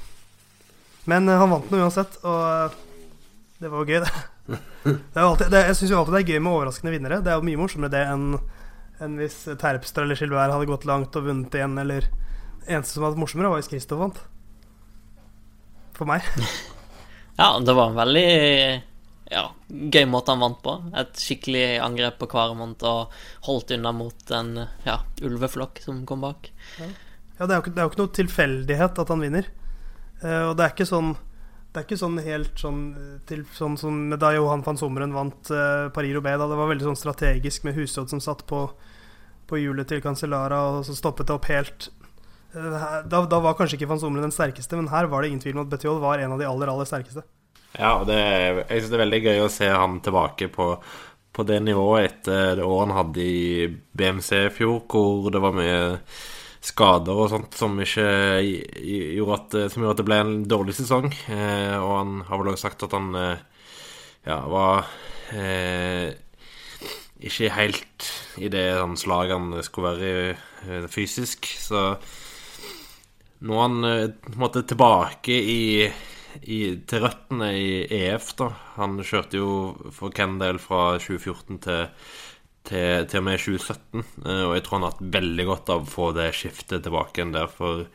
Men 1.10 1.30
eh, 1.30 1.38
han 1.38 1.50
vant 1.50 1.72
nå 1.72 1.82
uansett, 1.82 2.20
og 2.24 2.44
eh, 2.46 2.78
det 3.62 3.72
var 3.72 3.82
jo 3.82 3.90
gøy, 3.90 4.06
det. 4.06 4.14
det, 5.14 5.22
alltid, 5.22 5.50
det 5.52 5.64
jeg 5.72 5.80
syns 5.80 5.92
jo 5.92 6.00
alltid 6.00 6.18
det 6.18 6.22
er 6.22 6.34
gøy 6.36 6.44
med 6.44 6.54
overraskende 6.54 6.94
vinnere. 6.94 7.22
Det 7.26 7.34
er 7.34 7.40
jo 7.40 7.48
mye 7.50 7.62
morsommere 7.64 7.96
det 7.96 8.04
enn 8.12 8.28
enn 9.04 9.18
hvis 9.20 9.42
Terpstra 9.60 10.06
eller 10.06 10.20
Gilbert 10.20 10.54
hadde 10.54 10.70
gått 10.70 10.88
langt 10.88 11.18
og 11.20 11.28
vunnet 11.28 11.58
igjen, 11.58 11.78
eller 11.82 12.08
Eneste 12.66 12.96
som 12.96 13.04
hadde 13.04 13.14
vært 13.14 13.22
morsommere, 13.22 13.50
var 13.54 13.62
hvis 13.62 13.70
Kristoff 13.70 14.00
vant. 14.02 14.22
For 15.96 16.10
meg. 16.10 16.26
ja, 17.40 17.52
det 17.62 17.76
var 17.78 17.92
en 17.92 18.00
veldig 18.00 18.30
ja, 19.32 19.44
gøy 19.70 20.06
måte 20.10 20.34
han 20.34 20.42
vant 20.42 20.62
på. 20.66 20.74
Et 20.98 21.22
skikkelig 21.22 21.66
angrep 21.86 22.18
på 22.22 22.30
Kvaremont 22.32 22.86
og 22.90 23.14
holdt 23.48 23.76
unna 23.78 23.94
mot 23.96 24.34
en 24.36 24.66
ja, 24.86 25.00
ulveflokk 25.26 25.82
som 25.86 26.04
kom 26.10 26.26
bak. 26.26 26.50
Ja, 26.80 26.90
ja 27.40 27.48
det, 27.48 27.54
er 27.54 27.60
jo, 27.60 27.70
det, 27.70 27.78
er 27.78 27.86
jo, 27.86 27.94
ikke 27.94 28.04
noe 28.04 28.18
tilfeldighet 28.20 29.02
at 29.06 29.14
han 29.14 29.24
vinner. 29.24 29.50
Uh, 30.24 30.50
og 30.50 30.58
det 30.58 30.66
er 30.66 30.76
ikke 30.76 30.90
sånn 30.90 31.14
det 31.76 31.82
er 31.82 31.88
ikke 31.90 32.00
sånn 32.00 32.20
helt 32.24 32.62
sånn, 32.62 32.84
til, 33.28 33.42
sånn 33.52 33.74
som 33.76 33.98
da 34.16 34.30
Johan 34.32 34.64
van 34.64 34.78
Sommeren 34.80 35.12
vant 35.16 35.50
uh, 35.52 35.92
Paris-Roubais. 35.96 36.40
Det 36.40 36.60
var 36.62 36.70
veldig 36.72 36.88
sånn 36.88 37.00
strategisk 37.00 37.66
med 37.68 37.76
husråd 37.76 38.14
som 38.14 38.22
satt 38.24 38.46
på, 38.48 38.62
på 39.50 39.60
hjulet 39.60 39.90
til 39.92 40.00
Cancellara, 40.04 40.62
og 40.72 40.86
så 40.88 40.96
stoppet 40.96 41.28
det 41.28 41.36
opp 41.36 41.50
helt. 41.52 41.90
Uh, 42.56 43.04
da, 43.04 43.26
da, 43.28 43.42
var 43.44 43.58
kanskje 43.60 43.82
ikke 43.82 43.90
van 43.92 44.00
Sommeren 44.00 44.30
den 44.30 44.36
sterkeste, 44.36 44.80
men 44.80 44.88
her 44.94 45.10
var 45.12 45.22
det 45.22 45.34
ingen 45.34 45.44
tvil 45.44 45.60
om 45.60 45.66
at 45.66 45.74
Betjol 45.74 46.00
var 46.04 46.24
en 46.24 46.38
av 46.38 46.40
de 46.40 46.48
aller, 46.48 46.72
aller 46.72 46.88
sterkeste. 46.88 47.26
Ja, 47.76 47.98
og 48.00 48.08
det, 48.08 48.22
jeg 48.24 48.80
syns 48.80 48.94
det 48.94 48.96
er 48.96 49.04
veldig 49.04 49.22
gøy 49.26 49.44
å 49.44 49.52
se 49.52 49.68
han 49.68 50.00
tilbake 50.06 50.48
på, 50.56 50.70
på 51.36 51.48
det 51.50 51.60
nivået 51.66 52.08
etter 52.08 52.56
det 52.62 52.64
året 52.64 52.88
han 52.88 52.98
hadde 53.02 53.28
i 53.28 53.68
BMC 53.92 54.32
i 54.46 54.56
fjor, 54.56 54.80
hvor 54.88 55.28
det 55.36 55.44
var 55.44 55.60
mye 55.60 55.80
skader 56.66 57.20
og 57.20 57.32
sånt 57.32 57.58
som 57.58 57.78
gjorde 57.80 59.38
at, 59.38 59.58
som 59.72 59.84
gjorde 59.84 59.94
at 59.96 60.02
det 60.02 60.08
ble 60.08 60.20
en 60.24 60.36
dårlig 60.50 60.76
sesong. 60.78 61.12
Eh, 61.32 61.76
og 61.78 61.92
han 62.00 62.16
har 62.28 62.42
vel 62.42 62.52
også 62.54 62.68
sagt 62.68 62.86
at 62.88 62.96
han 62.98 63.12
eh, 63.20 63.44
ja, 64.26 64.40
var 64.50 64.90
eh, 65.36 66.10
ikke 67.26 67.54
helt 67.56 68.10
i 68.42 68.50
det 68.52 68.66
sånn, 68.80 68.98
slaget 69.00 69.38
han 69.38 69.66
skulle 69.66 69.94
være 69.94 70.26
i, 70.34 70.82
fysisk. 70.92 71.48
Så 71.62 71.86
nå 73.46 73.56
er 73.56 73.64
han 73.64 74.12
på 74.26 74.34
en 74.34 74.42
måte 74.42 74.66
tilbake 74.66 75.38
i 75.38 75.64
i, 76.44 76.60
til 76.88 77.04
røttene 77.06 77.50
i 77.56 77.70
EF, 77.86 78.34
da. 78.40 78.50
Han 78.76 78.98
kjørte 79.06 79.40
jo 79.40 79.50
for 79.96 80.14
Kendal 80.16 80.60
fra 80.62 80.98
2014 81.00 81.62
til, 81.64 81.86
til, 82.68 83.06
til, 83.10 83.22
og 83.22 83.28
med 83.28 83.42
2017. 83.42 84.04
Eh, 84.26 84.42
og 84.46 84.56
jeg 84.56 84.66
tror 84.66 84.78
han 84.78 84.88
har 84.88 84.96
hatt 84.96 85.14
veldig 85.16 85.46
godt 85.50 85.72
av 85.74 85.84
å 85.84 85.92
få 85.92 86.10
det 86.18 86.30
skiftet 86.38 86.86
tilbake 86.86 87.20
igjen 87.20 87.36
der. 87.36 87.52
For 87.52 87.86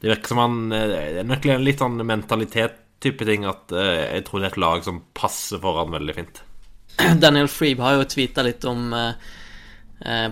det 0.00 0.12
virker 0.12 0.32
som 0.32 0.42
han 0.42 0.60
eh, 0.76 0.86
Det 0.88 1.24
er 1.24 1.28
nok 1.28 1.50
en 1.50 1.66
litt 1.66 1.82
sånn 1.82 2.06
mentalitet-type 2.12 3.28
ting 3.28 3.46
at 3.50 3.74
eh, 3.76 4.06
jeg 4.16 4.26
tror 4.28 4.40
det 4.40 4.50
er 4.50 4.54
et 4.54 4.64
lag 4.64 4.86
som 4.86 5.04
passer 5.16 5.62
for 5.62 5.82
han 5.82 5.94
veldig 5.96 6.16
fint. 6.16 6.42
Daniel 7.24 7.50
Freeb 7.52 7.82
har 7.84 7.98
jo 7.98 8.08
tweeta 8.10 8.44
litt 8.46 8.66
om 8.68 8.90
uh, 8.96 9.12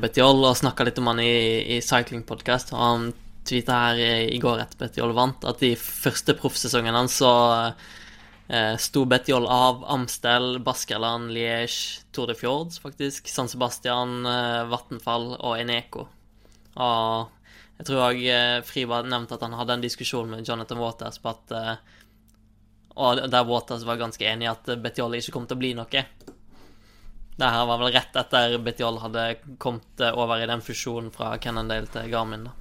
Betjol 0.03 0.43
og 0.49 0.59
snakka 0.59 0.89
litt 0.89 0.99
om 1.01 1.13
han 1.13 1.23
i, 1.23 1.33
i 1.77 1.81
Cycling 1.85 2.25
Podcast. 2.29 2.75
Og 2.75 2.83
han 2.83 3.09
tweeta 3.49 3.79
her 3.87 4.29
i 4.29 4.39
går 4.43 4.63
etter 4.63 4.87
Betjol 4.87 5.15
vant, 5.17 5.47
at 5.49 5.63
i 5.65 5.75
første 5.79 6.35
proffsesongen 6.39 6.97
hans 6.97 7.19
så 7.23 7.33
eh, 7.55 7.89
sto 8.81 9.05
Betjol 9.05 9.45
av 9.47 9.83
Amstel, 9.93 10.59
Baskerland, 10.65 11.33
Liège, 11.37 12.01
Tour 12.17 12.31
de 12.31 12.35
Fjords, 12.35 12.79
faktisk. 12.81 13.29
San 13.29 13.49
Sebastian, 13.49 14.27
eh, 14.27 14.65
Vattenfall 14.71 15.35
og 15.37 15.59
Eneco. 15.61 16.07
Og 16.77 17.29
jeg 17.79 17.87
tror 17.87 18.05
òg 18.09 18.23
eh, 18.25 19.03
nevnte 19.05 19.37
at 19.37 19.45
han 19.45 19.57
hadde 19.59 19.77
en 19.77 19.85
diskusjon 19.85 20.31
med 20.31 20.49
Jonathan 20.49 20.81
Waters 20.81 21.21
på 21.23 21.31
at 21.35 21.53
eh, 21.55 21.75
Og 22.99 23.21
der 23.31 23.45
Waters 23.47 23.85
var 23.87 24.01
ganske 24.01 24.25
enig 24.27 24.49
i 24.49 24.51
at 24.51 24.73
Betjol 24.83 25.15
ikke 25.15 25.37
kom 25.37 25.47
til 25.47 25.55
å 25.55 25.63
bli 25.63 25.75
noe. 25.79 26.05
Det 27.39 27.51
her 27.55 27.69
var 27.71 27.79
vel 27.79 27.93
rett 27.95 28.17
etter 28.17 28.57
Betjol 28.59 28.99
hadde 29.05 29.27
kommet 29.63 30.03
over 30.09 30.41
i 30.43 30.49
den 30.51 30.65
fusjonen 30.65 31.13
fra 31.15 31.37
Cannondale 31.39 31.87
til 31.87 32.11
Garmin. 32.11 32.49
da. 32.49 32.58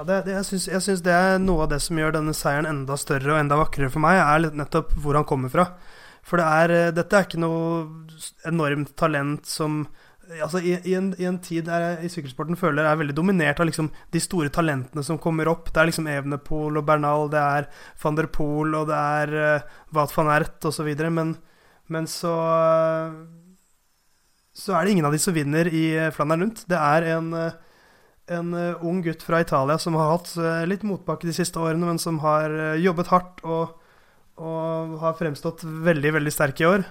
Ja, 0.00 0.04
det, 0.08 0.22
det, 0.30 0.34
jeg 0.40 0.80
syns 0.80 1.02
det 1.04 1.12
er 1.12 1.34
noe 1.42 1.66
av 1.66 1.74
det 1.74 1.76
som 1.84 1.98
gjør 2.00 2.14
denne 2.14 2.32
seieren 2.32 2.64
enda 2.64 2.96
større 2.96 3.34
og 3.34 3.40
enda 3.42 3.58
vakrere 3.60 3.92
for 3.92 4.00
meg, 4.00 4.16
er 4.16 4.54
nettopp 4.56 4.94
hvor 4.96 5.18
han 5.18 5.26
kommer 5.28 5.52
fra. 5.52 5.66
For 6.24 6.40
det 6.40 6.46
er, 6.48 6.72
eh, 6.72 6.92
dette 6.96 7.18
er 7.18 7.26
ikke 7.26 7.40
noe 7.42 7.82
enormt 8.48 8.94
talent 8.96 9.44
som 9.50 9.82
altså 10.30 10.62
i, 10.64 10.72
i, 10.88 10.96
en, 10.96 11.12
i, 11.20 11.28
en, 11.28 11.36
tid 11.44 11.68
der 11.68 11.84
jeg 11.84 12.08
i 12.08 12.12
sykkelsporten 12.14 12.56
føler 12.56 12.86
jeg 12.86 12.94
er 12.94 13.02
veldig 13.02 13.18
dominert 13.18 13.60
av 13.60 13.68
liksom 13.68 13.92
de 14.14 14.24
store 14.24 14.48
talentene 14.56 15.04
som 15.04 15.20
kommer 15.20 15.52
opp. 15.52 15.68
Det 15.68 15.84
er 15.84 15.92
liksom 15.92 16.08
Evenepool 16.08 16.80
og 16.80 16.88
Bernal, 16.88 17.28
det 17.28 17.44
er 17.44 17.68
van 18.00 18.16
der 18.16 18.32
Poel 18.32 18.80
og 18.80 18.88
det 18.88 19.04
er 19.20 19.38
uh, 19.60 19.80
Wat 19.92 20.16
van 20.16 20.32
Ert 20.32 20.70
osv. 20.70 20.94
Men, 21.12 21.36
men 21.92 22.08
så 22.08 22.36
Så 24.56 24.72
er 24.72 24.84
det 24.84 24.94
ingen 24.96 25.10
av 25.10 25.12
de 25.12 25.20
som 25.20 25.36
vinner 25.36 25.68
i 25.68 25.90
Flandern 26.14 26.46
rundt. 26.46 26.64
Det 26.70 26.78
er 26.78 27.18
en 27.18 27.34
uh, 27.36 27.50
en 28.30 28.54
uh, 28.54 28.84
ung 28.86 29.02
gutt 29.02 29.22
fra 29.26 29.40
Italia 29.42 29.76
som 29.78 29.96
har 29.98 30.12
hatt 30.14 30.32
uh, 30.38 30.62
litt 30.68 30.84
motbakke 30.86 31.26
de 31.26 31.34
siste 31.34 31.58
årene, 31.58 31.88
men 31.88 32.00
som 32.00 32.20
har 32.22 32.52
uh, 32.54 32.78
jobbet 32.78 33.10
hardt 33.10 33.42
og, 33.42 33.76
og, 34.38 34.96
har 35.02 35.18
fremstått 35.18 35.64
veldig, 35.66 36.14
veldig 36.20 36.34
sterk 36.34 36.62
i 36.62 36.68
år. 36.68 36.86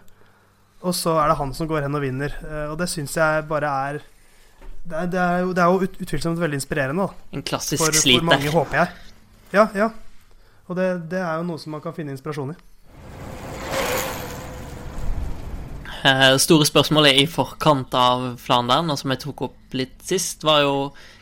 Og 0.84 0.96
så 0.96 1.16
er 1.20 1.32
det 1.32 1.40
han 1.40 1.54
som 1.56 1.68
går 1.68 1.86
hen 1.86 1.98
og 1.98 2.04
vinner. 2.04 2.36
og 2.72 2.78
det 2.80 2.86
syns 2.88 3.18
jeg 3.18 3.44
bare 3.50 3.68
er 3.68 3.98
Det 4.88 4.96
er, 4.96 5.08
det 5.12 5.20
er 5.20 5.40
jo, 5.44 5.50
det 5.52 5.64
er 5.64 5.74
jo 5.74 5.82
ut, 5.84 5.98
utvilsomt 6.06 6.40
veldig 6.40 6.56
inspirerende. 6.56 7.04
Da. 7.04 7.36
En 7.36 7.44
klassisk 7.44 7.84
for, 7.84 7.92
sliter. 7.92 8.24
For 8.24 8.30
mange, 8.30 8.54
håper 8.54 8.78
jeg. 8.78 8.88
Ja, 9.52 9.66
ja. 9.76 9.90
Og 10.70 10.78
det, 10.80 10.88
det 11.12 11.20
er 11.20 11.42
jo 11.42 11.50
noe 11.50 11.60
som 11.60 11.76
man 11.76 11.84
kan 11.84 11.96
finne 11.98 12.16
inspirasjon 12.16 12.56
i. 12.56 12.60
store 16.40 16.64
spørsmålet 16.64 17.20
i 17.20 17.28
forkant 17.28 17.92
av 18.00 18.38
Flandern, 18.40 18.88
og 18.88 19.02
som 19.02 19.12
jeg 19.12 19.20
tok 19.26 19.42
opp 19.50 19.76
litt 19.76 20.00
sist, 20.08 20.48
var 20.48 20.64
jo 20.64 20.76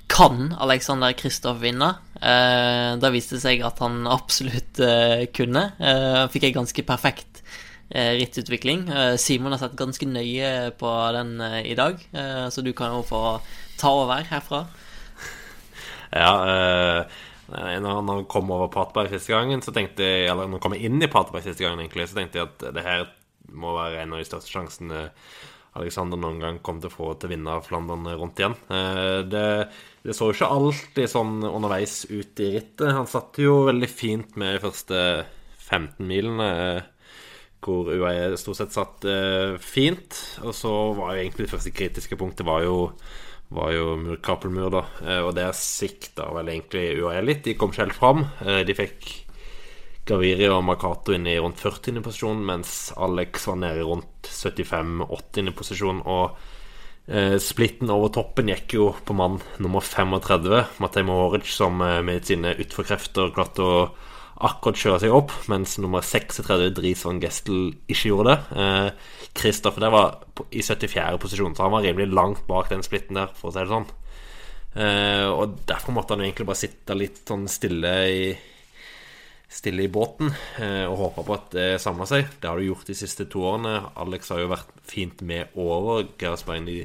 kan 0.08 0.56
Alexander 0.60 1.14
Kristoff 1.18 1.60
vinne? 1.62 1.94
Eh, 2.18 2.96
da 2.98 3.12
viste 3.14 3.38
det 3.38 3.44
seg 3.44 3.64
at 3.66 3.80
han 3.84 4.08
absolutt 4.10 4.80
eh, 4.84 5.28
kunne. 5.36 5.70
Eh, 5.78 6.24
fikk 6.34 6.48
ei 6.48 6.56
ganske 6.56 6.86
perfekt 6.88 7.44
eh, 7.90 8.16
rittutvikling. 8.18 8.88
Eh, 8.90 9.16
Simon 9.22 9.54
har 9.54 9.62
sett 9.62 9.78
ganske 9.80 10.08
nøye 10.10 10.72
på 10.80 10.94
den 11.18 11.38
eh, 11.42 11.62
i 11.74 11.78
dag, 11.78 12.02
eh, 12.12 12.48
så 12.50 12.64
du 12.66 12.74
kan 12.78 12.96
jo 12.96 13.06
få 13.08 13.24
ta 13.80 13.94
over 14.04 14.28
herfra. 14.32 14.66
Ja, 16.08 17.04
når 17.48 17.98
han 17.98 18.22
kom 18.32 18.48
over 18.56 18.70
Patberg 18.72 19.12
siste 19.12 19.34
gangen, 19.34 19.60
så 19.60 19.74
tenkte 19.76 20.06
jeg 20.06 20.30
Eller 20.32 20.48
når 20.48 20.56
han 20.56 20.64
kom 20.64 20.76
inn 20.78 21.04
i 21.04 21.10
Patberg 21.12 21.44
siste 21.44 21.66
gangen, 21.66 21.82
egentlig, 21.84 22.06
så 22.08 22.16
tenkte 22.16 22.40
jeg 22.40 22.48
at 22.48 22.64
det 22.78 22.84
her 22.86 23.04
må 23.52 23.74
være 23.76 24.06
en 24.06 24.16
av 24.16 24.22
de 24.22 24.28
største 24.28 24.54
sjansene 24.54 25.02
Alexander 25.78 26.20
noen 26.20 26.42
gang 26.42 26.58
kom 26.66 26.82
til 26.82 26.90
å 26.92 26.96
få 26.96 27.14
til 27.16 27.30
å 27.30 27.34
vinne 27.36 27.60
Flandern 27.66 28.10
rundt 28.18 28.42
igjen. 28.42 28.58
Det 29.30 29.46
det 30.08 30.14
så 30.16 30.30
jo 30.30 30.36
ikke 30.38 30.48
alltid 30.56 31.10
sånn 31.12 31.42
underveis 31.44 32.06
ut 32.08 32.40
i 32.40 32.52
rittet. 32.54 32.94
Han 32.96 33.10
satt 33.12 33.36
jo 33.44 33.66
veldig 33.68 33.90
fint 33.92 34.38
med 34.40 34.56
de 34.56 34.62
første 34.64 35.02
15 35.68 36.08
milene, 36.08 36.48
hvor 37.60 37.90
UAE 37.92 38.38
stort 38.40 38.62
sett 38.62 38.72
satt 38.72 39.04
eh, 39.04 39.58
fint. 39.60 40.16
Og 40.48 40.56
så 40.56 40.72
var 40.96 41.12
jo 41.12 41.26
egentlig 41.26 41.50
det 41.50 41.52
første 41.52 41.76
kritiske 41.76 42.20
punktet 42.20 42.48
var 42.48 42.64
jo, 42.64 42.78
var 43.52 43.74
jo 43.76 43.98
mur, 44.00 44.22
Kappelmur, 44.24 44.72
da. 44.78 44.86
Eh, 45.04 45.20
og 45.26 45.34
der 45.36 45.52
sikta 45.60 46.30
vel 46.38 46.54
egentlig 46.54 47.02
UAE 47.02 47.26
litt. 47.28 47.44
De 47.44 47.58
kom 47.60 47.76
ikke 47.76 47.90
helt 47.90 48.00
fram. 48.00 48.24
Eh, 48.48 48.64
de 48.64 48.78
fikk 48.80 49.10
Gaviri 50.08 50.48
og 50.52 50.64
Makato 50.66 51.16
inne 51.16 51.34
i 51.34 51.40
rundt 51.42 51.60
40. 51.64 52.02
posisjon, 52.06 52.44
mens 52.48 52.94
Alex 52.98 53.48
var 53.50 53.60
nede 53.64 53.82
i 53.82 53.88
rundt 53.88 54.30
75-80. 54.32 55.52
posisjon. 55.58 56.04
Og 56.06 56.38
Eh, 57.08 57.38
splitten 57.40 57.88
over 57.88 58.10
toppen 58.12 58.50
gikk 58.52 58.74
jo 58.76 58.90
på 59.08 59.16
mann 59.16 59.38
nummer 59.64 59.80
35, 59.80 60.66
Matej 60.84 61.06
Mohoric, 61.08 61.48
som 61.48 61.80
eh, 61.80 62.02
med 62.04 62.26
sine 62.28 62.52
utforkrefter 62.60 63.32
klarte 63.32 63.64
å 63.64 63.78
akkurat 64.44 64.78
kjøre 64.78 65.00
seg 65.02 65.16
opp, 65.16 65.32
mens 65.48 65.78
nummer 65.80 66.04
36, 66.04 66.68
Dries 66.76 67.06
Gestel, 67.24 67.72
ikke 67.88 68.12
gjorde 68.12 68.36
det. 68.36 68.66
Kristoffer 69.40 69.80
eh, 69.80 69.86
der 69.88 69.96
var 69.96 70.52
i 70.52 70.62
74. 70.62 71.16
posisjon, 71.24 71.56
så 71.56 71.66
han 71.66 71.78
var 71.78 71.88
rimelig 71.88 72.12
langt 72.12 72.44
bak 72.50 72.68
den 72.74 72.84
splitten 72.86 73.18
der, 73.22 73.32
for 73.40 73.50
å 73.50 73.56
si 73.56 73.64
det 73.64 73.72
sånn. 73.72 73.88
Eh, 74.76 75.26
og 75.32 75.64
derfor 75.66 75.96
måtte 75.96 76.14
han 76.14 76.26
jo 76.26 76.28
egentlig 76.28 76.50
bare 76.52 76.60
sitte 76.60 77.00
litt 77.00 77.24
sånn 77.24 77.48
stille 77.50 77.96
i 78.12 78.22
Stille 79.48 79.86
i 79.86 79.92
båten 79.92 80.28
eh, 80.60 80.84
og 80.90 80.98
håpe 81.00 81.24
på 81.24 81.36
at 81.38 81.54
det 81.56 81.68
samler 81.80 82.10
seg. 82.10 82.28
Det 82.42 82.50
har 82.50 82.60
det 82.60 82.68
gjort 82.68 82.90
de 82.90 82.98
siste 83.00 83.28
to 83.32 83.46
årene. 83.48 83.78
Alex 83.96 84.34
har 84.34 84.42
jo 84.44 84.52
vært 84.52 84.74
fint 84.88 85.24
med 85.24 85.56
over 85.56 86.04
Gersbein 86.20 86.68
de 86.68 86.82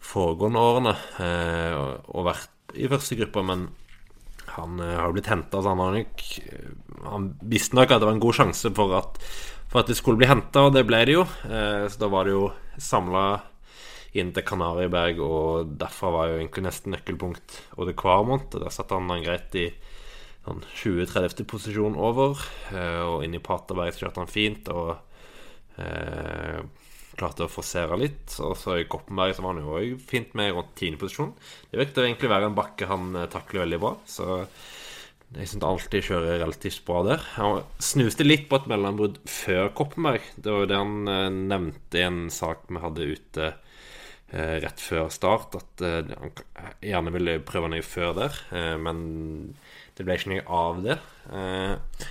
foregående 0.00 0.62
årene 0.62 0.94
eh, 1.20 1.74
og 2.14 2.28
vært 2.28 2.76
i 2.78 2.86
første 2.88 3.18
gruppe, 3.18 3.42
men 3.42 3.66
han 4.54 4.78
eh, 4.78 4.94
har 5.00 5.10
jo 5.10 5.16
blitt 5.18 5.32
henta, 5.32 5.64
han 5.66 6.04
Han 7.10 7.30
visste 7.42 7.74
nok 7.74 7.90
at 7.90 7.98
det 7.98 8.06
var 8.06 8.14
en 8.14 8.22
god 8.22 8.38
sjanse 8.38 8.70
for 8.76 8.94
at, 8.94 9.18
for 9.66 9.82
at 9.82 9.90
det 9.90 9.98
skulle 9.98 10.22
bli 10.22 10.30
henta, 10.30 10.68
og 10.68 10.78
det 10.78 10.86
ble 10.86 11.04
det 11.04 11.18
jo. 11.18 11.26
Så 11.26 11.98
da 11.98 12.06
var 12.10 12.26
det 12.26 12.38
jo 12.38 12.52
samla 12.78 13.24
inn 14.18 14.32
til 14.34 14.46
Kanariberg, 14.46 15.20
og 15.22 15.74
derfra 15.78 16.10
var 16.14 16.30
jo 16.30 16.38
egentlig 16.40 16.66
nesten 16.66 16.94
nøkkelpunkt 16.94 17.60
Odde 17.78 17.94
Kvarmont. 17.98 18.54
Og 18.54 18.64
der 18.64 18.74
satte 18.74 18.98
han 18.98 19.10
han 19.10 19.26
greit 19.26 19.54
i 19.58 19.68
sånn 20.46 20.64
20-30. 20.82 21.46
posisjon 21.48 21.98
over. 22.00 22.40
Eh, 22.72 23.00
og 23.04 23.24
inn 23.26 23.36
i 23.36 23.42
Paterberg 23.42 23.96
kjørte 23.96 24.22
han 24.22 24.30
fint 24.30 24.70
og 24.72 24.94
eh, 25.80 26.60
klarte 27.20 27.46
å 27.46 27.52
forsere 27.52 27.98
litt. 28.00 28.34
Og 28.44 28.56
så 28.58 28.80
i 28.80 28.88
Koppenberg 28.90 29.36
så 29.36 29.44
var 29.44 29.54
han 29.54 29.64
jo 29.64 29.78
òg 29.78 30.04
fint 30.10 30.34
med 30.38 30.54
rundt 30.56 30.74
10. 30.76 30.98
posisjon. 31.00 31.32
Det 31.70 31.80
virket 31.80 32.02
å 32.02 32.06
egentlig 32.06 32.32
være 32.32 32.50
en 32.50 32.58
bakke 32.58 32.90
han 32.90 33.10
eh, 33.16 33.30
takler 33.32 33.66
veldig 33.66 33.80
bra. 33.82 33.94
Så 34.08 34.44
jeg 35.36 35.46
syns 35.46 35.66
alltid 35.66 36.06
kjører 36.08 36.40
relativt 36.42 36.84
bra 36.86 37.02
der. 37.06 37.26
Han 37.36 37.60
snuste 37.82 38.26
litt 38.26 38.48
på 38.50 38.58
et 38.58 38.70
mellombrudd 38.70 39.20
før 39.30 39.70
Koppenberg. 39.78 40.24
Det 40.36 40.50
var 40.50 40.64
jo 40.64 40.70
det 40.70 40.80
han 40.80 41.12
eh, 41.16 41.26
nevnte 41.54 42.00
i 42.00 42.06
en 42.06 42.22
sak 42.34 42.66
vi 42.70 42.86
hadde 42.86 43.10
ute 43.16 43.52
rett 44.30 44.78
før 44.78 45.08
start, 45.10 45.56
at 45.58 45.82
han 45.82 46.28
gjerne 46.86 47.10
ville 47.10 47.32
prøve 47.42 47.66
noe 47.72 47.82
før 47.82 48.12
der. 48.14 48.36
men 48.78 49.00
det 50.00 50.06
ble 50.08 50.16
ikke 50.16 50.30
noe 50.32 50.44
av 50.56 50.78
det. 50.80 50.94
Eh, 51.36 52.04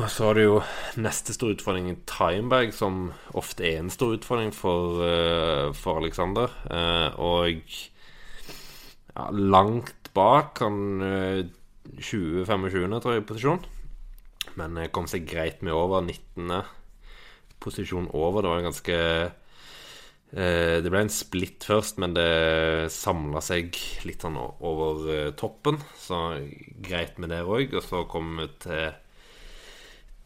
og 0.00 0.06
så 0.08 0.30
har 0.30 0.38
du 0.38 0.40
jo 0.40 0.54
neste 1.02 1.34
store 1.36 1.58
utfordring 1.58 1.90
i 1.90 1.98
Timeberg, 2.08 2.72
som 2.72 3.10
ofte 3.36 3.66
er 3.68 3.82
en 3.82 3.90
stor 3.92 4.14
utfordring 4.16 4.54
for, 4.54 5.02
uh, 5.02 5.74
for 5.76 6.00
Alexander. 6.00 6.54
Uh, 6.70 7.10
og 7.20 7.74
ja, 9.10 9.26
langt 9.34 10.08
bak 10.16 10.62
han 10.64 11.02
uh, 11.04 11.42
20-25, 11.98 12.96
tror 13.02 13.18
jeg, 13.18 13.26
posisjon. 13.28 13.66
Men 14.56 14.78
kom 14.94 15.10
seg 15.10 15.28
greit 15.28 15.60
med 15.66 15.76
over 15.76 16.00
19. 16.06 16.54
posisjon 17.60 18.08
over. 18.14 18.40
Det 18.40 18.54
var 18.54 18.62
en 18.62 18.70
ganske 18.70 18.96
Eh, 18.96 19.39
det 20.30 20.90
ble 20.92 21.00
en 21.02 21.10
splitt 21.10 21.64
først, 21.66 21.98
men 21.98 22.14
det 22.14 22.90
samla 22.94 23.42
seg 23.42 23.74
litt 24.06 24.22
sånn 24.22 24.38
over 24.38 25.08
eh, 25.10 25.30
toppen. 25.38 25.80
Så 25.98 26.20
greit 26.86 27.18
med 27.18 27.32
det 27.34 27.42
òg. 27.42 27.74
Og 27.74 27.82
så 27.82 28.04
kom 28.10 28.36
vi 28.38 28.46
til, 28.62 28.92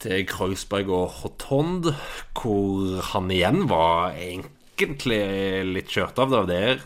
til 0.05 0.27
Kreuzberg 0.29 0.93
og 0.93 1.09
Hotond, 1.23 1.89
hvor 2.37 3.01
han 3.15 3.33
igjen 3.33 3.65
var 3.71 4.19
egentlig 4.19 5.23
litt 5.73 5.97
kjørt 5.97 6.21
av. 6.21 6.37
Det 6.51 6.61
er 6.61 6.85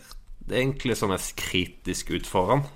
egentlig 0.48 0.98
som 0.98 1.10
mest 1.10 1.34
kritisk 1.40 2.14
ut 2.14 2.28
foran. 2.28 2.66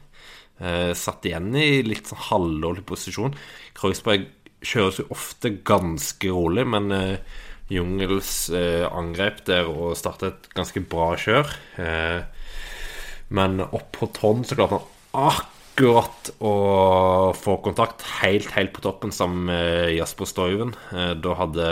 Eh, 0.58 0.90
satt 0.94 1.24
igjen 1.26 1.54
i 1.58 1.84
litt 1.86 2.10
sånn 2.10 2.26
halvdårlig 2.32 2.84
posisjon. 2.90 3.38
Kreuzberg 3.78 4.26
kjøres 4.62 5.00
jo 5.00 5.08
ofte 5.14 5.54
ganske 5.66 6.30
rolig, 6.30 6.66
men 6.70 6.90
eh, 6.94 7.40
Jungels 7.72 8.50
eh, 8.54 8.84
angrep 8.88 9.42
der 9.48 9.70
og 9.70 9.96
startet 9.98 10.32
et 10.32 10.54
ganske 10.56 10.82
bra 10.92 11.12
kjør. 11.20 11.52
Eh, 11.80 12.20
men 13.32 13.62
opp 13.64 13.90
på 13.96 14.10
tonn 14.12 14.44
så 14.44 14.58
klarte 14.58 14.80
han 14.80 15.32
akkurat 15.32 16.32
å 16.44 16.54
få 17.36 17.58
kontakt 17.64 18.04
helt, 18.20 18.50
helt 18.56 18.74
på 18.76 18.84
toppen 18.84 19.14
sammen 19.14 19.46
med 19.48 19.94
Jasper 19.96 20.28
Stoiven. 20.28 20.74
Eh, 20.92 21.14
da 21.16 21.36
hadde 21.40 21.68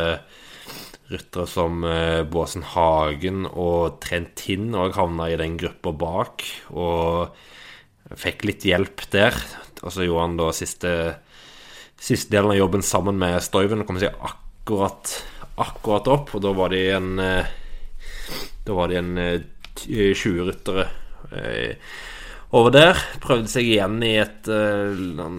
ryttere 1.10 1.46
som 1.50 1.84
eh, 1.84 2.22
Båsen 2.22 2.64
Hagen 2.72 3.44
og 3.50 4.00
Trentin 4.04 4.70
òg 4.78 4.96
havna 4.96 5.30
i 5.30 5.38
den 5.40 5.58
gruppa 5.60 5.92
bak. 5.92 6.46
Og 6.72 7.34
fikk 8.18 8.46
litt 8.48 8.66
hjelp 8.66 9.04
der. 9.12 9.36
Og 9.82 9.92
så 9.94 10.06
gjorde 10.06 10.26
han 10.28 10.38
da 10.40 10.50
siste, 10.56 10.94
siste 12.00 12.32
delen 12.32 12.54
av 12.54 12.60
jobben 12.60 12.84
sammen 12.86 13.18
med 13.20 13.40
Stoiven 13.44 13.82
og 13.82 13.90
kom 13.90 14.00
seg 14.00 14.16
akkurat 14.16 15.18
akkurat 15.60 16.08
opp, 16.10 16.34
og 16.34 16.44
da 16.44 16.52
var 16.56 16.72
de 16.72 16.84
en 16.94 17.10
eh, 17.22 17.56
Da 18.66 18.76
var 18.76 18.90
de 18.90 19.00
en 19.00 19.12
20 19.80 20.14
eh, 20.14 20.46
ryttere 20.46 20.86
eh, 21.32 21.76
over 22.56 22.72
der. 22.74 23.02
Prøvde 23.22 23.50
seg 23.52 23.68
igjen 23.68 24.00
i 24.02 24.16
et 24.18 24.48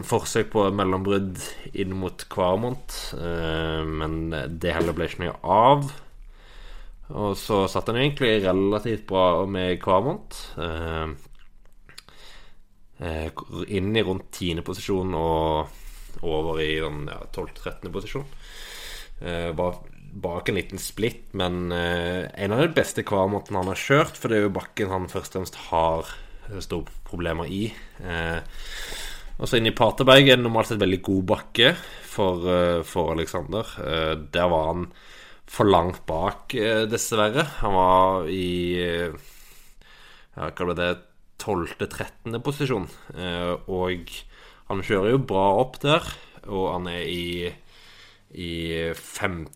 forsøk 0.07 0.53
på 0.53 0.69
mellombrudd 0.71 1.41
inn 1.75 1.91
mot 1.99 2.23
Kvarmont, 2.31 2.95
men 3.19 4.31
det 4.31 4.71
heller 4.71 4.95
ble 4.95 5.09
ikke 5.09 5.25
noe 5.25 5.35
av. 5.43 5.89
Og 7.11 7.35
så 7.35 7.65
satt 7.67 7.91
han 7.91 7.99
egentlig 7.99 8.37
relativt 8.45 9.03
bra 9.11 9.43
med 9.43 9.75
Kvarmont. 9.83 10.39
inn 13.67 13.91
i 13.91 14.07
rundt 14.07 14.31
10. 14.31 14.63
posisjon 14.63 15.11
og 15.19 16.23
over 16.23 16.63
i 16.63 16.77
ja, 16.79 16.91
12.-13. 17.35 17.91
posisjon. 17.91 18.27
Var 19.19 19.81
bak 20.11 20.49
en 20.49 20.57
liten 20.59 20.81
splitt, 20.81 21.31
men 21.37 21.71
eh, 21.71 22.27
en 22.43 22.53
av 22.55 22.61
de 22.63 22.71
beste 22.75 23.03
kvarmåtene 23.07 23.61
han 23.61 23.71
har 23.71 23.79
kjørt, 23.79 24.19
for 24.19 24.31
det 24.31 24.39
er 24.39 24.45
jo 24.47 24.55
bakken 24.57 24.91
han 24.91 25.09
først 25.11 25.35
og 25.35 25.41
fremst 25.41 25.59
har 25.69 26.11
eh, 26.49 26.59
store 26.63 26.91
problemer 27.07 27.47
i. 27.47 27.63
Eh, 28.03 28.39
og 29.41 29.49
så 29.49 29.57
inn 29.57 29.69
i 29.71 29.75
Paterberg 29.75 30.27
er 30.27 30.37
det 30.37 30.43
normalt 30.43 30.69
sett 30.69 30.81
veldig 30.81 31.01
god 31.05 31.23
bakke 31.31 31.71
for, 32.05 32.43
for 32.85 33.15
Alexander. 33.15 33.65
Der 34.29 34.49
var 34.51 34.67
han 34.67 34.83
for 35.49 35.65
langt 35.65 36.03
bak, 36.05 36.53
dessverre. 36.91 37.47
Han 37.63 37.73
var 37.73 38.27
i 38.29 38.51
ja, 39.09 40.45
hva 40.45 40.67
ble 40.67 40.75
det 40.77 40.91
12.-13. 41.41 42.37
posisjon. 42.45 42.85
og 43.65 44.13
han 44.69 44.85
kjører 44.85 45.15
jo 45.15 45.23
bra 45.31 45.47
opp 45.63 45.79
der, 45.81 46.05
og 46.45 46.67
han 46.75 46.91
er 46.91 47.09
i, 47.09 47.49
i 48.37 48.51
15 48.93 49.49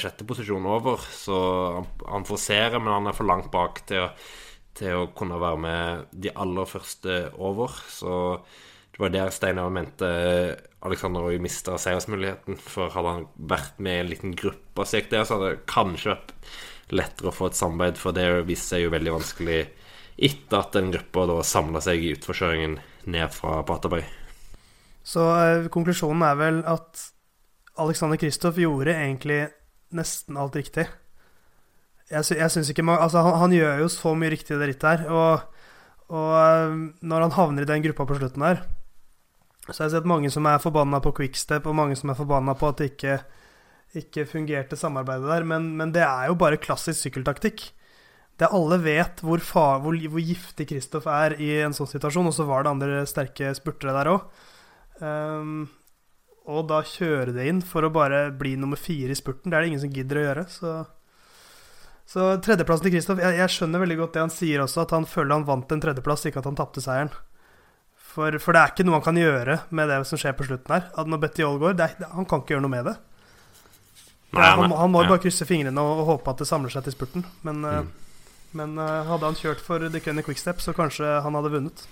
sjette 0.00 0.26
posisjon 0.28 0.66
over. 0.68 1.02
Så 1.12 1.36
han, 1.78 1.88
han 2.08 2.26
forserer, 2.28 2.78
men 2.80 2.94
han 2.96 3.10
er 3.10 3.16
for 3.16 3.28
langt 3.28 3.50
bak 3.54 3.82
til 3.88 4.06
å, 4.06 4.08
til 4.78 5.02
å 5.02 5.10
kunne 5.16 5.40
være 5.42 5.62
med 5.62 6.16
de 6.24 6.32
aller 6.34 6.70
første 6.70 7.20
over. 7.34 7.76
Så 7.92 8.12
det 8.94 9.02
var 9.04 9.14
der 9.14 9.34
Steinar 9.34 9.70
mente 9.70 10.08
Alexander 10.86 11.28
òg 11.28 11.42
mista 11.42 11.76
seiersmuligheten. 11.78 12.58
For 12.58 12.90
hadde 12.94 13.14
han 13.14 13.28
vært 13.50 13.78
med 13.82 13.94
i 13.94 14.02
en 14.02 14.10
liten 14.12 14.34
gruppe 14.38 14.82
og 14.82 15.10
der, 15.12 15.22
så 15.26 15.36
hadde 15.36 15.52
det 15.52 15.66
kanskje 15.70 16.14
vært 16.14 16.34
lettere 16.98 17.30
å 17.30 17.34
få 17.34 17.50
et 17.50 17.58
samarbeid, 17.58 17.98
for 18.00 18.16
det 18.16 18.26
viste 18.48 18.74
seg 18.74 18.86
jo 18.86 18.94
veldig 18.94 19.12
vanskelig 19.18 19.60
etter 20.18 20.58
at 20.58 20.74
den 20.74 20.90
gruppa 20.94 21.26
da 21.30 21.36
samla 21.46 21.82
seg 21.84 22.02
i 22.02 22.14
utforkjøringen 22.16 22.78
ned 23.12 23.34
fra 23.34 23.60
Paterberg. 23.66 24.08
Så 25.06 25.24
eh, 25.36 25.68
konklusjonen 25.72 26.24
er 26.26 26.38
vel 26.40 26.58
at 26.68 27.04
Alexander 27.78 28.18
Kristoff 28.20 28.58
gjorde 28.58 28.96
egentlig 28.96 29.44
nesten 29.94 30.38
alt 30.40 30.56
riktig. 30.58 30.86
Jeg, 32.08 32.24
sy 32.24 32.38
jeg 32.38 32.52
syns 32.52 32.70
ikke 32.72 32.84
man, 32.86 33.00
altså 33.04 33.22
han, 33.24 33.36
han, 33.42 33.54
gjør 33.54 33.82
jo 33.82 33.88
så 33.92 34.14
mye 34.16 34.32
riktig 34.32 34.56
i 34.56 34.60
det 34.60 34.70
rittet 34.70 34.88
her. 34.88 35.06
Og, 35.12 35.64
og, 36.08 36.34
eh, 36.40 36.76
når 37.04 37.26
han 37.26 37.36
havner 37.36 37.66
i 37.66 37.70
den 37.70 37.84
gruppa 37.84 38.08
på 38.08 38.18
slutten 38.20 38.44
her, 38.46 38.62
så 39.68 39.82
har 39.82 39.88
jeg 39.88 39.98
sett 39.98 40.08
mange 40.08 40.30
som 40.32 40.46
er 40.48 40.62
forbanna 40.62 41.02
på 41.04 41.12
quickstep, 41.18 41.66
og 41.68 41.76
mange 41.76 41.98
som 42.00 42.08
er 42.08 42.16
forbanna 42.16 42.54
på 42.56 42.70
at 42.70 42.80
det 42.80 42.92
ikke, 42.94 43.18
ikke 44.00 44.28
fungerte 44.30 44.78
samarbeidet 44.80 45.28
der. 45.28 45.44
Men, 45.48 45.74
men, 45.76 45.92
det 45.92 46.06
er 46.06 46.30
jo 46.30 46.38
bare 46.40 46.60
klassisk 46.60 47.04
sykkeltaktikk. 47.04 47.66
Det 48.40 48.48
Alle 48.54 48.78
vet 48.80 49.20
hvor, 49.26 49.42
far, 49.44 49.82
hvor, 49.84 49.98
hvor 49.98 50.22
giftig 50.22 50.68
Kristoff 50.70 51.08
er 51.10 51.34
i 51.42 51.50
en 51.66 51.74
sånn 51.76 51.90
situasjon, 51.90 52.30
og 52.30 52.36
så 52.36 52.46
var 52.48 52.64
det 52.64 52.72
andre 52.72 53.02
sterke 53.10 53.50
spurtere 53.58 53.96
der 53.98 54.12
òg 54.14 54.28
og 56.48 56.68
da 56.70 56.80
kjøre 56.86 57.34
det 57.36 57.44
inn 57.50 57.60
for 57.64 57.84
å 57.84 57.92
bare 57.92 58.28
bli 58.32 58.54
nummer 58.56 58.80
fire 58.80 59.12
i 59.12 59.18
spurten. 59.18 59.50
Det 59.50 59.58
er 59.58 59.64
det 59.64 59.72
ingen 59.72 59.82
som 59.82 59.92
gidder 59.92 60.20
å 60.20 60.24
gjøre. 60.24 60.44
Så, 60.48 60.74
så 62.08 62.28
tredjeplassen 62.44 62.86
til 62.86 62.94
Kristoff 62.94 63.20
jeg, 63.20 63.36
jeg, 63.36 63.52
skjønner 63.52 63.82
veldig 63.84 63.98
godt 64.00 64.16
det 64.16 64.22
han 64.24 64.32
sier 64.32 64.62
også, 64.64 64.86
at 64.86 64.94
han 64.96 65.08
føler 65.08 65.36
han 65.36 65.48
vant 65.48 65.74
en 65.74 65.82
tredjeplass, 65.84 66.24
ikke 66.30 66.40
at 66.40 66.48
han 66.48 66.56
tapte 66.56 66.84
seieren. 66.84 67.12
For, 68.08 68.38
for, 68.40 68.56
det 68.56 68.62
er 68.62 68.72
ikke 68.72 68.86
noe 68.88 68.96
han 68.96 69.04
kan 69.04 69.20
gjøre 69.20 69.58
med 69.76 69.92
det 69.92 69.98
som 70.08 70.20
skjer 70.20 70.34
på 70.38 70.48
slutten 70.48 70.72
her. 70.72 70.88
At 70.96 71.10
når 71.10 71.20
Betty 71.26 71.44
er, 71.44 71.92
han 72.16 72.28
kan 72.28 72.40
ikke 72.40 72.56
gjøre 72.56 72.64
noe 72.64 72.72
med 72.72 72.88
det. 72.88 72.96
Nei, 74.36 74.44
han, 74.44 74.72
han, 74.72 74.92
må 74.92 75.02
ja. 75.04 75.10
bare 75.12 75.22
krysse 75.22 75.46
fingrene 75.48 75.80
og, 75.84 76.02
og, 76.02 76.08
håpe 76.14 76.32
at 76.32 76.40
det 76.42 76.48
samler 76.48 76.72
seg 76.72 76.86
til 76.86 76.96
spurten. 76.96 77.26
Men, 77.46 77.60
eh, 77.64 77.82
mm. 77.84 77.92
men 78.60 78.74
uh, 78.80 79.04
hadde 79.08 79.28
han 79.28 79.36
kjørt 79.38 79.60
for 79.64 79.84
The 79.84 80.00
Cunny 80.04 80.24
Quickstep, 80.24 80.64
så 80.64 80.74
kanskje 80.76 81.20
han 81.24 81.36
hadde 81.38 81.52
vunnet. 81.52 81.84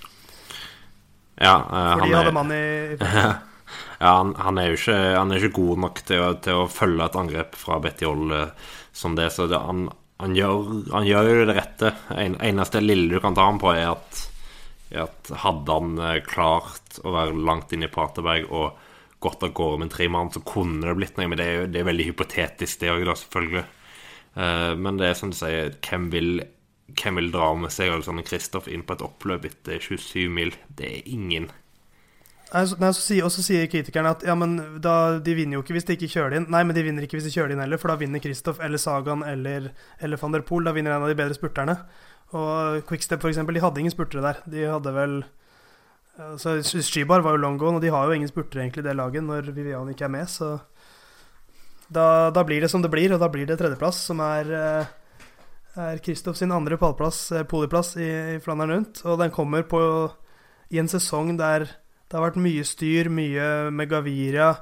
Ja, 1.36 1.60
uh, 1.60 1.92
Fordi 2.00 2.10
han 2.10 2.18
hadde 2.18 2.34
mann 2.36 2.52
i, 2.56 2.64
i 2.96 2.98
Ja, 3.98 4.16
han, 4.18 4.34
han, 4.38 4.60
er 4.60 4.70
jo 4.70 4.78
ikke, 4.78 4.96
han 5.16 5.32
er 5.32 5.42
ikke 5.42 5.60
god 5.60 5.84
nok 5.86 6.02
til 6.08 6.22
å, 6.22 6.32
til 6.42 6.62
å 6.62 6.70
følge 6.70 7.06
et 7.06 7.18
angrep 7.18 7.58
fra 7.58 7.80
Betty 7.82 8.08
Oll 8.08 8.32
eh, 8.36 8.72
som 8.96 9.16
det, 9.18 9.28
så 9.34 9.48
det, 9.50 9.58
han, 9.60 9.88
han, 10.22 10.36
gjør, 10.36 10.72
han 10.94 11.08
gjør 11.08 11.30
jo 11.32 11.44
det 11.50 11.58
rette. 11.58 11.92
En, 12.16 12.38
eneste 12.44 12.80
lille 12.84 13.10
du 13.12 13.22
kan 13.24 13.36
ta 13.36 13.48
ham 13.48 13.60
på, 13.62 13.74
er 13.74 13.92
at 13.92 14.24
at 14.94 15.30
hadde 15.42 15.72
han 15.72 15.98
eh, 15.98 16.22
klart 16.26 17.00
å 17.02 17.12
være 17.14 17.38
langt 17.46 17.72
inne 17.74 17.88
i 17.88 17.92
Paterberg 17.92 18.50
og 18.54 18.84
gått 19.22 19.42
av 19.42 19.54
gårde 19.56 19.80
med 19.80 19.88
en 19.88 19.94
tremann, 19.96 20.30
så 20.30 20.42
kunne 20.46 20.86
det 20.86 20.94
blitt 20.98 21.16
noe. 21.18 21.28
Men 21.30 21.40
det 21.40 21.46
er 21.46 21.56
jo 21.56 21.70
det 21.72 21.80
er 21.80 21.88
veldig 21.88 22.08
hypotetisk, 22.10 22.80
det 22.82 22.92
òg, 22.92 23.08
selvfølgelig. 23.16 23.64
Uh, 24.36 24.72
men 24.76 25.00
det 25.00 25.08
er 25.08 25.16
som 25.16 25.32
du 25.32 25.38
sier, 25.38 25.72
hvem 25.86 26.10
vil, 26.12 26.42
hvem 26.92 27.20
vil 27.22 27.30
dra 27.32 27.48
med 27.56 27.72
seg 27.72 27.88
Alexander 27.88 28.26
Kristoff 28.26 28.68
inn 28.68 28.84
på 28.86 28.94
et 28.94 29.04
oppløp 29.06 29.48
etter 29.48 29.80
27 29.80 30.28
mil? 30.30 30.52
Det 30.68 30.90
er 30.90 31.08
ingen. 31.08 31.48
Nei, 32.52 32.62
og 32.62 33.30
så 33.34 33.42
sier 33.42 33.66
kritikerne 33.66 34.12
at 34.14 34.22
ja, 34.24 34.36
men 34.38 34.54
da, 34.82 35.18
de 35.18 35.34
vinner 35.34 35.58
jo 35.58 35.64
ikke 35.64 35.74
hvis 35.74 35.88
de 35.88 35.96
ikke 35.96 36.12
kjører 36.12 36.36
inn. 36.38 36.50
Nei, 36.52 36.62
men 36.66 36.76
de 36.76 36.84
vinner 36.86 37.06
ikke 37.06 37.18
hvis 37.18 37.26
de 37.26 37.34
kjører 37.34 37.54
inn 37.54 37.62
heller, 37.64 37.80
for 37.82 37.90
da 37.90 37.98
vinner 38.00 38.22
Kristoff 38.22 38.62
eller 38.62 38.80
Sagan 38.80 39.24
eller, 39.26 39.72
eller 39.98 40.20
van 40.20 40.36
der 40.36 40.44
Poel. 40.46 40.68
Da 40.68 40.74
vinner 40.76 40.94
en 40.94 41.06
av 41.06 41.10
de 41.10 41.18
bedre 41.18 41.36
spurterne. 41.36 41.74
Og 42.36 42.86
Quickstep, 42.86 43.22
for 43.22 43.32
eksempel, 43.32 43.58
de 43.58 43.64
hadde 43.64 43.82
ingen 43.82 43.94
spurtere 43.94 44.22
der. 44.24 44.40
De 44.50 44.68
hadde 44.70 44.94
vel 44.94 45.18
så 46.40 46.54
Skybar 46.64 47.20
var 47.20 47.34
jo 47.36 47.42
long 47.42 47.58
gone, 47.60 47.76
og 47.76 47.84
de 47.84 47.90
har 47.92 48.06
jo 48.08 48.14
ingen 48.16 48.30
spurtere 48.30 48.62
egentlig 48.62 48.80
i 48.80 48.86
det 48.86 48.94
laget 48.96 49.24
når 49.26 49.50
Vivian 49.52 49.90
ikke 49.92 50.06
er 50.06 50.14
med, 50.14 50.30
så 50.32 50.54
da, 51.92 52.30
da, 52.32 52.42
blir 52.42 52.64
det 52.64 52.70
som 52.72 52.80
det 52.82 52.88
blir, 52.90 53.12
og 53.12 53.20
da 53.20 53.28
blir 53.30 53.44
det 53.46 53.58
tredjeplass, 53.60 54.00
som 54.08 54.22
er 54.24 54.48
eh, 54.56 54.94
er 55.76 56.00
Kristoff 56.02 56.38
sin 56.38 56.54
andre 56.54 56.78
pallplass, 56.80 57.20
eh, 57.32 57.44
poliplass 57.46 57.94
i, 58.00 58.08
i 58.36 58.40
Flandern 58.42 58.72
rundt. 58.72 59.02
Og 59.04 59.20
den 59.20 59.30
kommer 59.34 59.66
på 59.68 59.80
i 60.72 60.80
en 60.80 60.90
sesong 60.90 61.36
der 61.38 61.68
det 62.06 62.16
har 62.16 62.24
vært 62.28 62.40
mye 62.42 62.64
styr, 62.66 63.10
mye 63.12 63.46
med 63.74 63.90
Gaviria 63.90 64.54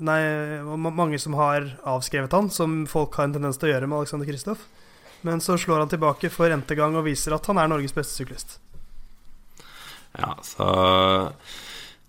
Nei, 0.00 0.20
mange 0.64 1.18
som 1.20 1.34
har 1.36 1.66
avskrevet 1.84 2.32
han, 2.32 2.46
som 2.48 2.86
folk 2.88 3.18
har 3.18 3.28
en 3.28 3.34
tendens 3.36 3.58
til 3.60 3.68
å 3.68 3.72
gjøre 3.74 3.88
med 3.90 3.98
Alexander 3.98 4.28
Kristoff. 4.30 4.62
Men 5.20 5.42
så 5.44 5.58
slår 5.60 5.82
han 5.82 5.90
tilbake 5.92 6.30
for 6.32 6.48
n 6.48 6.64
gang 6.64 6.96
og 6.96 7.04
viser 7.04 7.36
at 7.36 7.44
han 7.50 7.60
er 7.60 7.68
Norges 7.68 7.92
beste 7.92 8.16
syklist. 8.16 8.56
Ja, 10.16 10.32
så 10.40 10.68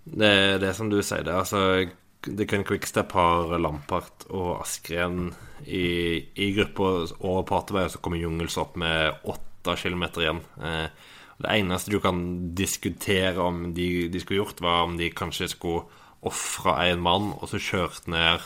det, 0.03 0.31
det 0.63 0.69
er 0.69 0.77
som 0.77 0.89
du 0.89 1.01
sier, 1.03 1.25
det. 1.27 1.35
Altså, 1.35 1.91
det 2.23 2.47
kun 2.49 2.63
Quickstep 2.67 3.11
har 3.17 3.51
Lampart 3.59 4.25
og 4.29 4.61
Askren 4.61 5.33
i, 5.67 6.23
i 6.33 6.51
gruppa 6.55 6.93
over 7.19 7.43
Paterberg, 7.49 7.91
så 7.91 7.99
kommer 7.99 8.21
Jungels 8.23 8.55
opp 8.61 8.79
med 8.79 9.19
åtte 9.27 9.75
kilometer 9.83 10.23
igjen. 10.23 10.41
Eh, 10.63 10.87
det 11.41 11.51
eneste 11.57 11.91
du 11.93 11.99
kan 12.03 12.21
diskutere 12.57 13.35
om 13.41 13.71
de, 13.75 14.07
de 14.11 14.21
skulle 14.21 14.41
gjort, 14.41 14.61
var 14.63 14.85
om 14.87 14.97
de 14.99 15.11
kanskje 15.13 15.49
skulle 15.51 15.85
ofra 16.27 16.77
en 16.87 17.01
mann, 17.01 17.31
og 17.39 17.49
så 17.49 17.59
kjørt 17.61 18.05
ned 18.11 18.43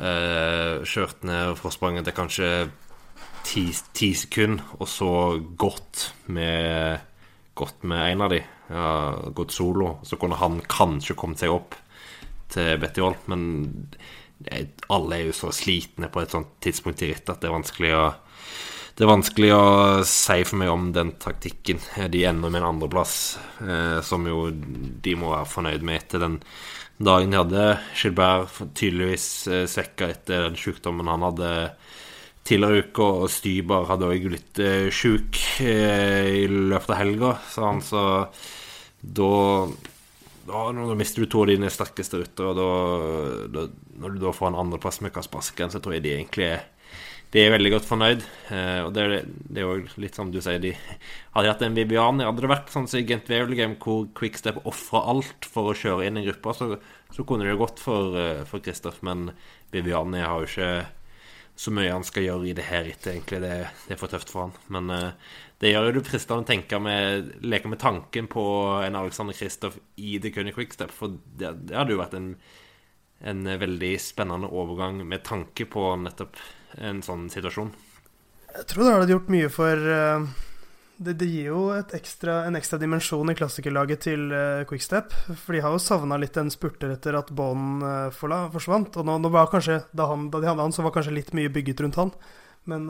eh, 0.00 0.80
Kjørt 0.88 1.26
ned 1.28 1.58
forspranget 1.60 2.08
til 2.08 2.16
kanskje 2.16 2.50
ti, 3.44 3.66
ti 3.96 4.14
sekunder, 4.16 4.64
og 4.80 4.88
så 4.88 5.12
gått 5.60 6.10
med 6.32 7.06
Gått 7.60 7.82
med 7.84 8.12
en 8.12 8.22
av 8.24 8.30
de. 8.32 8.38
Ja, 8.70 8.92
gått 9.36 9.52
solo. 9.52 9.98
Så 10.06 10.16
kunne 10.16 10.38
han 10.40 10.60
kanskje 10.70 11.16
kommet 11.18 11.42
seg 11.42 11.52
opp 11.52 11.74
til 12.48 12.78
Betty 12.80 13.02
Holt, 13.04 13.26
men 13.28 13.42
alle 14.88 15.18
er 15.18 15.26
jo 15.26 15.34
så 15.36 15.50
slitne 15.52 16.08
på 16.08 16.22
et 16.22 16.32
sånt 16.32 16.54
tidspunkt 16.64 17.02
i 17.04 17.10
rittet 17.10 17.34
at 17.34 17.42
det 17.42 17.50
er 17.50 17.56
vanskelig 17.58 17.90
å 17.98 18.04
det 19.00 19.06
er 19.06 19.14
vanskelig 19.14 19.48
å 19.56 19.64
si 20.04 20.42
for 20.44 20.60
meg 20.60 20.68
om 20.68 20.90
den 20.92 21.14
taktikken. 21.16 21.78
De 22.12 22.20
ender 22.28 22.50
med 22.52 22.60
en 22.60 22.74
andreplass, 22.74 23.38
eh, 23.64 23.96
som 24.04 24.26
jo 24.28 24.50
de 24.52 25.14
må 25.16 25.30
være 25.32 25.48
fornøyd 25.48 25.86
med 25.88 26.02
etter 26.02 26.20
den 26.20 26.34
dagen 27.00 27.32
de 27.32 27.38
hadde. 27.40 27.62
Gilbert 27.96 28.58
tydeligvis 28.76 29.24
eh, 29.48 29.62
svekka 29.72 30.10
etter 30.12 30.44
den 30.50 30.58
sykdommen 30.60 31.08
han 31.08 31.24
hadde 31.24 31.52
tidligere 32.44 32.90
uka, 32.90 33.06
og 33.22 33.32
Styber 33.32 33.88
hadde 33.88 34.10
òg 34.12 34.26
blitt 34.34 34.60
eh, 34.60 34.90
sjuk 34.92 35.38
eh, 35.64 36.42
i 36.42 36.44
løpet 36.50 36.92
av 36.92 37.00
helga, 37.00 37.30
så 37.48 37.64
han 37.70 37.80
så 37.84 38.02
da 39.00 39.30
da, 40.44 40.66
da 40.76 40.98
mister 40.98 41.24
du 41.24 41.30
to 41.30 41.46
av 41.46 41.48
dine 41.54 41.72
sterkeste 41.72 42.20
ryttere, 42.20 42.52
og 42.52 42.60
da, 42.60 43.64
da, 43.64 43.64
når 44.04 44.12
du 44.12 44.20
da 44.26 44.34
får 44.36 44.50
en 44.50 44.60
andreplass 44.66 45.00
med 45.00 45.14
Kasper 45.14 45.40
Asken, 45.40 45.72
så 45.72 45.80
tror 45.80 45.96
jeg 45.96 46.04
de 46.04 46.14
egentlig 46.18 46.50
er 46.50 46.68
de 47.30 47.42
er 47.44 47.52
veldig 47.54 47.70
godt 47.76 47.86
fornøyd. 47.86 48.24
Eh, 48.50 48.80
og 48.82 48.92
det 48.96 49.04
det 49.22 49.62
er 49.62 49.66
jo 49.66 50.02
litt 50.02 50.16
som 50.18 50.32
du 50.34 50.40
sier, 50.42 50.58
de 50.62 50.72
hadde 51.36 51.50
hatt 51.52 51.62
en 51.62 51.76
Viviani. 51.78 52.26
Hadde 52.26 52.42
det 52.42 52.50
vært 52.50 52.72
sånn 52.74 52.88
som 52.90 52.98
i 52.98 53.06
Gent 53.06 53.30
Wevelgem, 53.30 53.76
hvor 53.82 54.08
Quickstep 54.18 54.58
ofra 54.66 55.04
alt 55.12 55.46
for 55.46 55.70
å 55.70 55.76
kjøre 55.76 56.08
inn 56.08 56.18
i 56.18 56.24
gruppa, 56.26 56.56
så, 56.58 56.72
så 57.14 57.26
kunne 57.26 57.46
det 57.46 57.54
jo 57.54 57.60
gått 57.62 57.82
for, 57.82 58.16
uh, 58.18 58.42
for 58.50 58.62
Kristoff, 58.64 58.98
men 59.06 59.30
Viviani 59.74 60.24
har 60.24 60.42
jo 60.42 60.50
ikke 60.50 60.72
så 61.60 61.72
mye 61.76 61.92
han 61.92 62.06
skal 62.06 62.24
gjøre 62.24 62.48
i 62.48 62.56
det 62.56 62.66
her 62.70 62.88
etter, 62.88 63.14
egentlig. 63.14 63.42
Det, 63.44 63.54
det, 63.86 63.94
er 63.94 64.00
for 64.00 64.10
tøft 64.10 64.30
for 64.32 64.46
han. 64.46 64.54
Men 64.72 64.90
eh, 64.94 65.34
det 65.60 65.74
gjør 65.74 65.90
jo 65.90 65.96
det 65.98 66.06
fristende 66.08 66.42
å 66.42 66.48
tenke 66.48 66.78
med, 66.80 67.34
leke 67.44 67.68
med 67.68 67.82
tanken 67.82 68.30
på 68.32 68.44
en 68.80 68.96
Alexander 68.96 69.36
Kristoff 69.36 69.76
i 70.00 70.16
det 70.22 70.32
kunne 70.32 70.54
Quickstep, 70.56 70.94
for 70.94 71.18
det, 71.36 71.52
det 71.68 71.76
hadde 71.76 71.92
jo 71.92 72.00
vært 72.00 72.16
en, 72.16 72.30
en 73.28 73.44
veldig 73.60 73.92
spennende 74.00 74.48
overgang 74.48 75.02
med 75.04 75.26
tanke 75.28 75.68
på 75.68 75.84
nettopp 76.00 76.40
en 76.78 77.02
sånn 77.04 77.28
situasjon? 77.32 77.72
Jeg 78.50 78.66
tror 78.70 78.84
det 78.84 78.94
hadde 78.94 79.14
gjort 79.14 79.30
mye 79.32 79.50
for 79.52 79.84
uh, 79.86 80.24
det, 81.00 81.14
det, 81.20 81.28
gir 81.30 81.50
jo 81.52 81.62
ekstra, 81.80 82.40
en 82.48 82.58
ekstra 82.58 82.80
dimensjon 82.82 83.30
i 83.30 83.36
klassikerlaget 83.38 84.04
til 84.08 84.26
uh, 84.34 84.62
Quickstep. 84.68 85.14
For 85.30 85.56
de 85.56 85.62
har 85.64 85.74
jo 85.74 85.82
savna 85.82 86.18
litt 86.20 86.36
en 86.40 86.50
spurter 86.52 86.94
etter 86.96 87.18
at 87.18 87.30
Bond 87.36 87.84
uh, 87.86 88.50
forsvant. 88.52 89.00
Og 89.00 89.06
nå, 89.06 89.18
nå, 89.22 89.32
var 89.32 89.50
kanskje, 89.52 89.80
da, 89.96 90.08
han, 90.10 90.28
da, 90.32 90.42
de 90.42 90.50
hadde 90.50 90.66
han, 90.66 90.74
så 90.74 90.86
var 90.86 90.94
kanskje 90.96 91.16
litt 91.16 91.34
mye 91.36 91.52
bygget 91.52 91.84
rundt 91.84 92.00
han. 92.00 92.14
Men, 92.68 92.84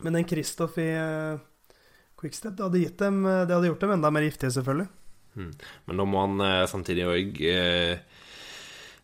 men 0.00 0.16
en 0.16 0.24
Kristoff 0.24 0.78
i 0.80 0.88
Quickstep, 2.18 2.54
det 2.56 2.64
hadde, 2.64 2.84
dem, 3.02 3.18
det 3.44 3.52
hadde 3.52 3.68
gjort 3.68 3.82
dem 3.84 3.92
enda 3.98 4.10
mer 4.14 4.24
giftige, 4.24 4.54
selvfølgelig. 4.54 4.86
Hmm. 5.34 5.50
Men 5.84 6.00
da 6.00 6.06
må 6.08 6.22
han 6.22 6.44
samtidig 6.70 7.04
òg 7.10 7.42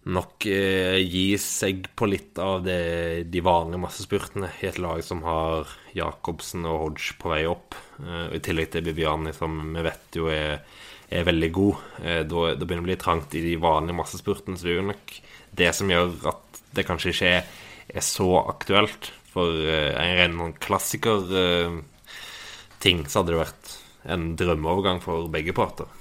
nok 0.08 0.46
eh, 0.48 0.96
gi 1.04 1.36
seg 1.40 1.90
på 1.96 2.08
litt 2.08 2.38
av 2.40 2.62
det, 2.64 3.24
de 3.28 3.42
vanlige 3.44 3.82
massespurtene 3.82 4.48
i 4.62 4.68
et 4.70 4.78
lag 4.80 5.02
som 5.04 5.20
har 5.26 5.68
Jacobsen 5.96 6.64
og 6.64 6.78
Hodge 6.84 7.16
på 7.20 7.32
vei 7.32 7.42
opp. 7.50 7.76
Eh, 8.00 8.36
I 8.38 8.40
tillegg 8.44 8.70
til 8.72 8.86
Bibiani, 8.86 9.34
som 9.36 9.58
vi 9.74 9.84
vet 9.84 10.16
jo 10.16 10.30
er, 10.32 10.64
er 11.12 11.28
veldig 11.28 11.50
god. 11.52 11.84
Eh, 12.00 12.22
da, 12.24 12.46
da, 12.56 12.64
begynner 12.64 12.86
det 12.86 12.88
å 12.88 12.90
bli 12.92 12.98
trangt 13.04 13.36
i 13.36 13.44
de 13.44 13.54
vanlige 13.60 13.98
massespurtene. 14.00 14.56
Så 14.56 14.66
det 14.66 14.72
er 14.72 14.80
jo 14.80 14.88
nok 14.88 15.20
det 15.60 15.70
som 15.76 15.92
gjør 15.92 16.16
at 16.32 16.62
det 16.76 16.86
kanskje 16.88 17.12
ikke 17.12 17.32
er, 17.36 17.54
er 17.92 18.04
så 18.06 18.30
aktuelt. 18.46 19.12
For 19.34 19.52
eh, 19.52 19.92
en 20.00 20.16
ren 20.16 20.56
klassikerting 20.62 21.84
eh, 21.84 23.06
så 23.06 23.20
hadde 23.20 23.34
det 23.34 23.44
vært 23.44 23.76
en 24.10 24.30
drømmeovergang 24.40 25.04
for 25.04 25.28
begge 25.32 25.52
parter. 25.54 25.99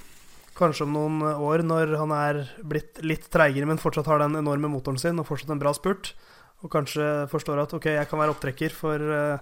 Kanskje 0.60 0.84
om 0.84 0.92
noen 0.92 1.22
år, 1.24 1.62
når 1.64 1.94
han 1.96 2.10
er 2.12 2.42
blitt 2.68 3.00
litt 3.00 3.30
treigere, 3.32 3.64
men 3.68 3.80
fortsatt 3.80 4.10
har 4.10 4.20
den 4.20 4.36
enorme 4.42 4.68
motoren 4.68 5.00
sin 5.00 5.16
og 5.22 5.24
fortsatt 5.30 5.54
en 5.54 5.62
bra 5.62 5.72
spurt, 5.72 6.12
og 6.60 6.68
kanskje 6.74 7.06
forstår 7.32 7.62
at 7.62 7.72
ok, 7.72 7.88
jeg 7.94 8.08
kan 8.10 8.20
være 8.20 8.34
opptrekker 8.34 8.74
for 8.76 9.00
uh, 9.00 9.40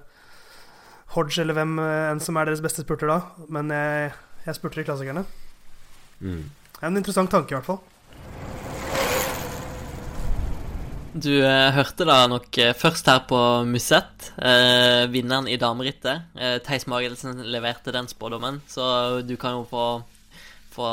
Hodge 1.17 1.43
eller 1.43 1.59
hvem 1.59 1.75
uh, 1.83 2.13
enn 2.13 2.23
som 2.23 2.39
er 2.39 2.47
deres 2.47 2.63
beste 2.63 2.87
spurter 2.87 3.11
da, 3.11 3.19
men 3.51 3.75
jeg, 3.75 4.13
jeg 4.47 4.61
spurter 4.61 4.85
i 4.85 4.87
klassikerne. 4.87 5.27
Mm. 6.23 6.45
Det 6.79 6.85
er 6.85 6.93
en 6.93 7.01
interessant 7.01 7.35
tanke, 7.35 7.51
i 7.51 7.59
hvert 7.59 7.67
fall. 7.67 7.83
Du 11.19 11.33
eh, 11.41 11.71
hørte 11.75 12.05
da 12.07 12.19
nok 12.31 12.59
eh, 12.61 12.75
først 12.77 13.09
her 13.11 13.25
på 13.27 13.39
Musett, 13.67 14.29
eh, 14.39 15.09
vinneren 15.11 15.49
i 15.51 15.57
damerittet. 15.59 16.29
Eh, 16.37 16.59
Theis 16.63 16.87
Magelsen 16.87 17.41
leverte 17.49 17.95
den 17.97 18.07
spådommen, 18.11 18.61
så 18.71 19.19
du 19.27 19.35
kan 19.41 19.57
jo 19.57 19.65
få 19.67 19.87
få 20.79 20.93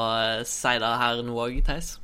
si 0.50 0.74
det 0.82 0.98
her 1.02 1.21
nå 1.26 1.38
òg, 1.45 1.62
Theis? 1.67 1.95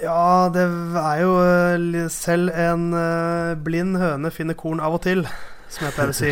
Ja, 0.00 0.48
det 0.52 0.62
er 0.96 1.18
jo 1.20 1.32
eh, 1.44 2.08
selv 2.12 2.52
en 2.56 2.92
uh, 2.96 3.52
blind 3.60 3.98
høne 4.00 4.30
finner 4.32 4.56
korn 4.56 4.80
av 4.80 4.96
og 4.96 5.02
til, 5.04 5.26
som 5.68 5.84
jeg 5.84 5.94
pleier 5.96 6.12
å 6.14 6.16
si. 6.16 6.30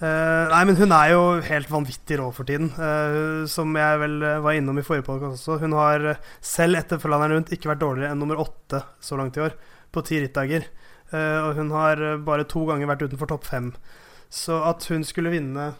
Uh, 0.00 0.48
nei, 0.54 0.62
men 0.70 0.78
hun 0.78 0.94
er 0.96 1.10
jo 1.12 1.22
helt 1.44 1.68
vanvittig 1.70 2.16
rå 2.22 2.30
for 2.32 2.48
tiden, 2.48 2.70
uh, 2.80 3.44
som 3.50 3.76
jeg 3.76 4.00
vel 4.00 4.16
var 4.46 4.56
innom 4.56 4.80
i 4.80 4.86
forrige 4.86 5.06
podkast 5.10 5.42
også. 5.42 5.58
Hun 5.60 5.76
har 5.76 6.06
selv 6.40 6.80
etter 6.80 7.02
Forlanderen 7.02 7.40
rundt 7.40 7.52
ikke 7.52 7.74
vært 7.74 7.84
dårligere 7.84 8.14
enn 8.14 8.24
nummer 8.24 8.40
åtte 8.40 8.80
så 9.04 9.20
langt 9.20 9.36
i 9.36 9.44
år, 9.44 9.58
på 9.92 10.06
ti 10.06 10.22
rittdager. 10.22 10.68
og 11.10 11.56
hun 11.58 11.72
har 11.74 11.98
bare 12.22 12.44
to 12.46 12.60
ganger 12.68 12.86
vært 12.86 13.00
utenfor 13.02 13.26
topp 13.26 13.44
fem. 13.44 13.72
Så 14.30 14.60
at 14.62 14.84
hun 14.86 15.02
skulle 15.02 15.32
vinne 15.32 15.72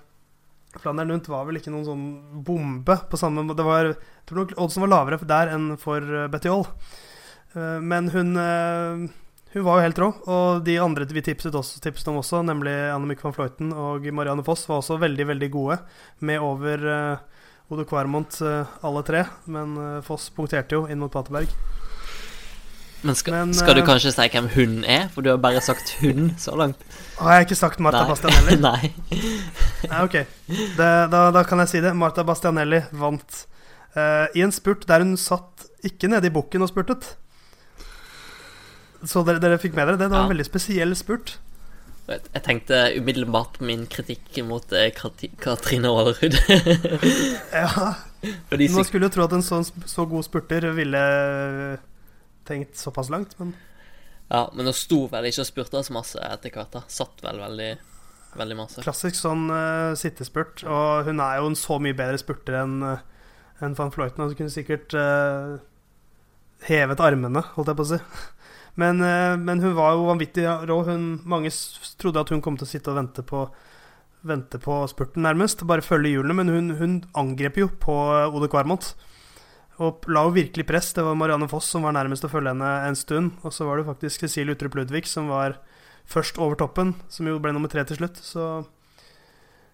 Flandern 0.78 1.10
rundt 1.10 1.28
var 1.28 1.46
vel 1.48 1.58
ikke 1.58 1.72
noen 1.72 1.86
sånn 1.86 2.04
bombe 2.46 2.96
på 3.10 3.18
samme 3.18 3.42
måte. 3.42 3.58
Det 3.58 3.66
var, 3.66 3.90
jeg 3.90 4.28
tror 4.28 4.42
nok 4.42 4.54
oddsen 4.62 4.84
var 4.84 4.92
lavere 4.92 5.18
der 5.32 5.50
enn 5.56 5.72
for 5.80 6.04
eh, 6.04 6.28
Betty 6.30 6.52
Hall. 6.52 6.66
Eh, 7.56 7.80
men 7.82 8.10
hun, 8.14 8.30
eh, 8.38 9.02
hun 9.56 9.66
var 9.66 9.80
jo 9.80 9.86
helt 9.88 10.02
rå. 10.02 10.12
Og 10.30 10.62
de 10.66 10.78
andre 10.82 11.08
vi 11.10 11.24
tipset, 11.26 11.56
også, 11.58 11.82
tipset 11.82 12.12
om 12.12 12.20
også, 12.22 12.44
nemlig 12.46 12.76
Annemiek 12.94 13.24
van 13.26 13.34
Fløyten 13.34 13.74
og 13.74 14.06
Marianne 14.14 14.46
Foss, 14.46 14.68
var 14.70 14.84
også 14.84 15.00
veldig, 15.02 15.26
veldig 15.34 15.50
gode. 15.56 15.80
Med 16.22 16.38
over 16.44 16.86
Odo 17.70 17.86
Kvarmont 17.86 18.38
alle 18.46 19.06
tre. 19.06 19.26
Men 19.50 20.02
Foss 20.06 20.30
punkterte 20.34 20.78
jo 20.78 20.86
inn 20.86 21.02
mot 21.02 21.10
Paterberg. 21.10 21.79
Men 23.02 23.16
skal, 23.16 23.32
Men, 23.32 23.54
skal 23.56 23.78
du 23.78 23.80
eh, 23.80 23.86
kanskje 23.88 24.12
si 24.12 24.26
hvem 24.34 24.48
hun 24.54 24.72
er? 24.84 25.06
For 25.14 25.24
du 25.24 25.30
har 25.32 25.38
bare 25.40 25.62
sagt 25.64 25.94
hun 26.02 26.34
så 26.40 26.52
langt. 26.58 26.80
Har 27.20 27.38
jeg 27.38 27.48
ikke 27.48 27.56
sagt 27.56 27.80
Marta 27.80 28.02
Nei. 28.04 28.10
Bastianelli? 28.10 28.58
Nei. 28.68 28.90
Nei, 29.88 30.02
ok. 30.04 30.16
Det, 30.76 30.90
da, 31.12 31.22
da 31.32 31.44
kan 31.48 31.62
jeg 31.64 31.72
si 31.72 31.80
det. 31.84 31.94
Marta 31.96 32.24
Bastianelli 32.28 32.82
vant 33.00 33.44
uh, 33.96 34.26
i 34.36 34.44
en 34.44 34.52
spurt 34.52 34.84
der 34.90 35.04
hun 35.06 35.16
satt 35.20 35.68
ikke 35.86 36.10
nede 36.12 36.28
i 36.28 36.34
bukken 36.34 36.60
og 36.66 36.68
spurtet. 36.72 37.14
Så 39.08 39.22
dere, 39.24 39.40
dere 39.40 39.56
fikk 39.60 39.72
med 39.78 39.88
dere 39.88 39.96
det? 39.96 40.10
Det 40.10 40.12
var 40.12 40.26
en 40.26 40.28
Ja. 40.28 40.34
veldig 40.34 40.48
spesiell 40.50 40.92
spurt. 40.98 41.38
Jeg 42.10 42.42
tenkte 42.42 42.78
umiddelbart 42.98 43.60
min 43.62 43.84
kritikk 43.86 44.40
mot 44.44 44.72
eh, 44.74 44.90
Katrine 44.92 45.88
Aalerud. 45.88 46.34
Ja, 47.54 47.94
Man 48.50 48.84
skulle 48.84 49.06
jo 49.06 49.14
tro 49.14 49.24
at 49.24 49.36
en 49.36 49.44
sånn, 49.46 49.64
så 49.88 50.04
god 50.10 50.26
spurter 50.26 50.66
ville 50.76 51.00
tenkt 52.50 52.78
såpass 52.80 53.12
langt, 53.12 53.36
men 53.40 53.54
Ja, 54.30 54.44
men 54.54 54.68
hun 54.68 54.76
sto 54.76 55.04
vel 55.10 55.30
ikke 55.30 55.42
og 55.42 55.48
spurte 55.48 55.80
så 55.86 55.94
masse 55.94 56.20
etter 56.22 56.52
hvert. 56.54 56.70
da 56.74 56.84
Satt 56.86 57.22
vel 57.24 57.40
veldig, 57.42 57.70
veldig 58.38 58.58
masse. 58.58 58.82
klassisk 58.84 59.16
sånn 59.18 59.48
uh, 59.50 59.96
sittespurt. 59.98 60.62
Og 60.66 61.08
hun 61.08 61.22
er 61.24 61.40
jo 61.40 61.48
en 61.50 61.58
så 61.58 61.80
mye 61.82 61.96
bedre 61.98 62.20
spurter 62.20 62.60
enn 62.60 62.76
uh, 62.84 63.00
enn 63.60 63.74
van 63.76 63.90
Fløyten. 63.92 64.22
Hun 64.22 64.36
kunne 64.38 64.52
sikkert 64.54 64.94
uh, 64.96 65.58
hevet 66.68 67.02
armene, 67.02 67.42
holdt 67.56 67.72
jeg 67.72 67.80
på 67.80 67.86
å 67.88 67.90
si. 67.94 68.00
Men, 68.80 69.02
eh, 69.02 69.34
men 69.36 69.60
hun 69.60 69.74
var 69.76 69.96
jo 69.96 70.06
vanvittig 70.06 70.44
rå. 70.68 70.76
Hun, 70.86 71.20
mange 71.28 71.50
trodde 72.00 72.22
at 72.22 72.30
hun 72.32 72.40
kom 72.40 72.56
til 72.56 72.68
å 72.68 72.70
sitte 72.70 72.92
og 72.92 73.00
vente 73.02 73.26
på 73.26 73.48
Vente 74.20 74.58
på 74.60 74.74
spurten, 74.84 75.22
nærmest. 75.24 75.62
Bare 75.64 75.80
følge 75.80 76.10
hjulene. 76.12 76.34
Men 76.36 76.50
hun, 76.52 76.66
hun 76.76 76.96
angrep 77.16 77.56
jo 77.56 77.70
på 77.80 77.94
eh, 78.12 78.34
Ode 78.36 78.50
Kvarmont. 78.52 78.90
Og 79.80 80.04
la 80.12 80.26
jo 80.26 80.34
virkelig 80.36 80.66
press. 80.68 80.90
Det 80.92 81.04
var 81.06 81.16
Marianne 81.16 81.48
Foss 81.48 81.70
som 81.72 81.86
var 81.86 81.94
nærmest 81.96 82.26
å 82.26 82.30
følge 82.32 82.52
henne 82.52 82.72
en 82.84 82.98
stund. 82.98 83.38
Og 83.46 83.54
så 83.56 83.64
var 83.64 83.80
det 83.80 83.88
faktisk 83.88 84.26
Cecilie 84.26 84.56
Utrup 84.56 84.76
Ludvig 84.76 85.06
som 85.08 85.30
var 85.32 85.56
først 86.10 86.40
over 86.42 86.58
toppen, 86.60 86.94
som 87.08 87.28
jo 87.28 87.38
ble 87.40 87.54
nummer 87.56 87.70
tre 87.72 87.86
til 87.88 87.96
slutt. 88.00 88.20
Så, 88.20 88.48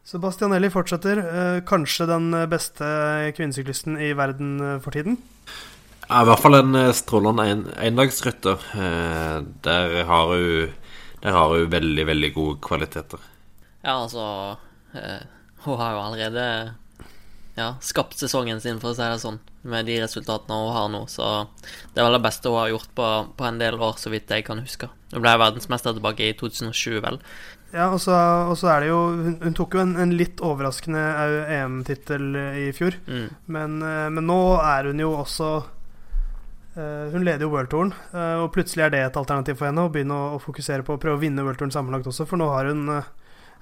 så 0.06 0.20
Bastianelli 0.22 0.70
fortsetter. 0.70 1.22
Eh, 1.24 1.62
kanskje 1.66 2.06
den 2.12 2.30
beste 2.52 2.86
kvinnesyklisten 3.34 3.98
i 3.98 4.12
verden 4.18 4.60
eh, 4.60 4.78
for 4.84 4.94
tiden. 4.94 5.18
Ja, 6.06 6.22
I 6.22 6.26
hvert 6.28 6.42
fall 6.44 6.60
en 6.60 6.78
eh, 6.78 6.92
strålende 6.94 7.46
en, 7.50 7.64
endagsrytter. 7.82 8.66
Eh, 8.78 9.38
der 9.66 10.02
har 10.06 10.30
hun 10.30 10.74
Der 11.22 11.32
har 11.32 11.48
hun 11.48 11.70
veldig, 11.72 12.06
veldig 12.06 12.34
gode 12.34 12.60
kvaliteter. 12.62 13.18
Ja, 13.82 14.02
altså 14.02 14.56
eh, 14.94 15.24
Hun 15.64 15.78
har 15.80 15.92
jo 15.92 16.02
allerede 16.04 16.74
ja, 17.56 17.70
skapt 17.80 18.18
sesongen 18.20 18.60
sin, 18.60 18.80
for 18.82 18.92
å 18.92 18.96
si 18.96 19.04
det 19.04 19.20
sånn, 19.22 19.38
med 19.66 19.88
de 19.88 19.96
resultatene 20.02 20.58
hun 20.60 20.74
har 20.76 20.88
nå. 20.92 21.02
Så 21.08 21.24
det 21.94 22.02
er 22.02 22.06
vel 22.06 22.18
det 22.18 22.24
beste 22.26 22.52
hun 22.52 22.60
har 22.60 22.72
gjort 22.74 22.90
på, 22.98 23.10
på 23.38 23.48
en 23.48 23.60
del 23.62 23.78
år, 23.80 23.96
så 24.00 24.12
vidt 24.12 24.32
jeg 24.32 24.44
kan 24.46 24.60
huske. 24.60 24.90
Hun 25.14 25.24
ble 25.24 25.36
verdensmester 25.40 25.96
tilbake 25.96 26.28
i 26.28 26.36
2007, 26.36 26.98
vel. 27.04 27.20
Ja, 27.74 27.88
og 27.90 27.98
så, 28.00 28.68
er 28.70 28.84
det 28.84 28.90
jo 28.92 28.98
Hun, 29.10 29.38
hun 29.42 29.56
tok 29.56 29.74
jo 29.74 29.82
en, 29.82 29.96
en 30.00 30.12
litt 30.16 30.40
overraskende 30.44 31.02
EM-tittel 31.56 32.36
i 32.36 32.68
fjor. 32.76 32.98
Mm. 33.08 33.26
Men, 33.52 33.80
eh, 33.82 34.06
men 34.12 34.28
nå 34.30 34.38
er 34.62 34.90
hun 34.92 35.02
jo 35.02 35.10
også 35.18 35.50
uh, 35.58 37.04
Hun 37.12 37.24
leder 37.26 37.46
jo 37.46 37.52
worldtouren, 37.52 37.92
uh, 38.14 38.44
og 38.44 38.52
plutselig 38.54 38.86
er 38.86 38.94
det 38.94 39.02
et 39.02 39.18
alternativ 39.18 39.58
for 39.58 39.70
henne 39.70 39.86
å 39.86 39.92
begynne 39.92 40.16
å, 40.16 40.36
å 40.36 40.42
fokusere 40.42 40.86
på 40.86 40.96
å 40.96 41.02
prøve 41.02 41.18
å 41.18 41.24
vinne 41.24 41.44
worldtouren 41.46 41.74
sammenlagt 41.74 42.08
også, 42.12 42.28
for 42.28 42.40
nå 42.40 42.48
har 42.52 42.70
hun 42.70 42.86
eh, 42.92 43.08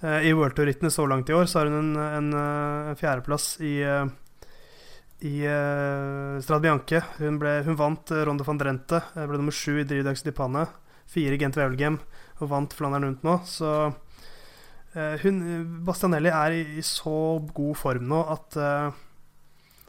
eh, 0.02 0.28
I 0.28 0.34
worldtour-rittene 0.34 0.90
så 0.90 1.06
langt 1.06 1.30
i 1.30 1.36
år 1.36 1.46
så 1.50 1.60
har 1.60 1.70
hun 1.70 1.78
en, 1.78 1.96
en, 2.02 2.30
eh, 2.34 2.90
en 2.92 3.00
fjerdeplass 3.00 3.56
i 3.60 3.78
eh, 3.82 4.04
i 5.24 5.46
uh, 5.48 6.36
Strad 6.42 6.60
Bianche. 6.60 6.98
Hun, 7.16 7.38
hun 7.40 7.76
vant 7.78 8.10
Ronde 8.26 8.44
van 8.44 8.58
Drenthe. 8.60 8.98
eh, 9.14 9.24
ble 9.24 9.38
nummer 9.38 9.54
sju 9.54 9.78
i 9.80 9.84
Drivdags 9.88 10.20
di 10.22 10.34
Panne. 10.36 10.66
Fire 11.08 11.38
Gent 11.40 11.56
Wevelgem 11.56 11.96
og 12.42 12.50
vant 12.50 12.74
Flandern 12.76 13.06
rundt 13.06 13.24
nå. 13.24 13.38
Så 13.48 13.70
uh, 13.88 15.14
hun 15.22 15.40
Bastianelli 15.86 16.28
er 16.28 16.58
i, 16.58 16.62
i 16.76 16.84
så 16.84 17.40
god 17.56 17.78
form 17.80 18.10
nå 18.10 18.20
at 18.34 18.58
uh, 18.60 19.00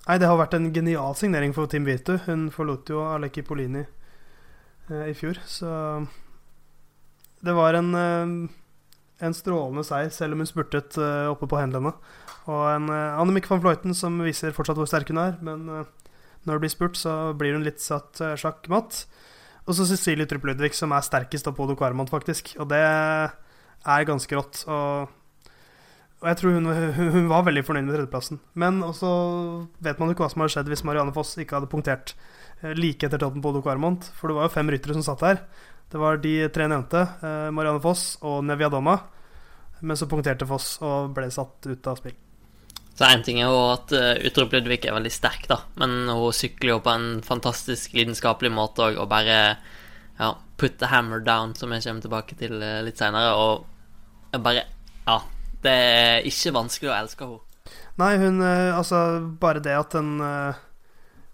Nei, 0.05 0.19
det 0.21 0.27
har 0.29 0.37
vært 0.37 0.53
en 0.53 0.67
genial 0.69 1.15
signering 1.17 1.53
for 1.55 1.65
Team 1.65 1.85
Virtu. 1.87 2.19
Hun 2.27 2.51
forlot 2.53 2.91
jo 2.93 3.01
Aleki 3.09 3.41
Polini 3.41 3.81
eh, 3.81 5.07
i 5.09 5.15
fjor, 5.17 5.39
så 5.49 6.05
Det 7.41 7.53
var 7.57 7.73
en, 7.73 7.89
eh, 7.95 8.51
en 9.23 9.35
strålende 9.35 9.85
seier, 9.87 10.09
selv 10.11 10.35
om 10.35 10.43
hun 10.43 10.49
spurtet 10.49 10.97
uh, 10.99 11.31
oppe 11.31 11.47
på 11.47 11.59
hendene. 11.59 11.93
Og 12.45 12.63
en 12.69 12.89
uh, 12.91 13.19
Annemiek 13.21 13.47
van 13.49 13.61
Fluiten 13.63 13.95
som 13.97 14.17
viser 14.25 14.55
fortsatt 14.55 14.79
hvor 14.79 14.89
sterk 14.89 15.11
hun 15.13 15.21
er, 15.21 15.37
men 15.45 15.69
uh, 15.71 15.85
når 16.45 16.57
det 16.57 16.63
blir 16.65 16.73
spurt, 16.73 16.99
så 16.99 17.33
blir 17.37 17.55
hun 17.55 17.65
litt 17.65 17.81
satt 17.83 18.21
uh, 18.21 18.35
sjakkmatt. 18.39 19.05
Og 19.65 19.73
så 19.73 19.87
Cecilie 19.89 20.27
Trupp 20.29 20.45
Ludvig, 20.45 20.75
som 20.77 20.93
er 20.93 21.05
sterkest 21.05 21.47
av 21.49 21.55
Podo 21.57 21.73
Kvarmont, 21.77 22.11
faktisk. 22.11 22.53
Og 22.61 22.69
det 22.69 22.81
er 22.85 24.07
ganske 24.09 24.37
rått. 24.37 24.61
Og, 24.69 25.47
og 26.21 26.27
jeg 26.29 26.39
tror 26.41 26.57
hun, 26.57 26.69
hun, 26.99 27.29
var 27.31 27.47
veldig 27.47 27.63
fornøyd 27.65 27.87
med 27.87 27.95
tredjeplassen. 27.95 28.41
Men 28.53 28.83
også 28.85 29.09
vet 29.85 29.97
man 29.97 30.11
jo 30.11 30.17
ikke 30.17 30.27
hva 30.27 30.31
som 30.33 30.45
hadde 30.45 30.53
skjedd 30.57 30.69
hvis 30.69 30.85
Marianne 30.85 31.15
Foss 31.15 31.33
ikke 31.41 31.57
hadde 31.57 31.71
punktert 31.71 32.13
eh, 32.61 32.75
like 32.77 33.09
etter 33.09 33.21
toppen 33.21 33.41
på 33.41 33.49
Podo 33.49 33.63
Kvarmont. 33.65 34.05
For 34.19 34.29
det 34.29 34.37
var 34.37 34.45
jo 34.47 34.53
fem 34.53 34.69
ryttere 34.73 34.97
som 34.97 35.07
satt 35.07 35.25
der. 35.25 35.41
Det 35.91 36.01
var 36.01 36.19
de 36.23 36.33
tre 36.53 36.67
nevnte, 36.71 37.01
eh, 37.21 37.49
Marianne 37.55 37.81
Foss 37.83 38.17
og 38.25 38.43
Nevia 38.47 38.69
Doma. 38.73 38.97
Men 39.85 39.99
så 39.99 40.07
punkterte 40.09 40.47
Foss 40.49 40.77
og 40.81 41.13
ble 41.15 41.29
satt 41.31 41.67
ut 41.67 41.87
av 41.91 41.99
spill. 41.99 42.15
Så 42.95 43.09
én 43.11 43.23
ting 43.25 43.41
er 43.41 43.51
jo 43.51 43.59
at 43.73 43.91
uh, 43.91 44.13
Utrup 44.23 44.53
Ludvig 44.55 44.85
er 44.87 44.95
veldig 44.95 45.11
sterk, 45.11 45.49
da, 45.51 45.57
men 45.75 46.07
hun 46.07 46.31
sykler 46.31 46.77
jo 46.77 46.83
på 46.83 46.93
en 46.93 47.07
fantastisk 47.27 47.91
lidenskapelig 47.91 48.53
måte 48.55 48.85
òg, 48.85 48.99
og 49.03 49.09
bare 49.11 49.57
ja, 50.15 50.29
put 50.55 50.77
the 50.79 50.87
hammer 50.87 51.19
down, 51.19 51.51
som 51.59 51.75
jeg 51.75 51.83
kommer 51.83 52.05
tilbake 52.05 52.37
til 52.39 52.55
uh, 52.63 52.79
litt 52.87 53.01
seinere, 53.01 53.35
og 53.35 54.31
jeg 54.31 54.45
bare 54.47 54.63
Ja. 55.05 55.19
Det 55.65 55.73
er 55.73 56.27
ikke 56.29 56.53
vanskelig 56.53 56.91
å 56.91 56.95
elske 56.95 57.25
henne. 57.25 57.55
Nei, 57.97 58.15
hun 58.21 58.41
eh, 58.43 58.75
Altså, 58.75 58.97
bare 59.41 59.63
det 59.63 59.73
at 59.73 59.95
eh, 59.97 60.59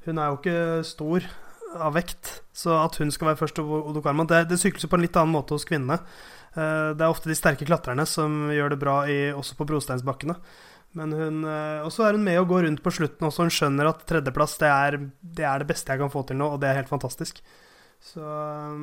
Hun 0.05 0.21
er 0.21 0.29
jo 0.29 0.37
ikke 0.39 0.59
stor 0.87 1.25
av 1.79 1.93
vekt, 1.95 2.41
så 2.53 2.75
at 2.83 2.97
hun 2.99 3.11
skal 3.13 3.31
være 3.31 3.39
først 3.39 3.59
og 3.63 3.71
Odo 3.91 4.01
Karman 4.03 4.27
Det, 4.27 4.43
det 4.49 4.57
sykles 4.59 4.83
jo 4.83 4.89
på 4.91 4.97
en 4.99 5.05
litt 5.05 5.15
annen 5.15 5.33
måte 5.35 5.55
hos 5.55 5.65
kvinnene. 5.67 5.99
Eh, 6.55 6.91
Det 6.97 7.05
er 7.05 7.07
ofte 7.09 7.31
de 7.31 7.37
sterke 7.37 7.67
klatrerne 7.67 8.05
som 8.09 8.49
gjør 8.51 8.73
det 8.73 8.79
bra 8.81 8.97
i, 9.07 9.31
også 9.31 9.55
på 9.59 9.67
brosteinsbakkene. 9.69 10.35
Men 10.99 11.13
hun 11.15 11.43
eh, 11.47 11.79
Og 11.85 11.91
så 11.95 12.07
er 12.07 12.17
hun 12.17 12.25
med 12.27 12.39
og 12.41 12.49
går 12.51 12.65
rundt 12.67 12.83
på 12.83 12.91
slutten 12.91 13.27
også. 13.27 13.45
Hun 13.47 13.53
skjønner 13.55 13.91
at 13.93 14.03
tredjeplass 14.09 14.57
det 14.59 14.71
er, 14.71 14.97
det 15.21 15.45
er 15.47 15.63
det 15.63 15.69
beste 15.71 15.93
jeg 15.93 16.01
kan 16.03 16.11
få 16.11 16.25
til 16.27 16.41
nå, 16.41 16.49
og 16.51 16.59
det 16.59 16.67
er 16.71 16.81
helt 16.81 16.91
fantastisk. 16.91 17.39
Så 18.03 18.25
eh, 18.25 18.81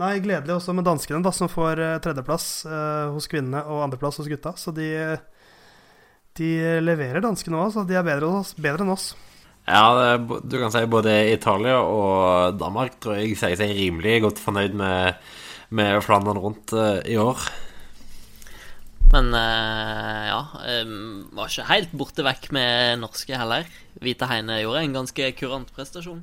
Nei, 0.00 0.14
gledelig 0.22 0.54
også 0.54 0.72
med 0.72 0.86
danskene, 0.86 1.18
da, 1.20 1.32
som 1.34 1.50
får 1.50 1.80
tredjeplass 2.00 2.64
eh, 2.64 3.08
hos 3.12 3.26
kvinnene 3.28 3.60
og 3.68 3.82
andreplass 3.84 4.20
hos 4.22 4.30
gutta. 4.30 4.54
Så 4.56 4.72
de, 4.72 4.86
de 6.38 6.52
leverer 6.80 7.20
danskene 7.20 7.58
òg, 7.60 7.74
så 7.74 7.82
de 7.84 7.98
er 7.98 8.06
bedre, 8.06 8.30
bedre 8.56 8.86
enn 8.86 8.94
oss. 8.94 9.10
Ja, 9.70 10.16
du 10.18 10.56
kan 10.58 10.72
si 10.74 10.82
både 10.90 11.12
Italia 11.30 11.78
og 11.86 12.56
Danmark 12.58 12.96
tror 13.02 13.20
jeg 13.20 13.36
sier 13.38 13.54
seg 13.58 13.70
rimelig 13.76 14.16
godt 14.24 14.40
fornøyd 14.42 14.74
med, 14.78 15.20
med 15.70 16.00
Flandern 16.02 16.40
rundt 16.42 16.74
eh, 16.74 17.12
i 17.14 17.18
år. 17.20 17.44
Men 19.10 19.30
eh, 19.34 20.26
ja 20.28 20.40
Var 20.54 21.50
ikke 21.50 21.68
helt 21.70 21.94
borte 21.98 22.26
vekk 22.26 22.50
med 22.54 23.00
norske 23.02 23.38
heller. 23.38 23.68
Vita 24.02 24.28
Heine 24.30 24.60
gjorde 24.60 24.84
en 24.84 24.98
ganske 25.00 25.30
kurant 25.38 25.70
prestasjon. 25.76 26.22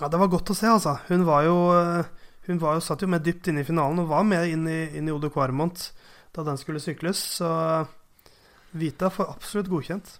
Ja, 0.00 0.10
det 0.10 0.20
var 0.20 0.32
godt 0.32 0.50
å 0.50 0.58
se, 0.58 0.68
altså. 0.68 0.96
Hun 1.08 1.24
var 1.28 1.44
jo 1.46 1.58
eh, 1.78 2.12
Hun 2.48 2.60
var 2.60 2.76
jo, 2.76 2.84
satt 2.84 3.04
jo 3.04 3.08
med 3.08 3.24
dypt 3.24 3.48
inne 3.48 3.64
i 3.64 3.68
finalen 3.68 4.02
og 4.02 4.10
var 4.12 4.24
med 4.28 4.50
inn 4.52 4.68
i, 4.68 4.80
inn 4.98 5.08
i 5.08 5.14
Odo 5.14 5.32
Kvarmont 5.32 5.88
da 6.34 6.42
den 6.42 6.58
skulle 6.58 6.82
sykles, 6.82 7.20
så 7.38 7.48
Vita 8.74 9.06
får 9.14 9.28
absolutt 9.30 9.70
godkjent. 9.70 10.16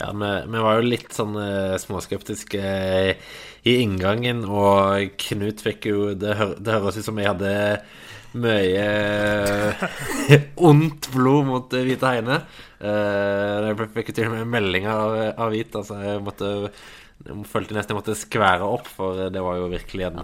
Ja, 0.00 0.08
vi, 0.16 0.28
vi 0.54 0.62
var 0.64 0.78
jo 0.78 0.86
litt 0.88 1.12
sånn 1.12 1.34
eh, 1.36 1.74
småskeptiske 1.82 2.60
eh, 2.62 3.32
i 3.68 3.74
inngangen, 3.82 4.40
og 4.48 5.12
Knut 5.20 5.60
fikk 5.62 5.90
jo 5.90 6.06
Det, 6.18 6.32
hør, 6.38 6.54
det 6.56 6.72
høres 6.78 6.96
ut 6.96 7.04
som 7.10 7.20
jeg 7.20 7.28
hadde 7.28 7.52
mye 8.40 8.86
eh, 8.88 9.84
ondt 10.68 11.10
blod 11.12 11.44
mot 11.50 11.74
Hvite 11.76 12.08
Heine. 12.08 12.38
Jeg 12.82 13.90
fikk 13.94 14.14
til 14.16 14.30
og 14.30 14.32
med 14.38 14.48
meldinger 14.54 14.90
av, 14.96 15.12
av 15.44 15.52
Hvit, 15.52 15.76
altså 15.78 15.98
jeg 16.00 16.22
måtte 16.24 16.48
jeg 17.22 17.44
følte 17.46 17.76
nesten 17.76 17.92
jeg 17.92 17.98
måtte 18.00 18.16
skvære 18.18 18.66
opp, 18.66 18.88
for 18.90 19.20
det 19.30 19.42
var 19.44 19.60
jo 19.60 19.68
virkelig 19.70 20.08
en, 20.08 20.16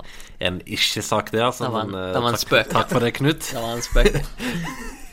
en 0.49 0.57
ikke-sak, 0.65 1.29
det. 1.31 1.45
Altså. 1.45 1.69
Det 1.69 1.75
var 1.77 1.85
en- 1.85 1.93
Men, 1.93 2.09
det 2.17 2.23
var 2.25 2.33
en 2.33 2.39
takk, 2.39 2.43
spøk. 2.43 2.73
Takk 2.73 2.89
for 2.91 3.05
det, 3.05 3.13
Knut. 3.21 3.45
Det 3.53 3.63
var 3.63 3.77
en 3.77 3.85
spøk. 3.87 4.19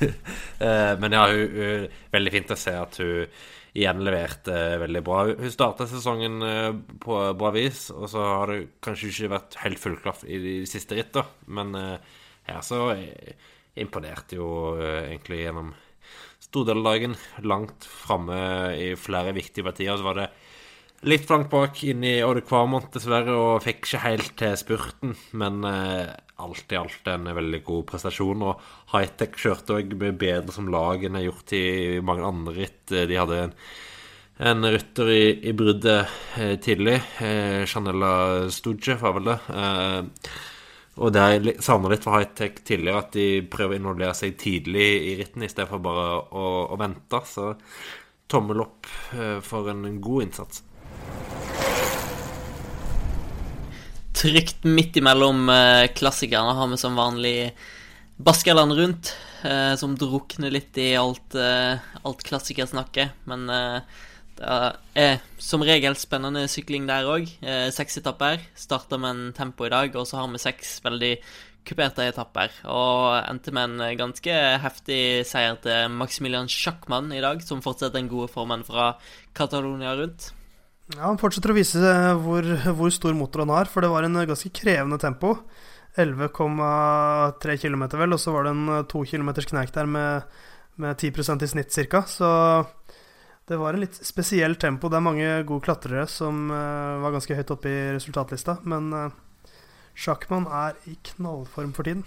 Men 1.03 1.13
ja, 1.19 1.27
hun, 1.29 1.59
hun, 1.59 1.85
veldig 2.15 2.33
fint 2.33 2.55
å 2.55 2.57
se 2.57 2.73
at 2.79 2.97
hun 3.03 3.27
igjen 3.75 4.03
leverte 4.07 4.55
veldig 4.81 5.01
bra. 5.05 5.23
Hun 5.35 5.51
starta 5.51 5.87
sesongen 5.89 6.39
eh, 6.45 6.69
på 7.03 7.17
bra 7.37 7.51
vis, 7.55 7.89
og 7.93 8.07
så 8.11 8.23
har 8.23 8.53
det 8.53 8.59
kanskje 8.85 9.11
ikke 9.11 9.33
vært 9.35 9.57
helt 9.63 9.81
fullklaff 9.81 10.23
i 10.27 10.39
de 10.41 10.55
siste 10.69 10.97
rittene, 10.97 11.27
men 11.57 11.75
eh, 11.79 12.13
her 12.47 12.63
så 12.63 12.87
eh, 12.93 13.35
imponerte 13.81 14.39
jo 14.39 14.49
eh, 14.79 15.09
egentlig 15.09 15.43
gjennom 15.43 15.73
stor 16.45 16.67
del 16.69 16.81
av 16.81 16.89
dagen. 16.91 17.15
Langt 17.43 17.87
framme 17.89 18.37
i 18.77 18.93
flere 18.99 19.33
viktige 19.35 19.65
partier. 19.65 19.97
Så 19.97 20.05
var 20.05 20.19
det 20.21 20.29
litt 21.03 21.27
blankt 21.27 21.51
bak 21.51 21.81
inn 21.83 22.03
i 22.07 22.19
Odd 22.25 22.41
Kvarmont, 22.47 22.91
dessverre, 22.93 23.35
og 23.35 23.63
fikk 23.65 23.83
ikke 23.83 24.03
helt 24.05 24.31
til 24.39 24.55
spurten. 24.59 25.15
Men 25.37 25.65
eh, 25.67 26.13
alt 26.41 26.71
i 26.71 26.79
alt 26.79 27.09
en 27.11 27.27
veldig 27.37 27.61
god 27.65 27.85
prestasjon. 27.91 28.45
Og 28.47 28.63
Hightech 28.93 29.37
kjørte 29.41 29.79
òg 29.79 29.97
bedre 29.99 30.55
som 30.55 30.71
lag 30.71 31.03
enn 31.03 31.19
jeg 31.19 31.25
har 31.25 31.29
gjort 31.29 31.55
i 31.57 31.65
mange 32.05 32.31
andre 32.31 32.55
ritt. 32.57 32.81
De 32.89 33.19
hadde 33.19 33.43
en, 33.43 33.53
en 34.51 34.71
rytter 34.75 35.13
i, 35.13 35.23
i 35.51 35.55
bruddet 35.57 36.17
eh, 36.39 36.57
tidlig. 36.63 36.97
Eh, 37.23 37.63
Chanella 37.69 38.15
Studje 38.53 38.97
var 39.01 39.17
vel 39.19 39.31
det. 39.33 39.39
Eh, 39.61 40.35
og 40.95 41.11
det 41.11 41.23
jeg 41.27 41.57
savner 41.63 41.91
litt 41.91 42.05
for 42.05 42.15
Hightech 42.15 42.61
tidligere, 42.63 43.01
at 43.03 43.15
de 43.17 43.43
prøver 43.51 43.75
å 43.75 43.79
involvere 43.81 44.15
seg 44.15 44.37
tidlig 44.39 44.87
i 45.09 45.17
ritten 45.19 45.43
i 45.43 45.49
stedet 45.51 45.67
for 45.67 45.83
bare 45.83 46.05
å, 46.31 46.45
å 46.71 46.79
vente. 46.79 47.19
Så 47.27 47.51
tommel 48.31 48.63
opp 48.63 48.87
eh, 49.15 49.41
for 49.43 49.67
en 49.71 49.83
god 50.03 50.29
innsats. 50.29 50.63
Trygt 54.15 54.63
midt 54.63 54.95
imellom 54.97 55.49
eh, 55.51 55.85
klassikerne 55.93 56.55
har 56.55 56.69
vi 56.71 56.77
som 56.79 56.95
vanlig 56.95 57.51
Baskerland 58.15 58.73
rundt, 58.73 59.11
eh, 59.43 59.75
som 59.75 59.97
drukner 59.99 60.53
litt 60.55 60.77
i 60.79 60.93
alt, 60.95 61.35
eh, 61.35 61.83
alt 62.01 62.23
klassikersnakket. 62.23 63.11
Men 63.29 63.43
det 64.35 64.53
er 64.95 65.19
som 65.37 65.63
regel 65.63 65.97
spennende 65.99 66.45
sykling 66.51 66.87
der 66.87 67.05
òg. 67.11 67.27
Seks 67.75 67.99
etapper. 68.01 68.41
Starta 68.57 68.97
med 68.97 69.11
en 69.13 69.35
tempo 69.35 69.67
i 69.67 69.73
dag, 69.73 69.93
og 69.95 70.07
så 70.07 70.21
har 70.21 70.31
vi 70.31 70.41
seks 70.41 70.79
veldig 70.83 71.11
kuperte 71.67 72.07
etapper. 72.07 72.55
Og 72.71 73.19
endte 73.19 73.53
med 73.55 73.75
en 73.75 73.99
ganske 73.99 74.39
heftig 74.63 75.03
seier 75.27 75.59
til 75.63 75.91
Maximilian 76.01 76.49
Schackmann 76.51 77.13
i 77.13 77.21
dag, 77.23 77.43
som 77.45 77.63
fortsetter 77.63 77.99
den 77.99 78.11
gode 78.11 78.31
formen 78.33 78.65
fra 78.67 78.95
Catalonia 79.37 79.93
rundt. 79.99 80.31
Ja, 80.93 81.07
Han 81.07 81.17
fortsetter 81.17 81.49
å 81.49 81.57
vise 81.57 81.93
hvor, 82.21 82.45
hvor, 82.77 82.91
stor 82.93 83.15
motor 83.17 83.41
han 83.41 83.53
har, 83.55 83.69
for 83.71 83.81
det 83.81 83.89
var 83.89 84.05
en 84.05 84.19
ganske 84.29 84.51
krevende 84.53 84.99
tempo. 85.01 85.33
11,3 85.95 87.55
km, 87.57 87.85
vel, 87.95 88.13
og 88.13 88.19
så 88.21 88.33
var 88.35 88.45
det 88.45 88.51
en 88.53 88.87
2 88.91 89.03
km 89.09 89.31
kneik 89.47 89.71
der 89.73 89.87
med, 89.89 90.35
med 90.75 90.99
10% 90.99 91.45
i 91.45 91.49
snitt 91.49 91.77
ca. 91.89 92.03
Så 92.05 92.29
det 93.47 93.57
var 93.61 93.73
en 93.73 93.85
litt 93.85 93.97
spesiell 94.05 94.57
tempo. 94.61 94.91
Det 94.91 94.99
er 94.99 95.07
mange 95.07 95.31
gode 95.47 95.65
klatrere 95.65 96.05
som 96.11 96.51
uh, 96.51 97.01
var 97.01 97.15
ganske 97.15 97.37
høyt 97.37 97.55
oppe 97.55 97.71
i 97.71 97.79
resultatlista, 97.95 98.59
men 98.67 98.91
uh, 98.93 99.49
Sjakkmann 99.95 100.45
er 100.51 100.77
i 100.91 100.97
knallform 101.13 101.73
for 101.77 101.87
tiden. 101.87 102.03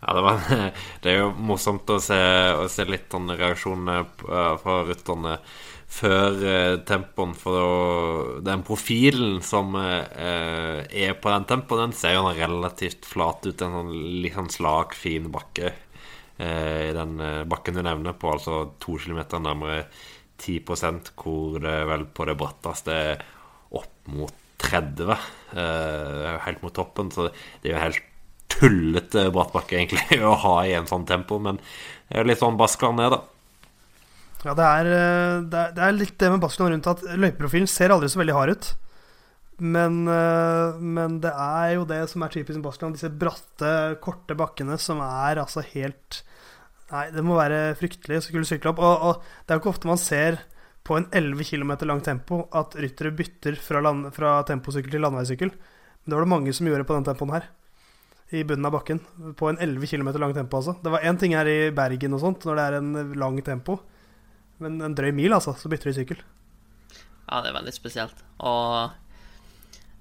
Ja, 0.00 0.14
det, 0.16 0.22
var, 0.24 0.40
det, 1.02 1.12
er 1.12 1.18
jo 1.22 1.32
morsomt 1.36 1.90
å 1.92 1.98
se, 2.02 2.20
å 2.56 2.68
se 2.72 2.86
litt 2.88 3.10
sånn 3.12 3.32
reaksjonene 3.32 4.00
fra 4.20 4.80
rytterne 4.88 5.38
før 5.90 6.44
eh, 6.46 6.76
tempoen. 6.86 7.34
For 7.38 8.40
den 8.46 8.62
profilen 8.66 9.40
som 9.44 9.74
eh, 9.78 10.86
er 10.86 11.16
på 11.18 11.32
den 11.34 11.48
tempoen, 11.50 11.88
den 11.88 11.96
ser 11.98 12.16
jo 12.16 12.28
relativt 12.30 13.08
flat 13.08 13.46
ut. 13.46 13.64
En 13.66 13.78
sånn 13.80 13.94
litt 14.22 14.38
sånn 14.38 14.52
slak, 14.54 14.94
fin 14.98 15.30
bakke 15.34 15.72
eh, 15.72 16.90
i 16.90 16.94
den 16.96 17.18
eh, 17.24 17.42
bakken 17.50 17.78
du 17.78 17.84
nevner, 17.86 18.16
på 18.18 18.32
altså 18.34 18.62
to 18.82 18.98
kilometer 19.02 19.42
nærmere 19.42 19.84
10 20.40 20.62
hvor 21.20 21.58
det 21.60 21.80
vel 21.84 22.06
på 22.16 22.24
det 22.24 22.36
bratteste 22.40 22.94
er 22.94 23.26
opp 23.76 24.08
mot 24.14 24.32
30. 24.60 25.10
Eh, 25.56 26.38
helt 26.46 26.62
mot 26.64 26.74
toppen. 26.74 27.10
Så 27.12 27.28
det 27.60 27.72
er 27.72 27.74
jo 27.74 27.82
helt 27.84 28.06
tullete 28.50 29.28
brattbakke 29.34 29.78
egentlig 29.78 30.22
å 30.30 30.36
ha 30.46 30.56
i 30.66 30.74
en 30.78 30.88
sånn 30.90 31.06
tempo. 31.08 31.38
Men 31.42 31.60
det 32.08 32.22
er 32.22 32.30
litt 32.30 32.40
sånn 32.40 32.58
Baskeland 32.60 33.00
ned, 33.00 33.14
da. 33.14 33.39
Ja, 34.44 34.52
eh, 34.52 34.54
det 34.56 35.58
er, 35.58 35.72
det 35.76 35.82
er 35.84 35.96
litt 35.96 36.16
det 36.20 36.30
med 36.32 36.40
Baskeland 36.42 36.74
rundt 36.74 36.88
at 36.88 37.02
løypeprofilen 37.12 37.68
ser 37.68 37.92
aldri 37.92 38.08
så 38.12 38.22
veldig 38.22 38.36
hard 38.36 38.54
ut. 38.54 38.70
Men, 39.60 40.06
eh, 40.08 40.78
men, 40.80 41.18
det 41.20 41.32
er 41.36 41.74
jo 41.74 41.84
det 41.88 42.00
som 42.08 42.24
er 42.24 42.32
typisk 42.32 42.62
Baskeland, 42.64 42.96
disse 42.96 43.12
bratte, 43.12 43.72
korte 44.00 44.36
bakkene 44.38 44.78
som 44.80 45.02
er 45.04 45.42
altså 45.42 45.64
helt 45.74 46.24
Nei, 46.90 47.04
det 47.14 47.22
må 47.22 47.36
være 47.38 47.76
fryktelig 47.78 48.16
å 48.18 48.22
skulle 48.24 48.48
sykle 48.48 48.72
opp. 48.72 48.80
Og, 48.82 49.02
og, 49.06 49.28
det 49.46 49.52
er 49.52 49.60
jo 49.60 49.62
ikke 49.62 49.70
ofte 49.70 49.86
man 49.86 50.00
ser 50.02 50.40
på 50.82 50.96
en 50.98 51.04
11 51.14 51.46
km 51.46 51.68
lang 51.86 52.00
tempo 52.02 52.40
at 52.56 52.74
ryttere 52.82 53.12
bytter 53.14 53.60
fra, 53.62 53.78
land, 53.84 54.08
fra 54.16 54.40
temposykkel 54.48 54.96
til 54.96 55.04
landeveissykkel. 55.04 55.52
Men 55.54 56.10
det 56.10 56.16
var 56.16 56.26
det 56.26 56.32
mange 56.32 56.54
som 56.56 56.66
gjorde 56.66 56.88
på 56.88 56.96
den 56.96 57.06
tempoen 57.06 57.36
her. 57.36 57.46
I 58.34 58.42
bunnen 58.42 58.66
av 58.66 58.74
bakken. 58.74 58.98
På 59.38 59.52
en 59.52 59.60
11 59.62 59.86
km 59.86 60.10
lang 60.18 60.34
tempo, 60.34 60.58
altså. 60.58 60.74
Det 60.82 60.90
var 60.90 61.06
én 61.06 61.20
ting 61.20 61.36
her 61.38 61.46
i 61.46 61.70
Bergen 61.70 62.18
og 62.18 62.24
sånt, 62.24 62.48
når 62.48 62.58
det 62.58 62.66
er 62.66 62.78
en 62.80 63.14
lang 63.22 63.38
tempo. 63.46 63.78
Men 64.60 64.80
en 64.84 64.96
drøy 64.96 65.10
mil, 65.16 65.32
altså, 65.32 65.54
så 65.56 65.70
bytter 65.72 65.90
de 65.90 65.96
sykkel. 66.00 66.20
Ja, 67.30 67.40
det 67.40 67.50
er 67.50 67.56
veldig 67.56 67.72
spesielt. 67.74 68.20
Og 68.44 68.92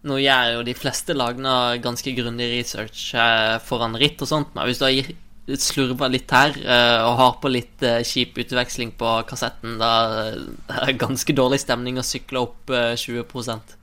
nå 0.07 0.19
gjør 0.21 0.53
jo 0.55 0.67
de 0.67 0.75
fleste 0.77 1.15
lagene 1.15 1.53
ganske 1.83 2.13
grundig 2.15 2.47
research 2.53 3.09
eh, 3.19 3.57
foran 3.63 3.97
ritt 3.99 4.21
og 4.23 4.29
sånt, 4.31 4.53
men 4.55 4.69
hvis 4.69 4.79
du 4.79 4.85
har 4.87 5.57
slurva 5.59 6.07
litt 6.11 6.31
her 6.31 6.53
eh, 6.55 6.99
og 7.03 7.17
har 7.19 7.33
på 7.41 7.51
litt 7.51 7.83
eh, 7.83 7.99
kjip 8.07 8.37
utveksling 8.45 8.93
på 8.99 9.15
kassetten, 9.29 9.75
da 9.81 9.91
er 10.29 10.85
det 10.87 10.99
ganske 11.01 11.35
dårlig 11.35 11.59
stemning 11.63 11.99
å 11.99 12.05
sykle 12.05 12.45
opp 12.45 12.71
20% 12.71 13.75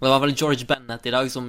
Det 0.00 0.10
var 0.10 0.22
vel 0.24 0.34
George 0.34 0.66
Bennett 0.66 1.06
i 1.06 1.14
dag 1.14 1.30
som 1.30 1.46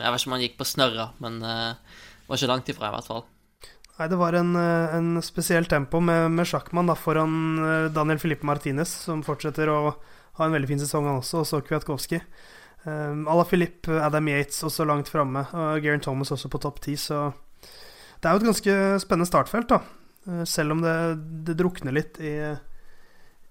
Jeg 0.00 0.14
vet 0.14 0.22
ikke 0.22 0.30
om 0.30 0.36
han 0.38 0.46
gikk 0.46 0.56
på 0.60 0.70
snørra, 0.72 1.10
men 1.20 1.42
det 1.42 2.30
var 2.30 2.40
ikke 2.40 2.52
langt 2.54 2.72
ifra, 2.72 2.88
i 2.88 2.96
hvert 2.96 3.10
fall. 3.10 3.26
Nei, 4.00 4.06
det 4.08 4.16
var 4.16 4.32
en, 4.32 4.54
eh, 4.56 4.94
en 4.96 5.08
spesiell 5.20 5.66
tempo 5.68 5.98
med, 6.00 6.30
med 6.32 6.48
Sjakkmann 6.48 6.88
foran 6.96 7.34
eh, 7.60 7.90
Daniel 7.92 8.18
Filippe 8.18 8.46
Martinez, 8.48 8.88
som 9.04 9.20
fortsetter 9.20 9.68
å 9.68 9.80
ha 10.38 10.46
en 10.46 10.54
veldig 10.56 10.70
fin 10.70 10.80
sesong, 10.80 11.04
han 11.04 11.18
også, 11.20 11.42
og 11.42 11.48
så 11.50 11.60
Kwiatkowski. 11.60 12.22
Um, 12.86 13.26
Ala 13.28 13.44
Filip, 13.44 13.90
Adam 13.92 14.30
Yates 14.32 14.62
også 14.64 14.86
langt 14.88 15.10
framme, 15.12 15.42
og 15.52 15.84
Geraint 15.84 16.06
Thomas 16.06 16.32
også 16.32 16.48
på 16.48 16.62
topp 16.64 16.80
ti, 16.80 16.94
så 16.96 17.26
det 17.60 18.30
er 18.30 18.32
jo 18.32 18.40
et 18.40 18.46
ganske 18.48 18.76
spennende 19.04 19.28
startfelt, 19.28 19.68
da. 19.68 19.82
Selv 20.48 20.78
om 20.78 20.80
det, 20.80 20.94
det 21.44 21.58
drukner 21.60 21.92
litt 21.92 22.16
i, 22.24 22.32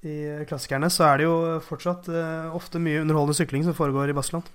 i, 0.02 0.16
klassikerne, 0.50 0.90
så 0.90 1.12
er 1.12 1.22
det 1.22 1.28
jo 1.28 1.36
fortsatt 1.68 2.10
uh, 2.10 2.58
ofte 2.58 2.82
mye 2.82 3.04
underholdende 3.04 3.38
sykling 3.38 3.70
som 3.70 3.78
foregår 3.78 4.10
i 4.10 4.18
Baskeland. 4.18 4.50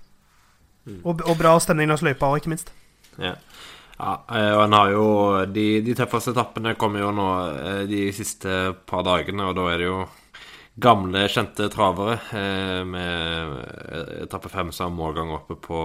Mm. 0.90 1.05
Og, 1.05 1.22
og, 1.22 1.36
bra 1.38 1.55
stemning 1.62 1.86
langs 1.92 2.03
løypa 2.03 2.32
òg, 2.32 2.42
ikke 2.42 2.57
minst. 2.57 2.74
Ja. 3.14 3.36
Ja, 3.95 4.24
eh, 4.34 4.51
og 4.57 4.64
en 4.64 4.74
har 4.74 4.90
jo 4.90 5.07
De, 5.55 5.66
de 5.86 5.95
tøffeste 5.95 6.32
etappene 6.34 6.74
kommer 6.78 7.05
jo 7.05 7.12
nå 7.14 7.28
eh, 7.55 7.82
de 7.90 8.09
siste 8.16 8.74
par 8.88 9.05
dagene, 9.07 9.47
og 9.47 9.57
da 9.59 9.68
er 9.70 9.80
det 9.82 9.88
jo 9.88 10.03
gamle, 10.82 11.28
kjente 11.30 11.68
travere. 11.70 12.18
Eh, 12.34 12.82
med 12.88 13.55
etappe 14.26 14.51
fem 14.51 14.72
som 14.74 14.97
målgang 14.99 15.30
oppe 15.36 15.55
på 15.62 15.80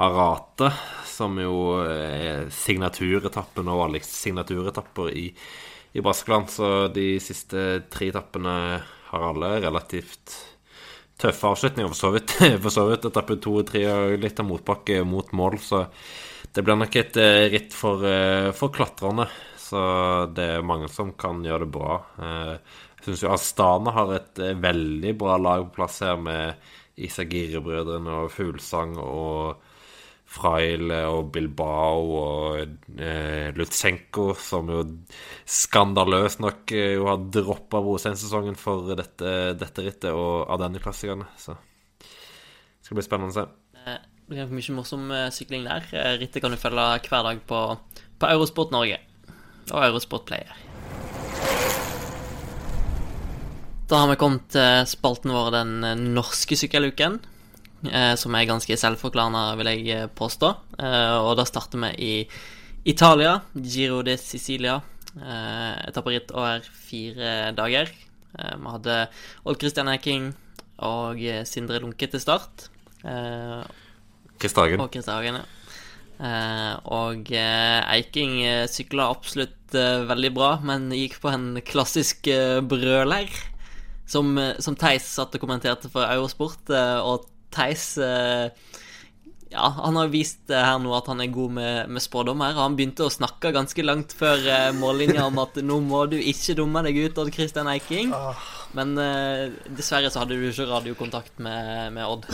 Arate, 0.00 0.70
som 1.08 1.36
jo 1.40 1.78
er 1.84 2.48
signaturetappen 2.52 3.68
og 3.72 3.82
vanligste 3.84 4.16
signaturetapper 4.16 5.12
i, 5.12 5.30
i 5.96 6.04
Baskeland. 6.04 6.50
Så 6.52 6.88
de 6.92 7.16
siste 7.20 7.66
tre 7.92 8.10
etappene 8.12 8.56
har 9.10 9.28
alle 9.30 9.58
relativt 9.64 10.36
tøffe 11.20 11.52
avslutninger, 11.52 11.92
for 11.92 12.00
så 12.00 12.12
vidt. 12.16 12.36
For 12.64 12.72
så 12.72 12.86
vidt 12.90 13.08
etappe 13.08 13.38
to 13.40 13.58
og 13.60 13.68
tre 13.68 13.84
og 13.92 14.16
litt 14.20 14.40
av 14.40 14.48
motbakke 14.48 15.02
mot 15.08 15.32
mål, 15.36 15.60
så 15.64 15.84
det 16.56 16.64
blir 16.64 16.78
nok 16.80 16.96
et 16.96 17.18
uh, 17.20 17.44
ritt 17.52 17.76
for, 17.76 18.00
uh, 18.00 18.48
for, 18.56 18.72
klatrerne. 18.72 19.28
Så 19.60 19.78
det 20.32 20.46
er 20.56 20.66
mange 20.66 20.88
som 20.92 21.12
kan 21.18 21.44
gjøre 21.44 21.66
det 21.66 21.72
bra. 21.74 22.00
Uh, 22.16 22.82
jeg 22.96 23.10
syns 23.10 23.24
jo 23.26 23.32
Astana 23.34 23.92
har 23.94 24.16
et 24.16 24.42
veldig 24.62 25.12
bra 25.20 25.36
lag 25.38 25.66
på 25.68 25.76
plass 25.76 26.00
her, 26.02 26.16
med 26.18 26.56
Isagiri-brødrene 26.96 28.22
og 28.24 28.32
Fuglesang 28.32 28.96
og 29.02 29.60
Fraile 30.26 31.04
og 31.06 31.28
Bilbao 31.34 32.06
og 32.18 32.56
eh, 32.98 33.52
Lutsenko, 33.54 34.32
som 34.40 34.72
jo 34.72 34.80
skandaløst 35.46 36.42
nok 36.42 36.74
jo 36.74 37.06
har 37.06 37.28
droppa 37.36 37.80
Brostein-sesongen 37.84 38.58
for 38.58 38.90
dette, 38.98 39.36
dette, 39.60 39.86
rittet 39.86 40.10
og 40.10 40.48
av 40.50 40.64
denne 40.64 40.82
klassikerne. 40.82 41.28
Så 41.38 41.54
det 41.54 42.88
skal 42.88 42.98
bli 42.98 43.06
spennende 43.06 43.34
å 43.34 43.38
se. 43.38 43.46
Det 44.26 44.40
er 44.42 44.48
mye 44.50 44.74
morsom 44.74 45.04
eh, 45.14 45.28
sykling 45.30 45.68
der. 45.68 45.84
Eh, 45.94 46.16
rittet 46.18 46.42
kan 46.42 46.50
du 46.50 46.58
følge 46.58 46.84
hver 47.06 47.22
dag 47.22 47.42
på, 47.46 47.60
på 48.18 48.30
Eurosport 48.32 48.72
Norge 48.74 48.98
og 49.70 49.84
Eurosport 49.84 50.26
Player. 50.26 50.50
Da 53.86 54.00
har 54.02 54.10
vi 54.10 54.18
kommet 54.18 54.48
til 54.50 54.82
spalten 54.90 55.30
vår 55.30 55.52
Den 55.54 55.72
eh, 55.86 56.02
norske 56.18 56.58
sykkeluken, 56.58 57.20
som 58.18 58.34
er 58.34 58.48
ganske 58.48 58.74
selvforklarende, 58.80 59.40
vil 59.60 59.68
jeg 59.86 60.08
påstå. 60.18 60.48
Og 61.22 61.32
da 61.38 61.44
starter 61.46 61.78
vi 61.84 61.90
i 62.02 62.14
Italia, 62.88 63.36
Giro 63.54 64.00
de 64.02 64.16
Sicilia. 64.18 64.80
Etapperitt 65.86 66.32
over 66.34 66.66
fire 66.66 67.52
dager. 67.54 67.92
Vi 68.32 68.72
hadde 68.72 68.96
Old 69.44 69.60
Christian 69.60 69.92
Eking 69.92 70.32
og 70.88 71.20
Sindre 71.46 71.78
Lunke 71.84 72.08
til 72.10 72.24
start. 72.24 72.66
Kristagen. 74.42 74.82
Og 74.82 74.90
Kristagen, 74.94 75.40
ja. 75.40 75.44
Eh, 76.16 76.72
og 76.96 77.28
eh, 77.36 77.80
Eiking 77.92 78.38
eh, 78.46 78.64
sykla 78.72 79.10
absolutt 79.12 79.76
eh, 79.76 80.06
veldig 80.08 80.32
bra, 80.36 80.54
men 80.64 80.88
gikk 80.96 81.18
på 81.20 81.28
en 81.32 81.60
klassisk 81.66 82.30
eh, 82.32 82.62
brøler. 82.64 83.28
som, 84.06 84.36
som 84.62 84.76
Theis 84.78 85.08
satt 85.18 85.34
og 85.34 85.42
kommenterte 85.42 85.90
for 85.92 86.06
Eurosport, 86.08 86.70
eh, 86.70 86.98
og 87.04 87.26
Theis 87.52 87.96
eh, 87.98 88.48
ja, 89.50 89.68
han 89.84 89.96
har 89.96 90.08
vist 90.10 90.50
eh, 90.50 90.62
her 90.62 90.78
nå 90.82 90.92
at 90.96 91.06
han 91.10 91.20
er 91.22 91.30
god 91.32 91.54
med, 91.58 91.90
med 91.92 92.02
spådommer. 92.02 92.56
Han 92.58 92.76
begynte 92.78 93.06
å 93.06 93.12
snakke 93.12 93.52
ganske 93.54 93.84
langt 93.84 94.14
før 94.16 94.42
eh, 94.42 94.70
mållinja 94.76 95.26
om 95.28 95.38
at 95.42 95.60
nå 95.62 95.78
må 95.84 96.04
du 96.10 96.16
ikke 96.18 96.56
dumme 96.58 96.82
deg 96.86 96.98
ut, 97.04 97.20
Odd 97.22 97.32
Kristian 97.34 97.70
Eiking. 97.70 98.14
Men 98.76 98.96
eh, 99.00 99.52
dessverre 99.68 100.10
så 100.10 100.24
hadde 100.24 100.38
du 100.38 100.48
ikke 100.48 100.68
radiokontakt 100.70 101.38
med, 101.42 101.94
med 101.96 102.04
Odd. 102.08 102.26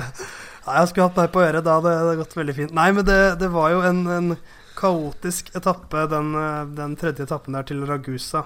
Nei, 0.66 0.76
jeg 0.76 0.90
skulle 0.90 1.08
hatt 1.08 1.18
deg 1.18 1.30
på 1.34 1.42
øret. 1.42 1.64
Da 1.66 1.78
hadde 1.78 1.92
det 2.10 2.18
gått 2.20 2.36
veldig 2.36 2.56
fint. 2.56 2.74
Nei, 2.76 2.90
men 2.96 3.06
det, 3.08 3.20
det 3.40 3.48
var 3.52 3.70
jo 3.72 3.84
en, 3.86 4.02
en 4.12 4.34
kaotisk 4.80 5.54
etappe, 5.56 6.06
den, 6.10 6.34
eh, 6.34 6.64
den 6.76 6.96
tredje 7.00 7.26
etappen 7.26 7.56
der 7.56 7.66
til 7.68 7.84
Ragusa, 7.88 8.44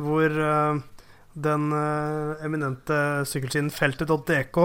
hvor 0.00 0.28
eh, 0.28 0.80
den 1.40 1.68
uh, 1.70 2.40
eminente 2.42 2.96
sykkelsiden 3.30 3.68
feltet.dk 3.70 4.56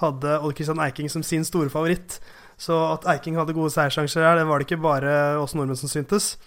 hadde 0.00 0.38
Odd 0.40 0.54
Christian 0.56 0.80
Eiking 0.80 1.10
som 1.12 1.22
sin 1.22 1.44
store 1.44 1.68
favoritt. 1.68 2.16
Så 2.56 2.78
at 2.94 3.04
Eiking 3.12 3.36
hadde 3.36 3.52
gode 3.52 3.74
seiersjanser 3.74 4.24
her, 4.24 4.38
det 4.38 4.46
var 4.48 4.58
det 4.58 4.64
ikke 4.64 4.80
bare 4.80 5.12
oss 5.36 5.52
nordmenn 5.52 5.76
som 5.76 5.92
syntes. 5.92 6.38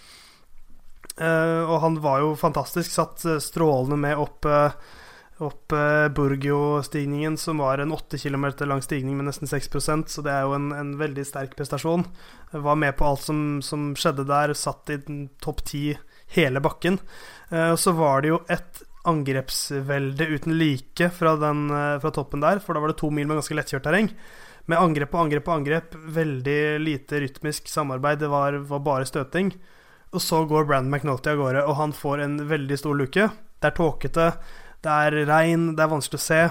Uh, 1.22 1.70
og 1.70 1.78
han 1.86 2.00
var 2.02 2.26
jo 2.26 2.34
fantastisk, 2.42 2.90
satt 2.90 3.22
strålende 3.46 4.00
med 4.02 4.18
opp, 4.26 4.50
opp 5.44 5.72
eh, 5.72 6.08
Burgio-stigningen, 6.18 7.38
som 7.38 7.62
var 7.62 7.78
en 7.78 7.92
8 7.92 8.18
km 8.18 8.46
lang 8.66 8.82
stigning 8.82 9.18
med 9.18 9.30
nesten 9.30 9.50
6% 9.50 10.10
så 10.10 10.24
det 10.26 10.34
er 10.34 10.48
jo 10.48 10.56
en, 10.58 10.72
en 10.74 10.96
veldig 11.00 11.26
sterk 11.28 11.56
prestasjon. 11.58 12.06
Var 12.52 12.80
med 12.80 12.98
på 12.98 13.06
alt 13.06 13.26
som, 13.26 13.62
som 13.62 13.92
skjedde 13.98 14.28
der, 14.30 14.56
satt 14.58 14.90
i 14.94 15.00
topp 15.44 15.64
ti 15.70 15.84
hele 16.36 16.62
bakken. 16.64 17.00
Eh, 17.52 17.72
og 17.76 17.80
så 17.82 17.94
var 17.98 18.24
det 18.24 18.34
jo 18.34 18.42
et 18.52 18.84
angrepsvelde 19.08 20.28
uten 20.34 20.58
like 20.60 21.10
fra, 21.16 21.38
den, 21.40 21.70
eh, 21.72 21.96
fra 22.04 22.12
toppen 22.12 22.44
der, 22.44 22.60
for 22.64 22.76
da 22.76 22.84
var 22.84 22.92
det 22.92 23.00
to 23.00 23.12
mil 23.14 23.30
med 23.30 23.40
ganske 23.40 23.58
lettkjørt 23.58 23.88
terreng. 23.88 24.12
Med 24.68 24.82
angrep 24.82 25.14
på 25.14 25.22
angrep 25.22 25.46
på 25.48 25.56
angrep, 25.56 25.96
veldig 25.96 26.62
lite 26.84 27.22
rytmisk 27.24 27.70
samarbeid, 27.72 28.20
det 28.20 28.32
var, 28.34 28.58
var 28.68 28.84
bare 28.84 29.08
støting. 29.08 29.54
Og 30.12 30.24
så 30.24 30.42
går 30.48 30.66
Brandon 30.68 30.92
McNulty 30.92 31.32
av 31.32 31.40
gårde, 31.40 31.64
og 31.68 31.78
han 31.80 31.94
får 31.96 32.24
en 32.24 32.40
veldig 32.50 32.80
stor 32.80 32.98
luke. 33.00 33.30
Det 33.58 33.70
er 33.70 33.76
tåkete, 33.78 34.28
det 34.86 34.94
er 34.94 35.18
regn, 35.28 35.76
det 35.76 35.84
er 35.84 35.92
vanskelig 35.92 36.20
å 36.20 36.26
se. 36.28 36.42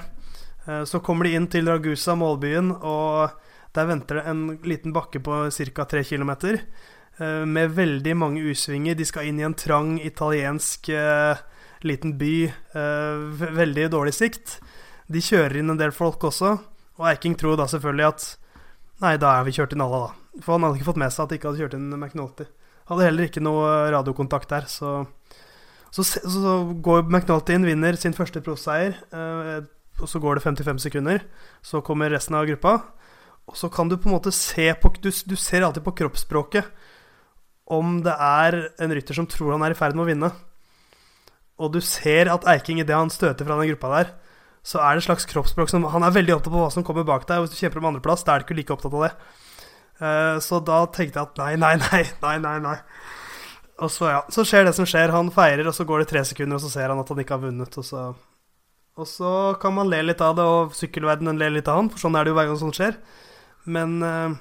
Eh, 0.66 0.84
Så 0.84 1.00
kommer 1.04 1.24
de 1.24 1.34
inn 1.38 1.46
til 1.46 1.66
Ragusa, 1.68 2.14
målbyen, 2.18 2.72
og 2.82 3.30
der 3.74 3.86
venter 3.86 4.20
det 4.20 4.26
en 4.26 4.58
liten 4.64 4.92
bakke 4.92 5.20
på 5.22 5.44
ca. 5.74 5.84
3 5.84 6.02
km. 6.04 6.60
Med 7.18 7.70
veldig 7.72 8.12
mange 8.16 8.42
U-svinger. 8.44 8.94
De 8.94 9.04
skal 9.08 9.24
inn 9.24 9.38
i 9.40 9.44
en 9.46 9.54
trang 9.56 9.94
italiensk 10.04 10.90
eh, 10.92 11.36
liten 11.82 12.18
by. 12.18 12.44
eh, 12.76 13.46
veldig 13.56 13.86
dårlig 13.90 14.12
sikt. 14.12 14.58
De 15.08 15.20
kjører 15.24 15.56
inn 15.62 15.70
en 15.70 15.78
del 15.80 15.92
folk 15.96 16.20
også, 16.28 16.58
og 16.98 17.06
Eiking 17.08 17.36
tror 17.38 17.56
da 17.56 17.64
selvfølgelig 17.70 18.08
at 18.08 18.36
Nei, 19.00 19.16
da 19.20 19.34
er 19.38 19.44
vi 19.44 19.52
kjørt 19.52 19.74
inn 19.76 19.82
alle, 19.84 19.98
da. 20.06 20.40
For 20.40 20.54
han 20.56 20.62
hadde 20.64 20.78
ikke 20.78 20.86
fått 20.88 21.00
med 21.02 21.12
seg 21.12 21.24
at 21.24 21.28
de 21.32 21.36
ikke 21.36 21.48
hadde 21.50 21.60
kjørt 21.60 21.74
inn 21.76 21.90
McNulty. 22.00 22.46
Hadde 22.88 23.04
heller 23.04 23.26
ikke 23.28 23.42
noe 23.44 23.90
radiokontakt 23.92 24.48
der, 24.48 24.64
så 24.72 25.06
Så, 25.94 26.04
så, 26.04 26.56
går 26.82 27.06
McNulty 27.06 27.56
inn, 27.56 27.66
vinner 27.66 27.96
sin 27.98 28.16
første 28.16 28.42
proffseier, 28.44 28.98
eh, 29.14 29.62
og 29.96 30.10
så 30.10 30.20
går 30.20 30.36
det 30.36 30.44
55 30.44 30.82
sekunder. 30.88 31.22
Så 31.64 31.80
kommer 31.84 32.12
resten 32.12 32.36
av 32.36 32.48
gruppa, 32.48 32.80
og 33.46 33.56
så 33.56 33.70
kan 33.72 33.88
du 33.88 33.96
på 33.96 34.10
en 34.10 34.16
måte 34.18 34.34
se 34.34 34.72
på 34.74 34.90
Du, 35.00 35.08
du 35.08 35.36
ser 35.38 35.62
alltid 35.62 35.84
på 35.86 35.94
kroppsspråket 36.02 36.66
om 37.66 37.98
det 38.04 38.14
er 38.14 38.58
en 38.82 38.92
rytter 38.94 39.16
som 39.16 39.26
tror 39.26 39.56
han 39.56 39.64
er 39.66 39.74
i 39.74 39.78
ferd 39.78 39.96
med 39.96 40.04
å 40.04 40.10
vinne. 40.10 40.30
Og 41.58 41.72
du 41.74 41.80
ser 41.82 42.30
at 42.30 42.46
Eiking, 42.52 42.78
idet 42.82 42.94
han 42.94 43.10
støter 43.10 43.46
fra 43.46 43.56
den 43.58 43.72
gruppa 43.72 43.90
der, 43.94 44.12
så 44.66 44.82
er 44.82 44.94
det 44.94 45.04
et 45.04 45.06
slags 45.06 45.26
kroppsspråk 45.30 45.70
som 45.70 45.84
Han 45.90 46.02
er 46.02 46.14
veldig 46.14 46.36
opptatt 46.36 46.52
på 46.52 46.60
hva 46.60 46.70
som 46.74 46.84
kommer 46.86 47.06
bak 47.06 47.26
deg, 47.26 47.38
og 47.38 47.46
hvis 47.46 47.54
du 47.54 47.60
kjemper 47.62 47.82
om 47.82 47.90
andreplass, 47.90 48.24
da 48.26 48.34
er 48.34 48.42
du 48.42 48.46
ikke 48.46 48.58
like 48.58 48.74
opptatt 48.74 48.94
av 48.94 49.04
det. 49.06 49.12
Eh, 49.96 50.38
så 50.44 50.60
da 50.60 50.80
tenkte 50.92 51.20
jeg 51.20 51.30
at 51.30 51.38
nei, 51.40 51.52
nei, 51.60 51.74
nei, 51.86 52.02
nei, 52.22 52.36
nei, 52.42 52.56
nei. 52.66 52.76
Og 53.84 53.92
så, 53.92 54.08
ja, 54.08 54.22
så 54.32 54.44
skjer 54.46 54.64
det 54.68 54.72
som 54.76 54.88
skjer. 54.88 55.12
Han 55.12 55.28
feirer, 55.34 55.66
og 55.68 55.76
så 55.76 55.84
går 55.88 56.02
det 56.02 56.08
tre 56.12 56.22
sekunder, 56.24 56.56
og 56.56 56.64
så 56.64 56.72
ser 56.72 56.92
han 56.92 57.02
at 57.02 57.12
han 57.12 57.20
ikke 57.20 57.36
har 57.36 57.44
vunnet, 57.44 57.76
og 57.76 57.84
så 57.84 58.08
Og 58.96 59.04
så 59.04 59.30
kan 59.60 59.74
man 59.76 59.90
le 59.92 59.98
litt 60.06 60.22
av 60.24 60.38
det, 60.38 60.44
og 60.48 60.72
sykkelverdenen 60.72 61.36
ler 61.36 61.52
litt 61.52 61.68
av 61.68 61.82
han, 61.82 61.90
for 61.92 62.00
sånn 62.00 62.14
er 62.16 62.24
det 62.24 62.30
jo 62.32 62.36
hver 62.38 62.46
gang 62.48 62.56
sånt 62.56 62.78
skjer. 62.78 62.94
Men 63.68 63.98
uh, 64.00 64.32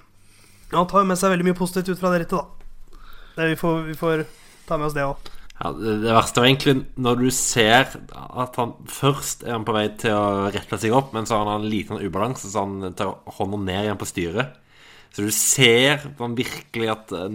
han 0.72 0.88
tar 0.88 1.04
jo 1.04 1.10
med 1.10 1.20
seg 1.20 1.34
veldig 1.34 1.50
mye 1.50 1.58
positivt 1.60 1.92
ut 1.92 2.00
fra 2.00 2.14
det 2.14 2.22
rittet, 2.24 2.40
da. 2.40 3.02
Det, 3.36 3.50
vi, 3.52 3.58
får, 3.60 3.82
vi 3.90 3.96
får 4.00 4.24
ta 4.70 4.78
med 4.80 4.88
oss 4.88 4.96
det 4.96 5.04
òg. 5.04 5.34
Ja, 5.56 5.72
det, 5.76 6.12
verste 6.12 6.42
var 6.42 6.50
egentlig 6.50 6.74
når 7.00 7.20
du 7.20 7.28
ser 7.32 7.94
at 8.16 8.58
han 8.60 8.74
først 8.92 9.46
er 9.46 9.56
han 9.56 9.68
på 9.68 9.76
vei 9.76 9.86
til 10.00 10.16
å 10.16 10.50
rette 10.52 10.80
seg 10.80 10.96
opp, 10.96 11.14
men 11.16 11.28
så 11.28 11.38
har 11.38 11.48
han 11.48 11.64
en 11.64 11.72
liten 11.72 12.00
ubalanse, 12.00 12.50
så 12.52 12.66
han 12.66 12.96
tar 12.96 13.14
hånda 13.38 13.60
ned 13.64 13.86
igjen 13.86 14.00
på 14.00 14.08
styret. 14.10 14.56
Så 15.16 15.24
du 15.24 15.32
ser 15.32 16.10
virkelig 16.20 16.90
at 16.92 17.14
eh, 17.16 17.32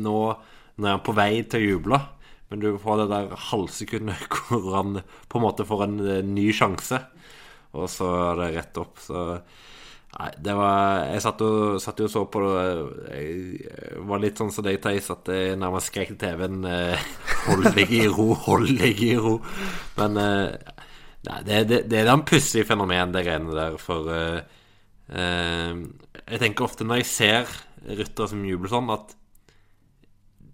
nå, 0.81 0.89
han 0.89 0.99
er 0.99 1.05
på 1.05 1.17
vei 1.17 1.33
til 1.45 1.61
å 1.61 1.71
juble, 1.75 2.01
men 2.51 2.63
du 2.63 2.71
får 2.83 3.03
det 3.03 3.09
der 3.13 3.35
halvsekundet 3.51 4.29
hvor 4.51 4.71
han 4.79 5.01
på 5.29 5.41
en 5.41 5.47
måte 5.47 5.69
får 5.69 5.87
en 5.87 5.99
eh, 6.07 6.23
ny 6.27 6.51
sjanse, 6.57 7.03
og 7.77 7.91
så 7.93 8.09
er 8.33 8.41
det 8.41 8.55
rett 8.59 8.81
opp. 8.83 8.97
Så 9.05 9.27
Nei, 10.11 10.31
det 10.43 10.55
var 10.59 11.05
Jeg 11.07 11.23
satt 11.23 11.43
jo, 11.45 11.79
satt 11.79 12.01
jo 12.03 12.09
så 12.11 12.25
på 12.27 12.41
det 12.43 12.65
Jeg 13.15 14.01
var 14.11 14.23
litt 14.23 14.41
sånn 14.41 14.51
som 14.51 14.67
deg, 14.67 14.81
Theis, 14.83 15.07
at 15.13 15.29
jeg 15.31 15.59
nærmest 15.61 15.93
skrek 15.93 16.11
til 16.11 16.19
TV-en 16.19 16.65
eh, 16.67 17.05
'Hold 17.45 17.69
deg 17.77 17.93
i 17.95 18.03
ro, 18.11 18.33
hold 18.35 18.73
deg 18.81 18.99
i 19.07 19.13
ro'. 19.15 19.39
Men 20.01 20.19
eh, 20.19 20.75
nei, 21.29 21.39
det, 21.47 21.61
det, 21.71 21.79
det 21.93 22.03
er 22.03 22.11
en 22.11 22.27
pussig 22.27 22.67
fenomen, 22.67 23.15
det 23.15 23.23
greiene 23.29 23.55
der, 23.55 23.79
for 23.79 24.11
eh, 24.11 24.43
eh, 25.15 25.79
Jeg 26.27 26.43
tenker 26.43 26.67
ofte 26.67 26.87
når 26.87 27.05
jeg 27.05 27.11
ser 27.15 27.57
ryttere 27.87 28.33
som 28.35 28.45
jubler 28.45 28.75
sånn, 28.75 28.91
at 28.93 29.15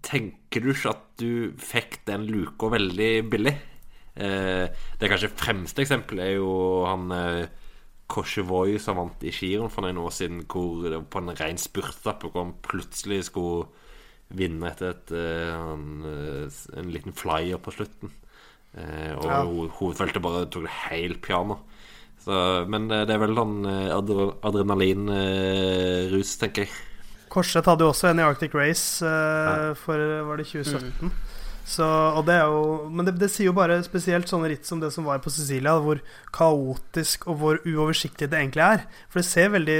Tenker 0.07 0.63
du 0.63 0.69
ikke 0.71 0.93
at 0.93 1.05
du 1.19 1.31
fikk 1.59 1.99
den 2.07 2.23
luka 2.31 2.69
veldig 2.71 3.11
billig? 3.31 3.55
Eh, 4.17 4.65
det 4.97 5.09
kanskje 5.11 5.29
fremste 5.37 5.83
eksempelet 5.83 6.23
er 6.31 6.37
jo 6.39 6.51
han 6.87 7.11
eh, 7.13 7.49
Korsevoi 8.09 8.77
som 8.79 8.97
vant 9.01 9.25
i 9.27 9.33
Giron 9.35 9.69
for 9.69 9.83
noen 9.83 9.99
år 9.99 10.13
siden, 10.15 10.45
hvor 10.47 10.79
det 10.85 10.95
var 10.95 11.09
på 11.11 11.21
en 11.25 11.33
ren 11.37 11.59
spurtapp, 11.59 12.23
hvor 12.23 12.39
han 12.39 12.55
plutselig 12.65 13.25
skulle 13.27 13.67
vinne 14.37 14.71
etter 14.71 14.93
et, 14.95 15.11
eh, 15.11 15.51
han, 15.51 15.83
eh, 16.07 16.57
en 16.79 16.89
liten 16.95 17.13
flyer 17.15 17.59
på 17.63 17.75
slutten. 17.75 18.13
Eh, 18.77 19.11
og 19.17 19.25
Ja. 19.27 19.43
ho 19.43 19.67
hovedfeltet 19.81 20.21
bare 20.23 20.45
tok 20.51 20.63
det 20.67 20.75
helt 20.87 21.21
piano. 21.21 21.59
Så, 22.23 22.65
men 22.67 22.89
eh, 22.91 23.03
det 23.07 23.13
er 23.15 23.21
vel 23.25 23.35
sånn 23.37 23.59
eh, 23.67 23.91
adre 23.95 24.31
adrenalinrus, 24.47 26.37
tenker 26.41 26.65
jeg. 26.65 26.71
Korset 27.31 27.67
hadde 27.67 27.85
jo 27.85 27.91
også 27.93 28.11
en 28.11 28.21
i 28.21 28.25
Arctic 28.25 28.55
Race 28.57 29.05
uh, 29.05 29.73
for 29.79 30.01
var 30.27 30.39
det 30.39 30.47
2017. 30.49 31.11
Så, 31.67 31.83
og 31.83 32.21
det 32.29 32.37
er 32.37 32.45
jo, 32.47 32.87
men 32.87 33.03
det, 33.09 33.17
det 33.19 33.27
sier 33.27 33.49
jo 33.49 33.57
bare 33.57 33.81
spesielt 33.83 34.29
sånne 34.31 34.53
ritt 34.53 34.67
som 34.67 34.79
det 34.79 34.87
som 34.95 35.03
var 35.03 35.19
på 35.19 35.33
Sicilia, 35.35 35.73
hvor 35.83 35.99
kaotisk 36.35 37.25
og 37.27 37.41
hvor 37.41 37.59
uoversiktlig 37.67 38.29
det 38.31 38.39
egentlig 38.39 38.63
er. 38.63 38.85
For 39.11 39.19
det 39.19 39.27
ser 39.27 39.51
veldig 39.51 39.79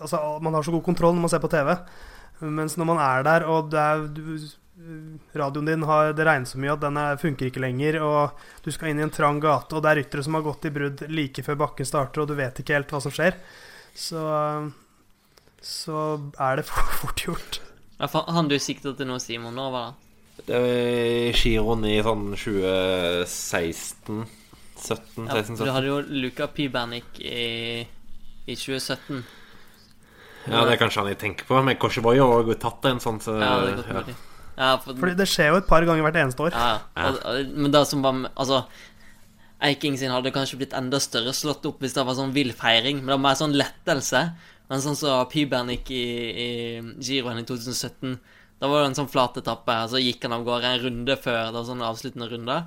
Altså, 0.00 0.20
man 0.40 0.56
har 0.56 0.64
så 0.64 0.72
god 0.72 0.86
kontroll 0.86 1.12
når 1.16 1.26
man 1.26 1.34
ser 1.34 1.44
på 1.44 1.52
TV. 1.52 1.74
Mens 2.40 2.78
når 2.80 2.88
man 2.88 3.02
er 3.04 3.26
der, 3.28 3.44
og 3.52 3.68
det 3.72 3.82
er 3.82 4.06
du, 4.16 4.48
radioen 5.36 5.68
din 5.68 5.84
har, 5.88 6.12
det 6.16 6.24
regner 6.24 6.48
så 6.48 6.60
mye 6.60 6.72
at 6.72 6.82
den 6.82 6.98
er, 7.00 7.20
funker 7.20 7.50
ikke 7.50 7.62
lenger, 7.64 8.00
og 8.04 8.64
du 8.64 8.72
skal 8.72 8.90
inn 8.92 9.00
i 9.00 9.06
en 9.06 9.12
trang 9.12 9.40
gate, 9.42 9.76
og 9.76 9.84
det 9.84 9.92
er 9.92 10.00
ryttere 10.02 10.24
som 10.24 10.36
har 10.36 10.44
gått 10.44 10.68
i 10.68 10.72
brudd 10.72 11.04
like 11.12 11.44
før 11.46 11.60
bakken 11.64 11.88
starter, 11.88 12.22
og 12.22 12.28
du 12.30 12.36
vet 12.38 12.60
ikke 12.60 12.76
helt 12.76 12.92
hva 12.92 13.00
som 13.02 13.14
skjer, 13.14 13.38
så, 13.96 14.22
så 15.66 16.02
er 16.38 16.60
det 16.60 16.66
fort 17.00 17.22
gjort. 17.26 17.60
Ja, 17.96 18.08
for 18.12 18.28
Han 18.30 18.50
du 18.50 18.58
sikta 18.60 18.92
til 18.96 19.08
nå, 19.08 19.18
Simon, 19.22 19.56
når 19.56 19.72
var 19.74 19.86
det? 19.88 20.02
Det 20.46 20.58
var 20.62 21.38
giroen 21.40 21.86
i 21.88 21.94
sånn 22.04 22.26
2016 22.36 24.26
17, 24.76 25.24
Ja, 25.32 25.40
du 25.40 25.70
hadde 25.72 25.88
jo 25.88 26.00
Luca 26.20 26.46
Pibernik 26.52 27.16
i, 27.18 27.80
i 28.44 28.54
2017. 28.54 29.22
Ja, 30.46 30.62
det 30.62 30.76
er 30.76 30.80
kanskje 30.80 31.02
han 31.02 31.10
jeg 31.10 31.18
tenker 31.22 31.48
på. 31.48 31.58
Men 31.64 31.78
Korsvoy 31.80 32.20
har 32.20 32.34
også 32.42 32.58
tatt 32.62 32.88
en 32.90 33.00
sånn, 33.02 33.20
så 33.24 33.38
Ja, 33.40 33.54
det 33.64 33.70
er 33.72 33.78
godt 33.80 33.88
ja. 33.88 34.02
mulig. 34.02 34.16
Ja, 34.56 34.68
for, 34.80 34.96
Fordi 34.96 35.16
det 35.18 35.26
skjer 35.28 35.50
jo 35.52 35.60
et 35.60 35.68
par 35.68 35.84
ganger 35.88 36.06
hvert 36.06 36.20
eneste 36.22 36.44
år. 36.46 36.54
ja, 36.56 37.40
men 37.52 37.72
det 37.74 37.82
som 37.90 38.04
var 38.04 38.22
Altså, 38.36 38.62
Eiking 39.66 39.96
sin 39.96 40.12
hadde 40.12 40.32
kanskje 40.32 40.60
blitt 40.60 40.76
enda 40.76 41.00
større 41.00 41.32
slått 41.36 41.64
opp 41.68 41.80
hvis 41.80 41.96
det 41.96 42.04
var 42.04 42.16
sånn 42.16 42.34
vill 42.36 42.52
feiring, 42.56 43.00
men 43.00 43.08
det 43.08 43.16
var 43.16 43.24
mer 43.24 43.38
sånn 43.40 43.56
lettelse. 43.56 44.22
Men 44.70 44.82
sånn 44.82 44.98
som 44.98 45.28
Pibernik 45.30 45.90
i, 45.94 46.06
i 46.46 46.48
Giroen 46.98 47.38
i 47.42 47.46
2017, 47.46 48.16
da 48.58 48.70
var 48.70 48.82
det 48.82 48.90
en 48.90 48.98
sånn 48.98 49.12
flat 49.12 49.36
etappe, 49.38 49.76
og 49.84 49.92
så 49.92 50.00
gikk 50.00 50.24
han 50.26 50.34
av 50.38 50.44
gårde 50.46 50.72
en 50.72 50.82
runde 50.86 51.16
før, 51.20 51.50
det 51.50 51.58
var 51.58 51.68
sånn 51.68 51.84
avsluttende 51.86 52.28
runde. 52.32 52.58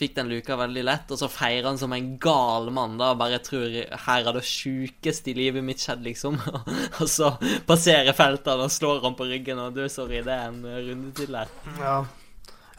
Fikk 0.00 0.14
den 0.16 0.30
luka 0.32 0.56
veldig 0.56 0.84
lett, 0.86 1.10
og 1.12 1.18
så 1.20 1.28
feirer 1.28 1.66
han 1.68 1.80
som 1.80 1.92
en 1.92 2.12
gal 2.22 2.70
mann, 2.72 2.94
da. 3.00 3.10
Bare 3.18 3.40
tror 3.44 3.74
her 4.04 4.28
er 4.30 4.36
det 4.36 4.44
sjukeste 4.48 5.32
i 5.32 5.36
livet 5.36 5.64
mitt 5.66 5.82
skjedd, 5.82 6.04
liksom. 6.06 6.38
og 7.00 7.06
så 7.10 7.34
passerer 7.68 8.16
feltet, 8.16 8.54
og 8.54 8.72
slår 8.72 9.02
han 9.04 9.18
på 9.18 9.28
ryggen, 9.32 9.60
og 9.60 9.76
du, 9.76 9.84
sorry, 9.92 10.22
det 10.24 10.36
er 10.36 10.48
en 10.52 10.64
runde 10.64 11.12
til 11.18 11.36
der. 11.36 11.52
Ja. 11.80 11.98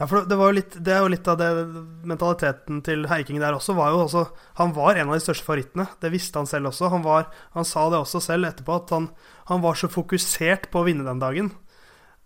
Ja, 0.01 0.07
for 0.09 0.25
det, 0.25 0.33
var 0.33 0.49
jo 0.49 0.55
litt, 0.57 0.75
det 0.81 0.93
er 0.95 1.03
jo 1.03 1.09
litt 1.13 1.27
av 1.29 1.35
det 1.37 1.47
mentaliteten 2.09 2.79
til 2.81 3.03
Heiking 3.05 3.37
der 3.37 3.53
også. 3.53 3.75
Var 3.77 3.91
jo 3.93 3.99
også 4.07 4.23
han 4.57 4.71
var 4.73 4.97
en 4.97 5.11
av 5.11 5.13
de 5.13 5.21
største 5.21 5.45
favorittene. 5.45 5.85
Det 6.01 6.09
visste 6.09 6.41
han 6.41 6.49
selv 6.49 6.71
også. 6.71 6.89
Han, 6.89 7.03
var, 7.05 7.27
han 7.53 7.67
sa 7.69 7.83
det 7.93 7.99
også 7.99 8.23
selv 8.25 8.49
etterpå, 8.49 8.79
at 8.81 8.95
han, 8.95 9.11
han, 9.51 9.61
var 9.61 9.77
så 9.77 9.91
fokusert 9.93 10.71
på 10.73 10.81
å 10.81 10.87
vinne 10.87 11.05
den 11.05 11.21
dagen. 11.21 11.51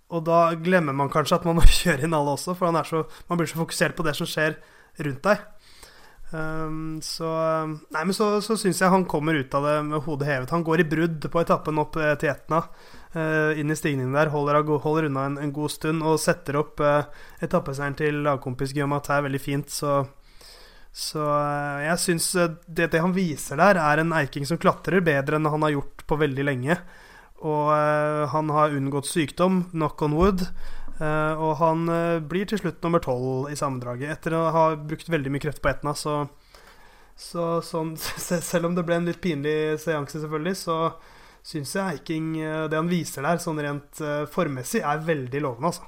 Og 0.07 0.23
da 0.23 0.53
glemmer 0.55 0.95
man 0.95 1.11
kanskje 1.11 1.41
at 1.41 1.49
man 1.49 1.59
må 1.59 1.67
kjøre 1.81 2.07
inn 2.07 2.15
alle 2.15 2.37
også, 2.37 2.55
for 2.55 2.79
så, 2.87 3.03
man 3.27 3.43
blir 3.43 3.51
så 3.51 3.59
fokusert 3.59 3.99
på 3.99 4.07
det 4.07 4.15
som 4.15 4.31
skjer 4.31 4.55
rundt 5.03 5.27
deg. 5.27 5.43
Um, 6.31 7.01
så 7.05 7.27
Nei, 7.67 8.01
men 8.01 8.15
så, 8.15 8.37
så 8.41 8.55
syns 8.57 8.79
jeg 8.81 8.89
han 8.91 9.03
kommer 9.07 9.35
ut 9.35 9.51
av 9.59 9.67
det 9.67 9.75
med 9.91 10.07
hodet 10.07 10.31
hevet. 10.31 10.55
Han 10.55 10.63
går 10.63 10.85
i 10.85 10.91
brudd 10.95 11.27
på 11.27 11.43
etappen 11.43 11.83
opp 11.83 11.99
eh, 11.99 12.15
til 12.23 12.31
Etna. 12.31 12.63
Uh, 13.15 13.55
inn 13.55 13.71
i 13.71 13.77
stigningen 13.79 14.11
der, 14.11 14.27
holder, 14.33 14.59
holder 14.83 15.07
unna 15.07 15.21
en, 15.29 15.37
en, 15.39 15.53
god 15.55 15.71
stund 15.71 16.03
og 16.03 16.17
setter 16.19 16.57
opp 16.59 16.81
uh, 16.83 17.05
etappeseieren 17.39 17.95
til 17.95 18.17
lagkompis 18.25 18.73
Guillaume 18.75 18.97
Mathai 18.97 19.21
veldig 19.23 19.39
fint. 19.39 19.71
Så, 19.71 20.01
så 20.91 21.23
uh, 21.23 21.79
jeg 21.85 22.01
syns 22.03 22.27
det, 22.67 22.89
det, 22.91 22.99
han 22.99 23.15
viser 23.15 23.61
der, 23.61 23.79
er 23.79 24.03
en 24.03 24.11
Eiking 24.19 24.47
som 24.49 24.59
klatrer 24.59 24.99
bedre 25.05 25.39
enn 25.39 25.47
han 25.47 25.63
har 25.63 25.77
gjort 25.77 26.03
på 26.09 26.19
veldig 26.25 26.47
lenge. 26.51 26.79
Og 27.45 27.67
han 28.31 28.49
har 28.55 28.73
unngått 28.73 29.05
sykdom, 29.05 29.65
knock 29.75 30.01
on 30.01 30.15
wood. 30.17 30.45
Uh, 30.95 31.35
og 31.43 31.57
han 31.59 31.89
uh, 31.91 32.23
blir 32.23 32.47
til 32.47 32.61
slutt 32.61 32.79
nummer 32.85 33.01
tolv 33.03 33.49
i 33.51 33.57
sammendraget, 33.59 34.13
etter 34.13 34.37
å 34.37 34.45
ha 34.55 34.63
brukt 34.79 35.09
veldig 35.11 35.33
mye 35.33 35.43
krefter 35.43 35.63
på 35.65 35.71
Etna. 35.73 35.91
Så, 35.95 36.21
så 37.19 37.59
sånn, 37.65 37.95
selv 38.51 38.69
om 38.69 38.77
det 38.77 38.85
ble 38.87 39.01
en 39.01 39.09
litt 39.09 39.19
pinlig 39.23 39.75
seanse, 39.83 40.21
selvfølgelig, 40.21 40.55
så 40.61 40.77
syns 41.45 41.75
jeg 41.77 41.99
Eiking, 41.99 42.31
uh, 42.41 42.65
det 42.71 42.79
han 42.79 42.89
viser 42.89 43.25
der, 43.25 43.41
sånn 43.43 43.61
rent 43.61 44.01
formmessig, 44.33 44.81
er 44.81 45.03
veldig 45.05 45.41
lovende, 45.45 45.73
altså. 45.73 45.85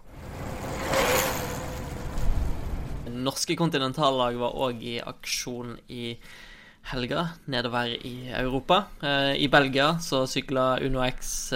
Norske 3.18 3.58
kontinentallag 3.58 4.38
var 4.38 4.54
òg 4.68 4.84
i 4.86 5.00
aksjon 5.02 5.74
i 5.90 6.12
helga 6.92 7.24
nedover 7.52 7.90
i 8.06 8.30
Europa. 8.30 8.78
I 9.36 9.50
Belgia 9.52 9.98
så 10.00 10.22
sykla 10.30 10.78
UnoX 10.86 11.52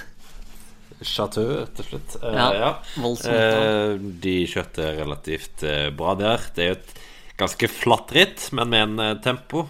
Chateau, 1.01 1.65
til 1.76 1.86
slutt. 1.86 2.15
Ja, 2.22 2.47
ja. 2.53 2.72
Voldsomt. 3.01 4.07
De 4.24 4.36
kjørte 4.49 4.88
relativt 4.97 5.65
bra 5.97 6.15
der. 6.17 6.45
Det 6.55 6.63
er 6.63 6.72
jo 6.72 6.78
et 6.80 6.93
ganske 7.42 7.70
flatt 7.72 8.14
ritt, 8.16 8.48
men 8.56 8.72
med 8.72 9.02
en 9.02 9.22
tempo. 9.24 9.66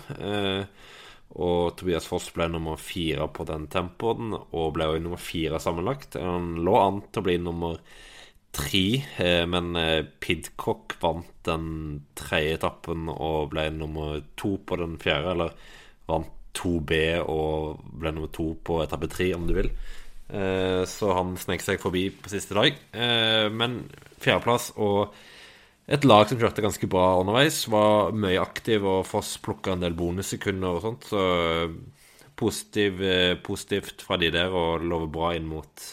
og 1.31 1.77
Tobias 1.79 2.07
Foss 2.09 2.27
ble 2.35 2.49
nummer 2.51 2.75
fire 2.75 3.29
på 3.31 3.45
den 3.47 3.69
tempoen, 3.71 4.33
og 4.35 4.73
ble 4.75 4.89
også 4.91 5.03
nummer 5.05 5.21
fire 5.21 5.59
sammenlagt. 5.63 6.19
Han 6.19 6.57
lå 6.59 6.75
an 6.79 7.01
til 7.07 7.23
å 7.23 7.27
bli 7.29 7.37
nummer 7.39 7.79
tre, 8.51 8.83
men 9.47 9.71
Pidcock 10.19 10.97
vant 10.99 11.31
den 11.47 11.69
tredje 12.19 12.57
etappen 12.59 13.07
og 13.13 13.53
ble 13.53 13.69
nummer 13.71 14.19
to 14.35 14.57
på 14.59 14.79
den 14.81 14.99
fjerde, 14.99 15.31
eller 15.37 15.55
vant 16.11 16.35
2B 16.57 16.93
og 17.23 17.81
ble 18.01 18.13
nummer 18.13 18.31
to 18.33 18.51
på 18.63 18.81
etappe 18.83 19.09
tre, 19.11 19.31
om 19.35 19.47
du 19.47 19.55
vil. 19.57 19.71
Eh, 20.31 20.83
så 20.87 21.11
han 21.15 21.35
snek 21.39 21.63
seg 21.63 21.81
forbi 21.81 22.07
på 22.15 22.31
siste 22.31 22.55
dag. 22.57 22.77
Eh, 22.91 23.47
men 23.51 23.83
fjerdeplass 24.21 24.71
og 24.79 25.15
et 25.87 26.05
lag 26.05 26.27
som 26.29 26.39
kjørte 26.39 26.63
ganske 26.63 26.89
bra 26.91 27.07
underveis, 27.21 27.63
var 27.71 28.13
mye 28.13 28.41
aktiv, 28.41 28.85
og 28.85 29.07
Foss 29.09 29.37
plukka 29.43 29.75
en 29.75 29.85
del 29.85 29.97
bonussekunder 29.97 30.77
og 30.77 30.85
sånt. 30.85 31.09
Så 31.09 31.25
eh, 31.63 31.73
positiv, 32.41 33.01
positivt 33.45 34.05
fra 34.05 34.17
de 34.21 34.31
der, 34.33 34.53
og 34.53 34.85
lover 34.85 35.11
bra 35.13 35.33
inn 35.37 35.49
mot, 35.49 35.89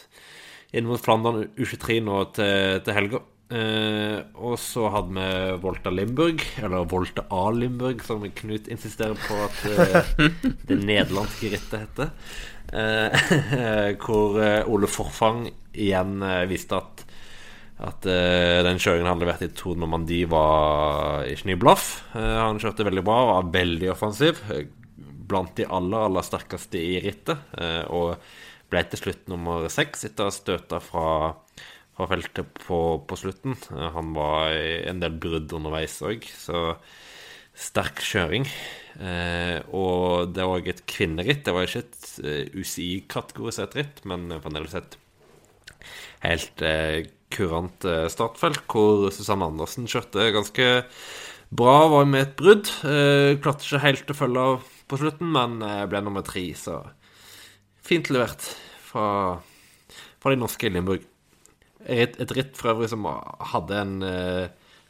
inn 0.72 0.88
mot 0.88 1.02
Flandern 1.02 1.48
U23 1.58 1.98
nå 2.04 2.22
til, 2.36 2.78
til 2.86 2.96
helga. 2.96 3.24
Eh, 3.48 4.18
og 4.44 4.58
så 4.60 4.90
hadde 4.92 5.14
vi 5.16 5.56
Volta 5.62 5.92
Limburg, 5.92 6.42
eller 6.60 6.84
Volta 6.88 7.24
A 7.32 7.46
Limburg, 7.54 8.02
som 8.04 8.20
Knut 8.20 8.68
insisterer 8.68 9.16
på 9.16 9.38
at 9.46 9.62
eh, 9.72 10.12
det 10.68 10.76
nederlandske 10.82 11.54
rittet 11.54 11.86
heter. 11.86 12.12
Eh, 12.68 13.94
hvor 14.04 14.36
eh, 14.44 14.68
Ole 14.68 14.90
Forfang 14.90 15.46
igjen 15.72 16.20
eh, 16.20 16.44
viste 16.50 16.76
at, 16.76 17.06
at 17.78 18.08
uh, 18.10 18.58
den 18.66 18.80
kjøringen 18.82 19.06
han 19.06 19.14
hadde 19.14 19.26
levert 19.26 19.46
i 19.46 19.52
Tour 19.54 19.78
Normandie, 19.78 20.26
var 20.30 21.28
ikke 21.30 21.52
ny 21.52 21.58
blaff. 21.60 21.88
han 22.14 22.58
kjørte 22.58 22.86
veldig 22.88 23.06
bra, 23.06 23.18
og 23.22 23.32
var 23.32 23.50
veldig 23.60 23.92
offensiv. 23.94 24.42
Blant 25.28 25.54
de 25.58 25.66
aller, 25.68 26.06
aller 26.08 26.26
sterkeste 26.26 26.80
i 26.80 27.00
rittet. 27.04 27.50
og 27.94 28.16
ble 28.68 28.82
til 28.84 29.00
slutt 29.00 29.28
nummer 29.30 29.68
seks 29.72 30.04
etter 30.08 30.26
å 30.26 30.28
ha 30.28 30.34
støta 30.34 30.80
fra 30.84 31.08
fra 31.98 32.06
feltet 32.12 32.60
på, 32.62 32.78
på, 33.10 33.18
slutten. 33.18 33.56
Eh, 33.74 33.90
han 33.96 34.14
var 34.14 34.54
i 34.54 34.86
en 34.88 35.02
del 35.02 35.18
brudd 35.18 35.54
underveis 35.58 35.98
òg, 36.06 36.26
så 36.30 36.76
sterk 37.58 38.04
kjøring. 38.06 38.46
Eh, 39.02 39.58
og 39.74 40.30
det 40.34 40.46
var 40.46 40.62
òg 40.62 40.70
et 40.70 40.84
kvinneritt. 40.90 41.42
Det 41.46 41.54
var 41.54 41.66
ikke 41.66 41.82
et 41.82 42.00
uh, 42.22 42.30
eh, 42.30 42.54
UCI-kategorisert 42.54 43.74
ritt, 43.78 44.02
men 44.06 44.30
fremdeles 44.44 44.78
et 44.78 44.98
helt 46.22 46.62
eh, 46.66 47.08
kurant 47.32 47.84
eh, 47.88 48.06
startfelt, 48.12 48.64
hvor 48.70 49.08
Susanne 49.14 49.48
Andersen 49.50 49.88
kjørte 49.90 50.30
ganske 50.34 50.68
bra, 51.48 51.76
var 51.92 52.08
med 52.08 52.24
et 52.24 52.34
brudd. 52.38 52.70
Eh, 52.88 53.36
klarte 53.42 53.66
ikke 53.66 53.84
helt 53.84 54.12
å 54.12 54.16
følge 54.16 54.46
av 54.52 54.66
på 54.88 55.00
slutten, 55.00 55.28
men 55.34 55.58
ble 55.90 56.00
nummer 56.00 56.24
tre, 56.24 56.46
så 56.56 56.80
fint 57.84 58.08
levert 58.08 58.40
fra, 58.80 59.36
fra 60.16 60.32
de 60.32 60.40
norske 60.40 60.64
i 60.64 60.72
Limburg. 60.72 61.04
Et, 61.84 62.16
et 62.16 62.32
ritt 62.36 62.56
for 62.56 62.72
øvrig 62.72 62.88
som 62.90 63.04
hadde 63.52 63.82
en 63.82 63.98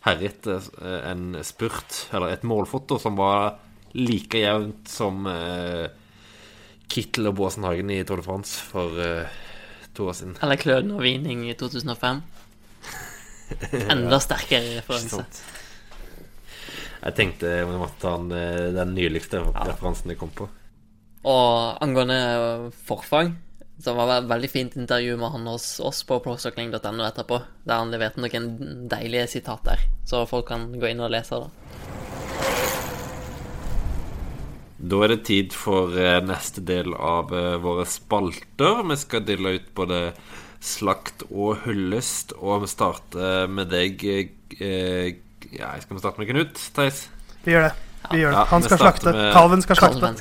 herret 0.06 0.46
en 0.86 1.24
spurt, 1.46 2.04
eller 2.14 2.30
et 2.30 2.46
målfoto, 2.46 3.00
som 3.02 3.18
var 3.18 3.58
like 3.98 4.38
jevnt 4.38 4.86
som 4.90 5.26
Kittel 6.88 7.32
og 7.32 7.36
Båsenhagen 7.42 7.90
i 7.90 8.00
Tour 8.06 8.22
de 8.22 8.28
France 8.30 8.62
for 8.70 9.02
to 9.98 10.08
år 10.10 10.16
siden. 10.18 10.36
Eller 10.42 10.60
Kløden 10.60 10.94
og 10.96 11.02
Vining 11.04 11.44
i 11.50 11.56
2005. 11.58 12.22
Enda 13.94 14.20
sterkere 14.22 14.78
referanse. 14.78 15.24
Jeg 16.98 17.14
tenkte 17.14 17.50
jeg 17.60 17.66
måtte 17.70 18.00
ta 18.02 18.16
den, 18.18 18.32
den 18.74 18.94
nyligste 18.96 19.42
ja. 19.44 19.66
referansen 19.68 20.10
jeg 20.14 20.20
kom 20.20 20.32
på. 20.34 20.48
Og 21.28 21.82
angående 21.82 22.18
forfang 22.86 23.36
så 23.78 23.92
det 23.92 23.96
var 23.96 24.16
et 24.16 24.30
veldig 24.30 24.48
fint 24.50 24.76
intervju 24.76 25.16
med 25.20 25.30
han 25.30 25.46
hos 25.46 25.66
oss 25.78 26.00
på 26.06 26.18
procycling.no 26.24 27.04
etterpå, 27.06 27.38
der 27.62 27.78
han 27.78 27.92
leverte 27.94 28.18
noen 28.18 28.48
deilige 28.90 29.28
sitater, 29.36 29.84
så 30.02 30.24
folk 30.26 30.48
kan 30.50 30.66
gå 30.74 30.90
inn 30.90 31.02
og 31.04 31.12
lese 31.14 31.38
det. 31.44 31.67
Da 34.78 35.00
er 35.04 35.14
det 35.14 35.24
tid 35.26 35.54
for 35.56 35.94
eh, 35.98 36.20
neste 36.22 36.62
del 36.66 36.94
av 36.94 37.32
eh, 37.34 37.56
våre 37.62 37.86
spalter. 37.88 38.84
Vi 38.86 38.98
skal 39.00 39.26
dele 39.26 39.56
ut 39.58 39.72
både 39.74 40.02
slakt 40.62 41.24
og 41.28 41.64
hyllest, 41.66 42.34
og 42.38 42.64
vi 42.64 42.70
starter 42.70 43.50
med 43.50 43.70
deg 43.74 44.02
eh, 44.06 45.14
Ja, 45.54 45.74
skal 45.82 45.98
vi 45.98 46.02
starte 46.02 46.22
med 46.22 46.30
Knut, 46.30 46.62
Theis? 46.74 47.06
Vi 47.44 47.54
gjør 47.54 47.68
det. 47.68 47.74
Vi 48.12 48.22
gjør 48.22 48.34
det. 48.34 48.44
Han 48.52 48.66
skal 48.66 48.82
slakte. 48.82 49.14
Kalven 49.34 49.64
skal 49.64 49.80
slakte. 49.82 50.12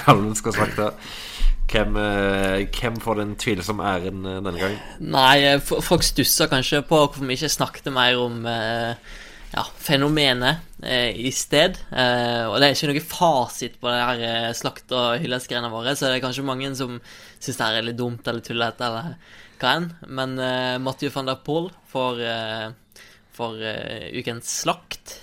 Kalven 0.06 0.36
skal 0.38 0.56
slakte. 0.56 0.92
Hvem, 1.68 1.96
eh, 2.00 2.66
hvem, 2.80 2.96
får 3.00 3.14
den 3.14 3.34
tvilsomme 3.36 3.84
æren 3.84 4.24
eh, 4.24 4.40
denne 4.40 4.56
gangen? 4.56 4.78
Nei, 5.00 5.36
eh, 5.44 5.60
folk 5.60 6.02
stusser 6.06 6.48
kanskje 6.48 6.80
på 6.80 6.96
hvorfor 6.96 7.26
vi 7.28 7.36
ikke 7.36 7.50
snakket 7.52 7.90
mer 7.92 8.16
om 8.22 8.40
ja, 9.52 9.64
fenomenet 9.76 10.56
eh, 10.82 11.16
i 11.16 11.30
sted. 11.32 11.78
Eh, 11.90 12.44
og 12.48 12.58
det 12.58 12.68
er 12.68 12.76
ikke 12.76 12.90
noe 12.90 13.04
fasit 13.04 13.78
på 13.80 13.90
det 13.92 14.00
her 14.02 14.24
eh, 14.28 14.50
slakt- 14.56 14.94
og 14.96 15.22
hyllestgreiene 15.22 15.70
våre, 15.72 15.94
så 15.96 16.08
det 16.08 16.18
er 16.18 16.24
kanskje 16.26 16.46
mange 16.48 16.70
som 16.78 16.98
syns 17.38 17.60
det 17.60 17.68
er 17.68 17.88
litt 17.88 18.00
dumt 18.00 18.28
eller 18.28 18.44
tullete 18.44 18.88
eller 18.88 19.14
hva 19.58 19.74
enn. 19.74 19.88
Men 20.06 20.36
eh, 20.42 20.76
Mathieu 20.82 21.12
van 21.14 21.30
der 21.30 21.40
Poel 21.44 21.70
får, 21.88 22.22
for 23.34 23.58
ukens 24.20 24.48
slakt. 24.64 25.18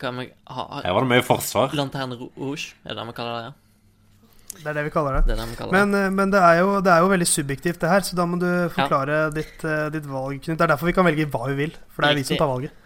Hva 0.00 0.12
vi, 0.16 0.30
har? 0.48 0.84
Her 0.86 0.94
var 0.96 1.04
det 1.04 1.12
mye 1.12 1.26
forsvar. 1.26 1.74
Lanterne 1.76 2.16
Rouge, 2.16 2.72
er 2.84 2.94
det 2.94 3.02
det 3.02 3.10
vi 3.10 3.18
kaller 3.18 3.36
det? 3.36 3.50
ja 3.50 3.59
det 4.58 4.66
er 4.66 4.76
det 4.76 4.84
vi 4.88 4.92
kaller 4.92 5.20
det. 5.20 5.22
det, 5.30 5.38
det 5.40 5.56
kaller 5.58 5.76
men, 5.78 5.94
eh, 5.96 6.10
men 6.12 6.32
det, 6.32 6.40
er 6.42 6.60
jo, 6.60 6.74
det, 6.84 6.92
er 6.92 7.04
jo, 7.04 7.12
veldig 7.12 7.28
subjektivt, 7.28 7.80
det 7.80 7.92
her, 7.92 8.04
så 8.04 8.18
da 8.18 8.26
må 8.28 8.40
du 8.40 8.50
forklare 8.74 9.22
ja. 9.24 9.32
ditt, 9.32 9.56
uh, 9.64 9.86
ditt, 9.94 10.06
valg, 10.10 10.42
Knut. 10.42 10.58
Det 10.58 10.66
er 10.66 10.74
derfor 10.74 10.90
vi 10.90 10.96
kan 10.96 11.06
velge 11.06 11.28
hva 11.30 11.46
vi 11.48 11.56
vil, 11.64 11.76
for 11.94 12.04
det 12.04 12.10
er 12.10 12.18
Riktig. 12.18 12.26
vi 12.26 12.34
som 12.34 12.42
tar 12.42 12.52
valget. 12.52 12.76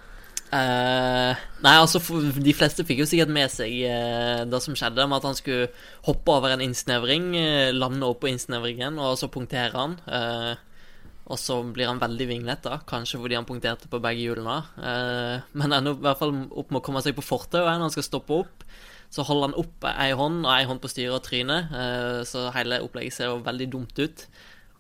Uh, 0.55 1.35
nei, 1.65 1.73
altså 1.81 1.99
De 2.39 2.53
fleste 2.55 2.85
fikk 2.87 3.01
jo 3.03 3.07
sikkert 3.11 3.33
med 3.35 3.51
seg 3.51 3.73
uh, 3.91 4.45
det 4.47 4.61
som 4.63 4.77
skjedde, 4.79 5.07
med 5.09 5.19
at 5.19 5.27
han 5.27 5.39
skulle 5.39 5.73
hoppe 6.07 6.37
over 6.37 6.55
en 6.55 6.63
innsnevring, 6.63 7.33
uh, 7.35 7.73
lande 7.75 8.07
opp 8.07 8.23
på 8.23 8.31
innsnevringen, 8.31 9.01
og 9.03 9.19
så 9.19 9.31
punktere 9.33 9.75
han. 9.75 9.99
og 11.25 11.39
så 11.41 11.57
blir 11.65 11.89
han 11.89 11.99
veldig 11.99 12.27
vinglete, 12.29 12.79
kanskje 12.87 13.19
fordi 13.19 13.39
han 13.39 13.49
punkterte 13.49 13.89
på 13.89 13.99
begge 14.05 14.27
hjulene. 14.27 14.61
men 15.57 15.73
ender 15.73 15.97
i 15.97 16.05
hvert 16.05 16.21
fall 16.21 16.35
opp 16.53 16.71
med 16.71 16.83
å 16.83 16.85
komme 16.85 17.01
seg 17.03 17.17
på 17.17 17.25
fortauet 17.25 17.73
når 17.73 17.89
han 17.89 17.95
skal 17.95 18.05
stoppe 18.05 18.43
opp. 18.45 18.67
Så 19.15 19.23
holder 19.23 19.53
han 19.53 19.61
opp 19.61 19.85
ei 19.93 20.11
hånd 20.19 20.43
og 20.43 20.51
ei 20.51 20.65
hånd 20.67 20.81
på 20.83 20.91
styret 20.91 21.15
og 21.15 21.23
trynet, 21.23 21.71
eh, 21.71 22.21
så 22.27 22.49
hele 22.57 22.81
opplegget 22.83 23.15
ser 23.15 23.31
jo 23.31 23.43
veldig 23.47 23.69
dumt 23.71 24.01
ut. 24.01 24.25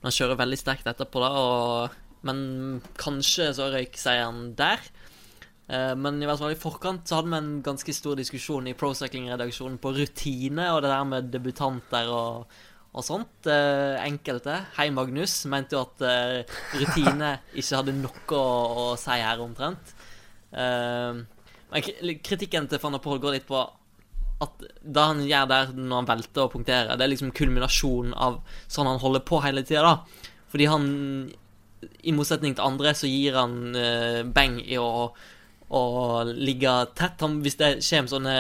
Men 0.01 0.09
han 0.09 0.17
kjører 0.17 0.41
veldig 0.41 0.59
sterkt 0.59 0.89
etterpå, 0.91 1.23
da, 1.23 1.29
og, 1.39 1.95
men 2.27 2.41
kanskje 2.99 3.53
så 3.55 3.69
røyk 3.71 3.95
seieren 4.01 4.49
der. 4.59 4.83
Eh, 5.71 5.93
men 5.95 6.19
i 6.19 6.27
hvert 6.27 6.43
fall 6.43 6.57
i 6.57 6.59
forkant 6.59 7.07
så 7.07 7.21
hadde 7.21 7.31
vi 7.31 7.39
en 7.39 7.53
ganske 7.69 7.95
stor 7.95 8.19
diskusjon 8.19 8.67
i 8.67 8.75
Pro 8.79 8.91
Cycling-redaksjonen 8.99 9.79
på 9.81 9.95
rutine 10.01 10.67
og 10.75 10.83
det 10.83 10.91
der 10.91 11.07
med 11.13 11.31
debutanter 11.31 12.11
og, 12.11 12.59
og 12.91 13.07
sånt. 13.07 13.47
Eh, 13.47 13.95
enkelte, 14.03 14.59
hei 14.81 14.89
Magnus, 14.99 15.37
mente 15.53 15.79
jo 15.79 15.85
at 15.85 16.05
rutine 16.75 17.37
ikke 17.63 17.79
hadde 17.79 17.97
noe 18.03 18.43
å, 18.43 18.51
å 18.83 18.91
si 18.99 19.23
her, 19.23 19.47
omtrent. 19.47 19.95
Men 20.55 21.25
kritikken 22.23 22.67
til 22.71 22.83
van 22.83 22.95
der 22.95 23.03
Poel 23.03 23.23
går 23.23 23.39
litt 23.39 23.47
på 23.49 23.63
at 24.43 24.65
det 24.83 25.05
han 25.05 25.23
gjør 25.23 25.47
der 25.51 25.71
når 25.77 26.01
han 26.01 26.09
velter 26.09 26.47
og 26.47 26.53
punkterer, 26.57 26.97
det 26.99 27.07
er 27.07 27.13
liksom 27.13 27.31
kulminasjonen 27.37 28.17
av 28.19 28.41
sånn 28.67 28.91
han 28.91 29.03
holder 29.03 29.23
på 29.29 29.39
hele 29.45 29.63
tida, 29.67 29.85
da. 29.95 30.33
Fordi 30.51 30.67
han, 30.71 30.89
i 32.03 32.15
motsetning 32.15 32.57
til 32.57 32.67
andre, 32.67 32.95
så 32.99 33.11
gir 33.11 33.39
han 33.39 33.55
uh, 33.77 34.21
beng 34.27 34.59
i 34.63 34.79
å 34.81 35.15
å 35.75 35.85
ligge 36.29 36.73
tett. 36.97 37.23
Han, 37.25 37.39
hvis 37.45 37.61
det 37.61 37.77
kommer 37.83 38.13
sånne 38.17 38.35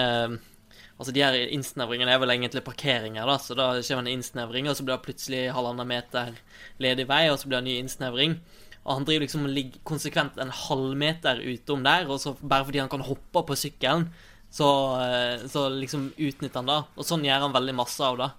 Altså, 0.94 1.10
de 1.10 1.24
her 1.24 1.34
innsnevringene 1.50 2.12
er 2.14 2.20
vel 2.22 2.30
egentlig 2.30 2.60
parkeringer, 2.62 3.26
da, 3.26 3.34
så 3.42 3.56
da 3.58 3.64
kommer 3.82 4.04
en 4.04 4.12
innsnevring, 4.12 4.68
og 4.70 4.76
så 4.78 4.84
blir 4.86 4.94
det 4.94 5.02
plutselig 5.02 5.40
halvannen 5.50 5.88
meter 5.90 6.36
ledig 6.78 7.08
vei, 7.10 7.24
og 7.32 7.40
så 7.40 7.48
blir 7.48 7.56
det 7.56 7.62
en 7.64 7.66
ny 7.66 7.74
innsnevring. 7.80 8.36
Og 8.84 9.00
han 9.00 9.06
driver 9.08 9.24
liksom 9.24 9.48
ligger 9.50 9.82
konsekvent 9.90 10.38
en 10.38 10.54
halvmeter 10.54 11.42
utom 11.50 11.82
der, 11.82 12.06
og 12.06 12.22
så 12.22 12.36
bare 12.38 12.68
fordi 12.68 12.78
han 12.84 12.92
kan 12.92 13.02
hoppe 13.08 13.42
på 13.42 13.58
sykkelen, 13.58 14.06
så, 14.54 14.70
eh, 15.02 15.46
så 15.50 15.66
liksom 15.68 16.12
utnytter 16.14 16.60
han 16.60 16.70
det. 16.70 16.80
Og 16.94 17.06
sånn 17.06 17.24
gjør 17.26 17.48
han 17.48 17.54
veldig 17.56 17.74
masse 17.74 18.06
av 18.06 18.20
det. 18.20 18.30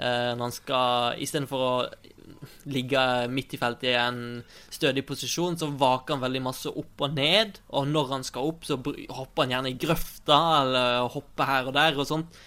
Eh, 0.00 0.30
når 0.34 0.46
han 0.48 0.54
skal 0.56 1.20
Istedenfor 1.22 1.62
å 1.62 1.74
ligge 2.72 3.02
midt 3.30 3.54
i 3.54 3.60
feltet 3.60 3.90
i 3.90 3.98
en 4.00 4.40
stødig 4.72 5.04
posisjon, 5.06 5.58
så 5.60 5.68
vaker 5.70 6.16
han 6.16 6.24
veldig 6.24 6.42
masse 6.42 6.72
opp 6.72 7.04
og 7.04 7.14
ned. 7.14 7.60
Og 7.76 7.86
når 7.90 8.14
han 8.16 8.26
skal 8.26 8.50
opp, 8.50 8.66
så 8.66 8.80
hopper 8.80 9.44
han 9.44 9.54
gjerne 9.54 9.74
i 9.74 9.78
grøfta, 9.78 10.40
eller 10.62 11.10
hopper 11.14 11.50
her 11.52 11.70
og 11.70 11.76
der, 11.76 12.00
og 12.00 12.08
sånt. 12.08 12.40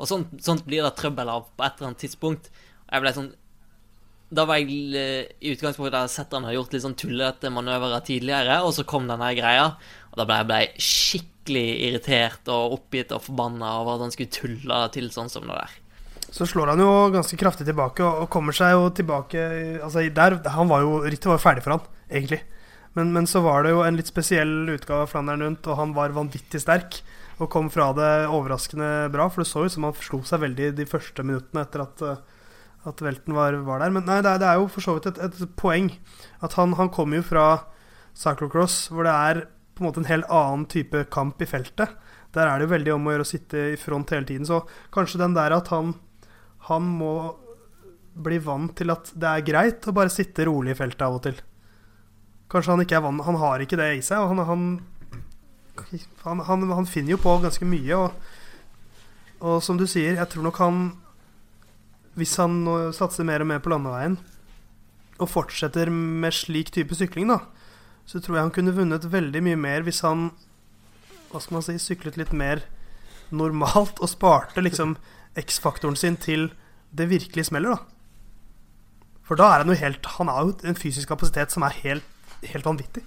Og 0.00 0.08
sånt, 0.08 0.38
sånt 0.44 0.64
blir 0.68 0.84
det 0.86 0.94
trøbbel 0.96 1.28
av 1.28 1.48
på 1.56 1.66
et 1.66 1.80
eller 1.80 1.90
annet 1.90 2.04
tidspunkt. 2.04 2.52
Jeg 2.90 3.02
ble 3.02 3.14
sånn 3.16 3.32
Da 4.30 4.44
var 4.46 4.60
jeg 4.60 4.94
eh, 4.94 5.26
i 5.42 5.50
utgangspunktet 5.56 5.96
der 5.96 6.10
sett 6.10 6.30
han 6.36 6.44
har 6.46 6.54
gjort 6.54 6.74
litt 6.76 6.84
sånn 6.84 6.94
tullete 6.94 7.50
manøvrer 7.50 8.04
tidligere, 8.06 8.60
og 8.62 8.70
så 8.76 8.86
kom 8.86 9.10
denne 9.10 9.32
greia, 9.34 9.72
og 10.12 10.20
da 10.20 10.26
ble 10.28 10.60
jeg 10.62 10.84
skikkelig 10.86 11.39
irritert 11.58 12.48
og 12.52 12.76
oppgitt 12.78 13.14
og 13.16 13.24
forbanna 13.24 13.78
over 13.80 13.96
at 13.96 14.06
han 14.06 14.14
skulle 14.14 14.34
tulle 14.34 14.80
til 14.94 15.10
sånn 15.14 15.32
som 15.32 15.48
det 15.48 15.56
der. 15.56 15.78
Så 16.30 16.46
slår 16.46 16.70
han 16.72 16.82
jo 16.82 16.90
ganske 17.10 17.36
kraftig 17.38 17.66
tilbake 17.66 18.06
og, 18.06 18.28
kommer 18.30 18.54
seg 18.54 18.76
jo 18.76 18.84
tilbake 18.94 19.40
Altså 19.82 20.04
der, 20.14 20.38
han 20.54 20.70
var 20.70 20.84
jo, 20.84 21.00
Rittet 21.02 21.26
var 21.26 21.40
jo 21.40 21.42
ferdig 21.42 21.64
for 21.64 21.74
han, 21.74 21.88
egentlig. 22.06 22.44
Men, 22.94 23.12
men, 23.14 23.26
så 23.30 23.42
var 23.42 23.64
det 23.64 23.72
jo 23.74 23.82
en 23.86 23.98
litt 23.98 24.10
spesiell 24.10 24.70
utgave 24.70 25.06
av 25.06 25.10
Flandern 25.12 25.42
rundt, 25.44 25.66
og 25.66 25.78
han 25.78 25.94
var 25.94 26.14
vanvittig 26.14 26.62
sterk. 26.62 27.00
Og 27.40 27.48
kom 27.52 27.70
fra 27.72 27.88
det 27.96 28.10
overraskende 28.28 29.08
bra, 29.14 29.28
for 29.30 29.42
det 29.42 29.50
så 29.50 29.64
ut 29.64 29.74
som 29.74 29.86
han 29.86 29.96
slo 29.96 30.20
seg 30.26 30.42
veldig 30.42 30.72
de 30.76 30.86
første 30.88 31.24
minuttene 31.24 31.62
etter 31.64 31.84
at, 31.86 32.02
at 32.90 33.04
velten 33.04 33.36
var, 33.36 33.56
var, 33.66 33.80
der. 33.82 33.94
Men 33.94 34.04
nei, 34.10 34.18
det 34.26 34.34
er, 34.34 34.42
det 34.42 34.50
er, 34.50 34.58
jo 34.60 34.68
for 34.74 34.84
så 34.84 34.96
vidt 34.98 35.08
et, 35.12 35.22
et 35.24 35.54
poeng. 35.58 35.88
At 36.44 36.58
han, 36.58 36.74
han 36.78 36.92
kommer 36.92 37.22
jo 37.22 37.26
fra 37.30 37.46
cyclocross, 38.18 38.90
hvor 38.92 39.06
det 39.06 39.14
er 39.14 39.44
på 39.80 39.86
en 39.86 39.88
måte 39.88 40.04
en 40.04 40.10
helt 40.12 40.28
annen 40.28 40.68
type 40.70 41.06
kamp 41.10 41.40
i 41.40 41.48
feltet. 41.48 41.96
Der 42.36 42.46
er 42.46 42.60
det 42.60 42.68
jo 42.68 42.74
veldig 42.76 42.92
om 42.94 43.08
å 43.08 43.14
gjøre 43.16 43.26
å 43.26 43.30
sitte 43.32 43.64
i 43.72 43.80
front 43.80 44.12
hele 44.14 44.28
tiden. 44.28 44.46
Så 44.46 44.60
kanskje 44.94 45.22
den 45.24 45.34
der 45.34 45.56
at 45.56 45.72
han 45.72 45.96
han 46.68 46.88
må 47.00 47.14
bli 48.20 48.38
vant 48.44 48.74
til 48.76 48.92
at 48.92 49.12
det 49.16 49.28
er 49.28 49.46
greit 49.46 49.86
å 49.88 49.94
bare 49.96 50.12
sitte 50.12 50.44
rolig 50.48 50.74
i 50.74 50.78
feltet 50.78 51.04
av 51.06 51.16
og 51.16 51.22
til. 51.24 51.38
Kanskje 52.50 52.74
han 52.74 52.82
ikke 52.84 52.98
er 52.98 53.04
vant 53.04 53.22
Han 53.24 53.38
har 53.38 53.62
ikke 53.62 53.78
det 53.78 53.88
i 53.96 54.02
seg. 54.04 54.20
Og 54.20 54.34
han, 54.34 54.80
han, 56.24 56.42
han, 56.44 56.66
han 56.74 56.88
finner 56.90 57.14
jo 57.14 57.22
på 57.22 57.36
ganske 57.42 57.68
mye. 57.68 57.96
Og, 57.96 59.38
og, 59.40 59.56
som 59.64 59.78
du 59.80 59.86
sier, 59.88 60.18
jeg 60.18 60.32
tror 60.32 60.48
nok 60.48 60.58
han 60.60 60.82
Hvis 62.18 62.34
han 62.42 62.58
satser 62.92 63.24
mer 63.24 63.44
og 63.44 63.48
mer 63.52 63.62
på 63.62 63.72
landeveien 63.72 64.18
og 65.20 65.28
fortsetter 65.28 65.90
med 65.92 66.32
slik 66.32 66.70
type 66.72 66.96
sykling, 66.96 67.28
da, 67.28 67.42
så 68.10 68.18
tror 68.18 68.36
jeg 68.36 68.46
han 68.48 68.54
kunne 68.54 68.74
vunnet 68.74 69.06
veldig 69.12 69.42
mye 69.46 69.58
mer 69.60 69.86
hvis 69.86 70.02
han 70.02 70.30
Hva 71.30 71.38
skal 71.38 71.60
man 71.60 71.62
si 71.62 71.76
syklet 71.78 72.16
litt 72.18 72.32
mer 72.34 72.64
normalt 73.30 74.00
og 74.02 74.10
sparte 74.10 74.64
liksom 74.64 74.96
X-faktoren 75.38 75.94
sin 75.94 76.16
til 76.18 76.48
det 76.90 77.06
virkelig 77.06 77.46
smeller, 77.46 77.78
da. 77.78 79.06
For 79.22 79.38
da 79.38 79.46
er 79.46 79.62
han 79.62 79.70
jo 79.70 79.78
helt 79.78 80.08
Han 80.16 80.26
har 80.26 80.48
jo 80.48 80.56
en 80.66 80.78
fysisk 80.78 81.06
kapasitet 81.12 81.54
som 81.54 81.62
er 81.62 81.76
helt, 81.84 82.06
helt 82.42 82.66
vanvittig. 82.66 83.04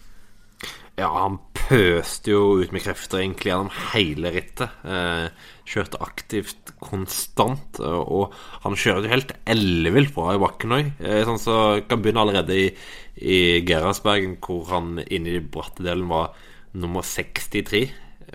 Ja, 0.95 1.09
han 1.11 1.41
pøste 1.67 2.33
jo 2.33 2.59
ut 2.61 2.73
med 2.75 2.83
krefter 2.83 3.21
egentlig 3.21 3.51
gjennom 3.51 3.71
hele 3.93 4.31
rittet. 4.35 4.73
Eh, 4.83 5.27
kjørte 5.69 6.01
aktivt 6.03 6.73
konstant. 6.83 7.79
Og 7.81 8.35
han 8.65 8.77
kjører 8.79 9.07
jo 9.07 9.13
helt 9.13 9.35
ellevilt 9.49 10.13
bra 10.15 10.35
i 10.35 10.41
bakken 10.43 10.77
òg. 10.77 10.93
Eh, 11.03 11.23
sånn 11.27 11.41
så 11.41 11.57
kan 11.87 12.03
begynne 12.03 12.23
allerede 12.25 12.57
i, 12.57 12.69
i 13.17 13.41
Gerhardsbergen, 13.67 14.37
hvor 14.43 14.67
han 14.73 14.97
inne 15.07 15.37
i 15.37 15.43
bratte 15.43 15.85
delen 15.85 16.09
var 16.11 16.33
nummer 16.73 17.05
63 17.05 17.87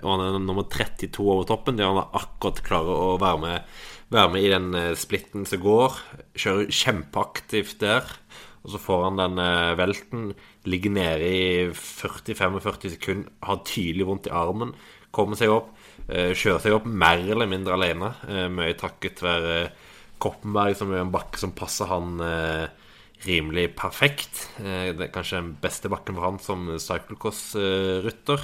og 0.03 0.13
han 0.13 0.23
er 0.23 0.37
nummer 0.43 0.67
32 0.69 1.23
over 1.25 1.47
toppen. 1.47 1.77
der 1.77 1.89
han 1.89 1.99
akkurat 1.99 2.61
klarer 2.63 2.95
å 2.95 3.17
være 3.21 3.39
med, 3.43 3.73
være 4.13 4.31
med 4.33 4.43
i 4.45 4.53
den 4.53 4.69
eh, 4.75 4.95
splitten 4.95 5.45
som 5.49 5.61
går. 5.63 5.97
Kjører 6.39 6.71
kjempeaktivt 6.71 7.79
der. 7.83 8.07
Og 8.69 8.75
så 8.75 8.81
får 8.83 9.05
han 9.07 9.19
den 9.19 9.41
uh, 9.41 9.73
velten, 9.79 10.29
ligger 10.69 10.93
nede 10.93 11.25
i 11.25 11.43
40-45 11.73 12.93
sekunder, 12.93 13.31
har 13.47 13.63
tydelig 13.65 14.05
vondt 14.05 14.29
i 14.29 14.35
armen, 14.37 14.75
kommer 15.15 15.39
seg 15.39 15.53
opp. 15.55 15.71
Uh, 16.05 16.35
kjører 16.37 16.61
seg 16.61 16.77
opp 16.77 16.85
mer 16.85 17.23
eller 17.25 17.49
mindre 17.49 17.73
alene, 17.73 18.13
uh, 18.29 18.45
mye 18.53 18.77
takket 18.77 19.23
være 19.25 19.57
Koppenberg, 20.21 20.77
som 20.77 20.93
er 20.93 21.01
en 21.01 21.13
bakke 21.13 21.39
som 21.39 21.55
passer 21.55 21.87
han 21.87 22.19
rimelig 23.23 23.69
perfekt. 23.79 24.49
det 24.59 24.99
er 24.99 25.11
kanskje 25.13 25.39
den 25.39 25.53
beste 25.63 25.87
bakken 25.91 26.17
for 26.17 26.25
han 26.27 26.39
som 26.43 26.65
cyclocross-rytter. 26.75 28.43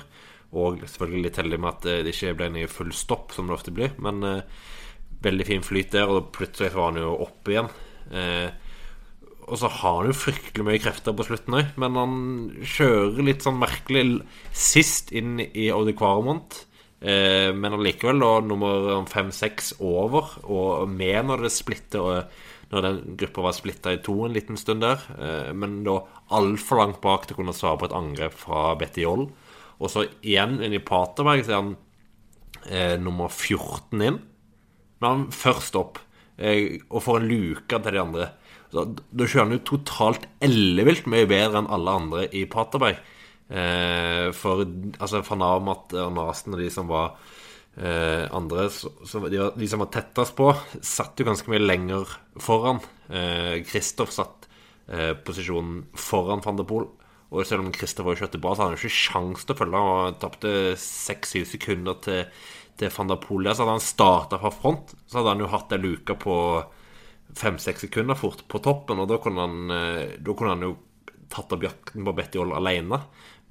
Og 0.56 0.84
selvfølgelig 0.86 1.26
litt 1.26 1.40
heldig 1.42 1.60
med 1.60 1.72
at 1.74 1.88
det 2.06 2.14
ikke 2.14 2.36
ble 2.40 2.50
en 2.52 2.72
full 2.72 2.94
stopp, 2.96 3.34
som 3.36 3.50
det 3.50 3.58
ofte 3.58 3.74
blir. 3.76 3.96
Men 4.04 4.24
eh, 4.24 4.62
veldig 5.26 5.48
fin 5.48 5.66
flyt 5.66 5.96
der, 5.98 6.12
og 6.12 6.32
plutselig 6.36 6.72
var 6.76 6.92
han 6.92 7.02
jo 7.02 7.16
oppe 7.26 7.56
igjen. 7.56 7.72
Eh, 8.12 8.48
og 9.46 9.60
så 9.62 9.70
har 9.70 10.00
han 10.00 10.10
jo 10.10 10.18
fryktelig 10.18 10.66
mye 10.66 10.82
krefter 10.82 11.14
på 11.16 11.26
slutten 11.28 11.58
òg, 11.60 11.76
men 11.82 12.00
han 12.00 12.16
kjører 12.66 13.22
litt 13.28 13.46
sånn 13.46 13.60
merkelig 13.62 14.24
sist 14.56 15.14
inn 15.16 15.38
i 15.46 15.70
Audi 15.74 15.94
Quaremont. 15.98 16.64
Eh, 17.06 17.52
men 17.54 17.76
allikevel 17.78 18.24
da 18.24 18.32
nummer 18.42 19.06
fem-seks 19.12 19.76
over, 19.86 20.32
og 20.50 20.90
med 20.90 21.30
når 21.30 21.46
det 21.46 21.54
splitter 21.54 22.02
og 22.02 22.42
når 22.72 22.86
den 22.86 23.18
gruppa 23.20 23.44
var 23.46 23.56
splitta 23.56 23.94
i 23.94 24.02
to 24.04 24.16
en 24.26 24.34
liten 24.36 24.58
stund 24.58 24.82
der. 24.84 25.04
Eh, 25.20 25.52
men 25.54 25.84
da 25.86 26.00
altfor 26.36 26.82
langt 26.82 27.02
bak 27.04 27.28
til 27.28 27.38
å 27.38 27.42
kunne 27.44 27.56
svare 27.56 27.82
på 27.82 27.90
et 27.90 27.98
angrep 27.98 28.38
fra 28.40 28.72
Betty 28.80 29.06
Joll. 29.06 29.28
Og 29.78 29.92
så 29.92 30.08
igjen 30.24 30.58
inn 30.64 30.76
i 30.76 30.84
Paterberg 30.84 31.46
så 31.46 31.54
er 31.54 31.62
han 31.62 31.76
eh, 32.66 32.96
nummer 33.02 33.30
14 33.30 34.02
inn. 34.02 34.20
Men 35.02 35.10
han 35.12 35.28
først 35.36 35.78
opp 35.78 36.02
eh, 36.38 36.82
og 36.90 37.04
får 37.06 37.22
en 37.22 37.30
luke 37.30 37.82
til 37.82 37.98
de 37.98 38.02
andre. 38.02 38.32
Så, 38.74 38.86
da 38.96 39.28
kjører 39.28 39.46
han 39.46 39.56
jo 39.58 39.66
totalt 39.68 40.28
ellevilt 40.44 41.10
mye 41.12 41.28
bedre 41.30 41.62
enn 41.62 41.72
alle 41.72 41.98
andre 42.02 42.26
i 42.36 42.46
Paterberg. 42.50 43.02
Eh, 43.46 44.32
for 44.34 44.64
altså 44.66 45.22
Fanamat 45.26 45.94
og 46.02 46.16
Nasen 46.16 46.56
og 46.56 46.64
de 46.64 46.70
som 46.74 46.90
var 46.90 47.14
eh, 47.78 48.26
andre 48.34 48.70
så, 48.74 48.90
så 49.06 49.22
de, 49.30 49.38
de, 49.54 49.70
som 49.70 49.84
var 49.84 49.92
tettest 49.94 50.36
på, 50.38 50.50
satt 50.82 51.20
jo 51.20 51.28
ganske 51.28 51.52
mye 51.52 51.62
lenger 51.64 52.18
foran. 52.42 52.82
Kristoff 53.70 54.14
eh, 54.14 54.18
satt 54.18 54.48
eh, 54.90 55.14
posisjonen 55.26 55.86
foran 56.00 56.44
van 56.46 56.62
der 56.62 56.70
Poel. 56.70 56.90
Og 57.34 57.44
selv 57.48 57.66
om 57.66 57.74
Christopher 57.74 58.18
kjørte 58.18 58.40
bra, 58.40 58.54
så 58.54 58.64
hadde 58.64 58.76
han 58.76 58.80
ikke 58.80 58.98
sjans 59.02 59.44
til 59.44 59.56
å 59.56 59.60
følge. 59.60 59.82
Han 59.82 60.20
tapte 60.22 60.52
seks-syv 60.80 61.48
sekunder 61.50 61.98
til, 62.06 62.22
til 62.80 62.94
van 62.96 63.12
der 63.12 63.20
Poel. 63.22 63.50
Så 63.52 63.66
hadde 63.66 63.78
han 63.78 63.84
starta 63.84 64.40
fra 64.42 64.54
front, 64.54 64.94
så 65.10 65.20
hadde 65.20 65.34
han 65.34 65.44
jo 65.44 65.52
hatt 65.52 65.74
ei 65.76 65.82
luke 65.82 66.18
på 66.22 66.38
fem-seks 67.36 67.86
sekunder 67.86 68.18
fort 68.18 68.44
på 68.52 68.62
toppen. 68.64 69.02
Og 69.02 69.10
da 69.12 69.20
kunne 69.22 69.46
han, 69.46 69.72
eh, 69.72 70.18
da 70.20 70.34
kunne 70.34 70.56
han 70.56 70.66
jo 70.66 70.76
tatt 71.32 71.52
opp 71.56 71.64
jakten 71.66 72.06
på 72.06 72.16
Betty 72.16 72.40
Oll 72.40 72.56
alene. 72.56 73.02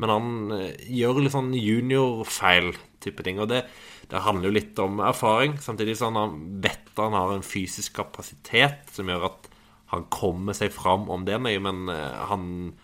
Men 0.00 0.10
han 0.10 0.52
eh, 0.56 0.76
gjør 0.88 1.22
litt 1.22 1.34
sånn 1.34 1.52
juniorfeil-type 1.58 3.26
ting. 3.26 3.40
Og 3.42 3.50
det, 3.52 3.64
det, 4.10 4.24
handler 4.24 4.50
jo 4.50 4.58
litt 4.58 4.82
om 4.82 5.02
erfaring. 5.04 5.58
Samtidig 5.62 5.98
så 6.00 6.12
han 6.14 6.60
vet 6.64 6.80
han 6.96 7.16
har 7.16 7.34
en 7.34 7.46
fysisk 7.46 7.96
kapasitet 7.98 8.92
som 8.94 9.08
gjør 9.10 9.28
at 9.32 9.48
han 9.90 10.06
kommer 10.10 10.56
seg 10.56 10.72
fram 10.74 11.08
om 11.12 11.24
det 11.26 11.38
nøye, 11.42 11.60
men 11.62 11.88
eh, 11.92 12.20
han 12.30 12.74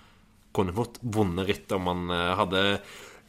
kunne 0.54 0.74
fått 0.74 0.98
vonde 1.00 1.44
ritt 1.46 1.70
om 1.70 1.86
han 1.86 2.08
hadde 2.10 2.62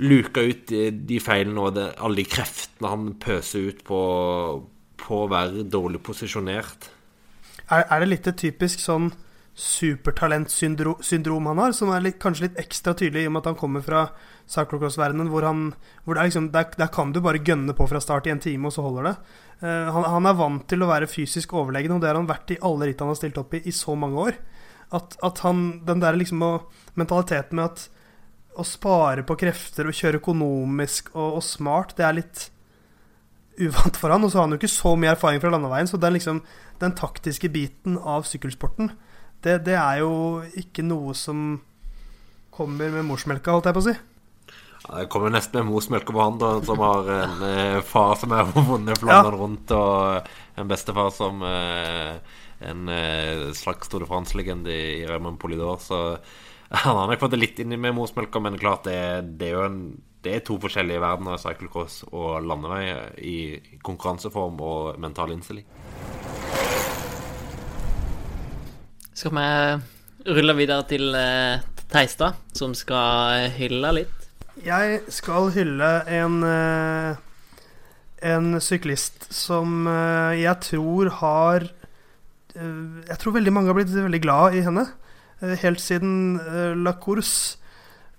luka 0.02 0.42
ut 0.42 0.72
de 0.74 1.20
feilene 1.22 1.62
og 1.62 1.76
det, 1.76 1.84
alle 2.02 2.18
de 2.18 2.26
kreftene 2.26 2.90
han 2.90 3.12
pøser 3.22 3.68
ut 3.70 3.84
på, 3.86 4.00
på 4.98 5.20
å 5.20 5.30
være 5.30 5.68
dårlig 5.70 6.02
posisjonert. 6.02 6.90
Er, 7.72 7.86
er, 7.88 8.04
det 8.04 8.10
litt 8.12 8.28
et 8.28 8.40
typisk 8.42 8.82
sånn 8.84 9.12
supertalentsyndrom 9.62 11.50
han 11.50 11.60
har, 11.60 11.74
som 11.76 11.92
er 11.92 12.04
litt, 12.06 12.20
kanskje 12.24 12.48
litt 12.48 12.60
ekstra 12.62 12.94
tydelig 12.98 13.26
i 13.26 13.30
og 13.30 13.36
med 13.36 13.42
at 13.44 13.50
han 13.52 13.60
kommer 13.60 13.84
fra 13.84 14.06
cyclocross-verdenen, 14.52 15.30
hvor, 15.32 15.46
han, 15.48 15.72
hvor 16.06 16.16
det 16.16 16.24
er 16.24 16.30
liksom, 16.30 16.50
der, 16.56 16.70
der, 16.80 16.92
kan 16.94 17.12
du 17.12 17.20
bare 17.24 17.44
gønne 17.44 17.76
på 17.76 17.88
fra 17.92 18.02
start 18.04 18.28
i 18.28 18.34
en 18.34 18.42
time, 18.44 18.70
og 18.70 18.76
så 18.76 18.86
holder 18.86 19.10
det. 19.10 19.16
Uh, 19.62 19.92
han, 19.92 20.08
han, 20.16 20.30
er 20.30 20.40
vant 20.40 20.66
til 20.72 20.84
å 20.84 20.90
være 20.90 21.10
fysisk 21.12 21.56
overlegen, 21.60 21.96
og 21.96 22.04
det 22.04 22.12
har 22.12 22.20
han 22.20 22.30
vært 22.32 22.56
i 22.56 22.62
alle 22.68 22.90
ritt 22.90 23.04
han 23.04 23.12
har 23.12 23.20
stilt 23.20 23.40
opp 23.42 23.56
i 23.60 23.64
i 23.68 23.76
så 23.76 23.96
mange 24.00 24.28
år. 24.30 24.40
At, 24.96 25.16
at 25.24 25.44
han, 25.46 25.66
den 25.88 26.04
der 26.04 26.18
liksom 26.20 26.42
mentaliteten 27.00 27.60
med 27.60 27.70
at 27.70 27.88
å 28.60 28.66
spare 28.68 29.24
på 29.24 29.38
krefter 29.40 29.88
og 29.88 29.96
kjøre 29.96 30.20
økonomisk 30.20 31.14
og, 31.14 31.38
og 31.40 31.46
smart, 31.46 31.96
det 31.96 32.08
er 32.08 32.18
litt 32.18 32.48
uvant 33.68 33.98
for 34.00 34.14
han. 34.14 34.26
Og 34.26 34.32
så 34.32 34.40
har 34.40 34.48
han 34.48 34.56
jo 34.56 34.62
ikke 34.62 34.72
så 34.72 34.96
mye 35.00 35.14
erfaring 35.14 35.42
fra 35.44 35.54
landeveien, 35.54 35.90
så 35.90 36.00
den, 36.02 36.18
liksom, 36.18 36.44
den 36.82 36.98
taktiske 36.98 37.52
biten 37.54 37.98
av 37.98 38.28
sykkelsporten 38.30 38.94
det, 39.42 39.58
det, 39.66 39.78
er 39.78 40.02
jo 40.04 40.14
ikke 40.58 40.86
noe 40.86 41.16
som 41.18 41.56
kommer 42.54 42.92
med 42.94 43.08
morsmelka, 43.08 43.56
holdt 43.56 43.70
jeg 43.70 43.78
på 43.78 43.82
å 43.82 43.88
si. 43.88 43.96
Ja, 44.82 44.92
det 45.00 45.08
kommer 45.14 45.34
nesten 45.34 45.62
med 45.62 45.72
morsmelka 45.72 46.14
på 46.14 46.22
han, 46.22 46.38
da, 46.42 46.52
som 46.66 46.82
har 46.82 47.10
en 47.16 47.42
eh, 47.48 47.80
far 47.86 48.14
som 48.22 48.34
har 48.36 48.52
vunnet 48.70 49.02
Flandern 49.02 49.34
ja. 49.34 49.42
rundt, 49.42 49.74
og 49.74 50.62
en 50.62 50.70
bestefar 50.70 51.10
som 51.16 51.42
eh, 51.48 52.38
en 52.70 52.94
eh, 52.94 53.50
slags 53.58 53.90
Tour 53.90 54.06
de 54.06 54.10
France-legende 54.10 54.74
i 54.74 55.04
Raymond 55.10 55.42
Polidor. 55.42 55.82
Så 55.82 56.02
han 56.70 56.98
har 56.98 57.10
nok 57.10 57.22
fått 57.22 57.34
det 57.34 57.42
litt 57.42 57.62
inn 57.62 57.74
med 57.82 57.98
morsmelka, 57.98 58.42
men 58.44 58.62
klart 58.62 58.86
det, 58.90 59.02
det 59.42 59.50
er 59.50 59.58
jo 59.58 59.68
en 59.68 59.82
det 60.22 60.36
er 60.36 60.44
to 60.46 60.58
forskjellige 60.62 61.02
verdener, 61.02 61.40
cyclecross 61.42 62.04
og 62.12 62.44
landevei, 62.46 62.84
i 63.18 63.38
konkurranseform 63.82 64.60
og 64.62 65.00
mental 65.02 65.34
innstilling. 65.34 65.66
Skal 69.18 69.34
vi 69.38 69.48
rulle 70.38 70.56
videre 70.58 70.86
til 70.90 71.10
uh, 71.18 71.62
Teistad, 71.92 72.38
som 72.54 72.76
skal 72.78 73.50
hylle 73.58 73.94
litt? 73.98 74.30
Jeg 74.62 75.02
skal 75.10 75.50
hylle 75.56 75.90
en 76.12 76.40
uh, 76.46 77.18
en 78.22 78.60
syklist 78.62 79.26
som 79.34 79.88
uh, 79.90 80.38
jeg 80.38 80.58
tror 80.62 81.10
har 81.22 81.72
Jeg 82.52 83.16
tror 83.18 83.32
veldig 83.32 83.52
mange 83.56 83.72
har 83.72 83.78
blitt 83.78 83.94
veldig 83.96 84.20
glad 84.22 84.56
i 84.60 84.62
henne. 84.66 84.84
helt 85.40 85.80
siden 85.80 86.36
La 86.84 86.92
Course 87.00 87.61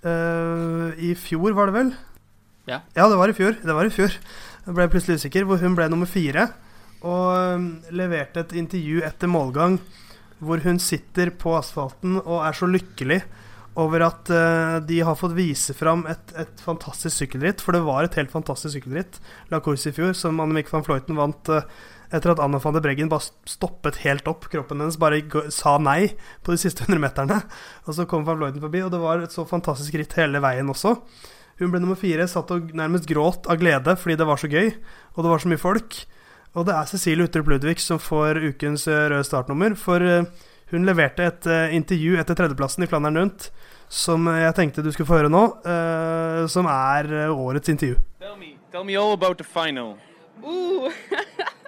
i 0.03 1.13
fjor, 1.15 1.53
var 1.55 1.71
det 1.71 1.77
vel? 1.77 1.93
Ja. 2.67 2.81
ja, 2.95 3.09
det 3.11 3.19
var 3.19 3.31
i 3.31 3.37
fjor. 3.37 3.55
Det 3.63 3.75
var 3.75 3.87
i 3.87 3.93
fjor. 3.95 4.15
Jeg 4.67 4.77
ble 4.77 4.89
plutselig 4.91 5.21
usikker. 5.23 5.47
Hvor 5.47 5.63
hun 5.63 5.77
ble 5.79 5.87
nummer 5.93 6.11
fire. 6.11 6.49
Og 7.07 7.93
leverte 7.95 8.43
et 8.43 8.57
intervju 8.59 9.03
etter 9.07 9.31
målgang 9.31 9.79
hvor 10.43 10.63
hun 10.65 10.81
sitter 10.83 11.31
på 11.39 11.55
asfalten 11.55 12.19
og 12.19 12.43
er 12.43 12.57
så 12.59 12.67
lykkelig 12.67 13.21
over 13.79 14.05
at 14.05 14.29
uh, 14.35 14.77
de 14.85 14.99
har 15.01 15.17
fått 15.17 15.37
vise 15.37 15.73
fram 15.77 16.03
et, 16.11 16.35
et, 16.37 16.61
fantastisk 16.61 17.23
sykkelritt. 17.23 17.63
For 17.65 17.77
det 17.77 17.85
var 17.87 18.05
et 18.05 18.19
helt 18.19 18.33
fantastisk 18.33 18.77
sykkelritt 18.77 19.21
La 19.53 19.63
Course 19.65 19.89
i 19.89 19.97
fjor, 19.97 20.13
som 20.19 20.41
Annemiek 20.43 20.69
van 20.73 20.85
Fløyten 20.85 21.17
vant 21.17 21.53
uh, 21.53 21.63
etter 22.13 22.35
at 22.35 22.41
Anna 22.45 22.61
van 22.63 22.77
de 22.77 22.83
Breggen 22.85 23.11
bare 23.11 23.33
stoppet 23.49 24.03
helt 24.05 24.29
opp. 24.31 24.47
Kroppen 24.53 24.83
hennes 24.83 24.99
bare 25.01 25.23
sa 25.55 25.79
nei 25.81 26.13
på 26.45 26.55
de 26.55 26.61
siste 26.61 26.85
100 26.85 27.01
meterne. 27.03 27.41
Og 27.87 27.97
så 27.97 28.07
kom 28.09 28.27
van 28.29 28.39
Vloiden 28.39 28.63
forbi, 28.63 28.85
og 28.85 28.93
det 28.93 29.01
var 29.03 29.25
et 29.25 29.35
så 29.35 29.47
fantastisk 29.49 29.97
ritt 29.99 30.17
hele 30.21 30.43
veien 30.45 30.69
også. 30.71 30.99
Hun 31.61 31.73
ble 31.73 31.83
nummer 31.83 31.99
fire, 31.99 32.27
satt 32.29 32.51
og 32.55 32.73
nærmest 32.77 33.09
gråt 33.09 33.47
av 33.51 33.61
glede 33.61 33.95
fordi 34.01 34.17
det 34.19 34.27
var 34.29 34.41
så 34.41 34.51
gøy, 34.51 34.73
og 35.15 35.25
det 35.25 35.33
var 35.33 35.43
så 35.43 35.53
mye 35.53 35.63
folk. 35.63 36.01
Og 36.53 36.67
det 36.69 36.75
er 36.77 36.89
Cecilie 36.91 37.29
Utrup 37.29 37.49
Ludvig 37.49 37.79
som 37.81 38.01
får 38.03 38.43
ukens 38.51 38.85
eh, 38.91 39.07
røde 39.13 39.25
startnummer. 39.25 39.77
For 39.79 40.05
eh, 40.05 40.27
hun 40.73 40.89
leverte 40.89 41.25
et 41.29 41.49
eh, 41.49 41.77
intervju 41.79 42.19
etter 42.21 42.37
tredjeplassen 42.37 42.85
i 42.85 42.91
Flandern 42.91 43.23
rundt 43.23 43.51
som 43.93 44.25
jeg 44.25 44.55
tenkte 44.57 44.81
du 44.81 44.89
skulle 44.89 45.05
få 45.05 45.19
høre 45.19 45.29
nå, 45.29 45.41
som 46.49 46.65
er 46.65 47.11
årets 47.29 47.69
intervju. 47.69 47.99
Tell 48.25 48.39
me, 48.41 48.55
tell 48.73 48.87
me 48.89 48.97
all 48.97 49.13
about 49.13 49.37
the 49.37 49.45
final. 49.45 49.99
Ooh. 50.41 50.89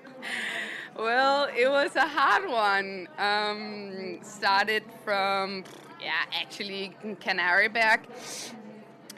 well, 1.04 1.50
it 1.54 1.68
was 1.68 1.94
a 1.96 2.08
hard 2.08 2.48
one. 2.48 3.06
Um, 3.18 4.18
started 4.22 4.84
from, 5.04 5.64
yeah, 6.00 6.24
actually 6.32 6.96
Canary 7.20 7.68
back. 7.68 8.08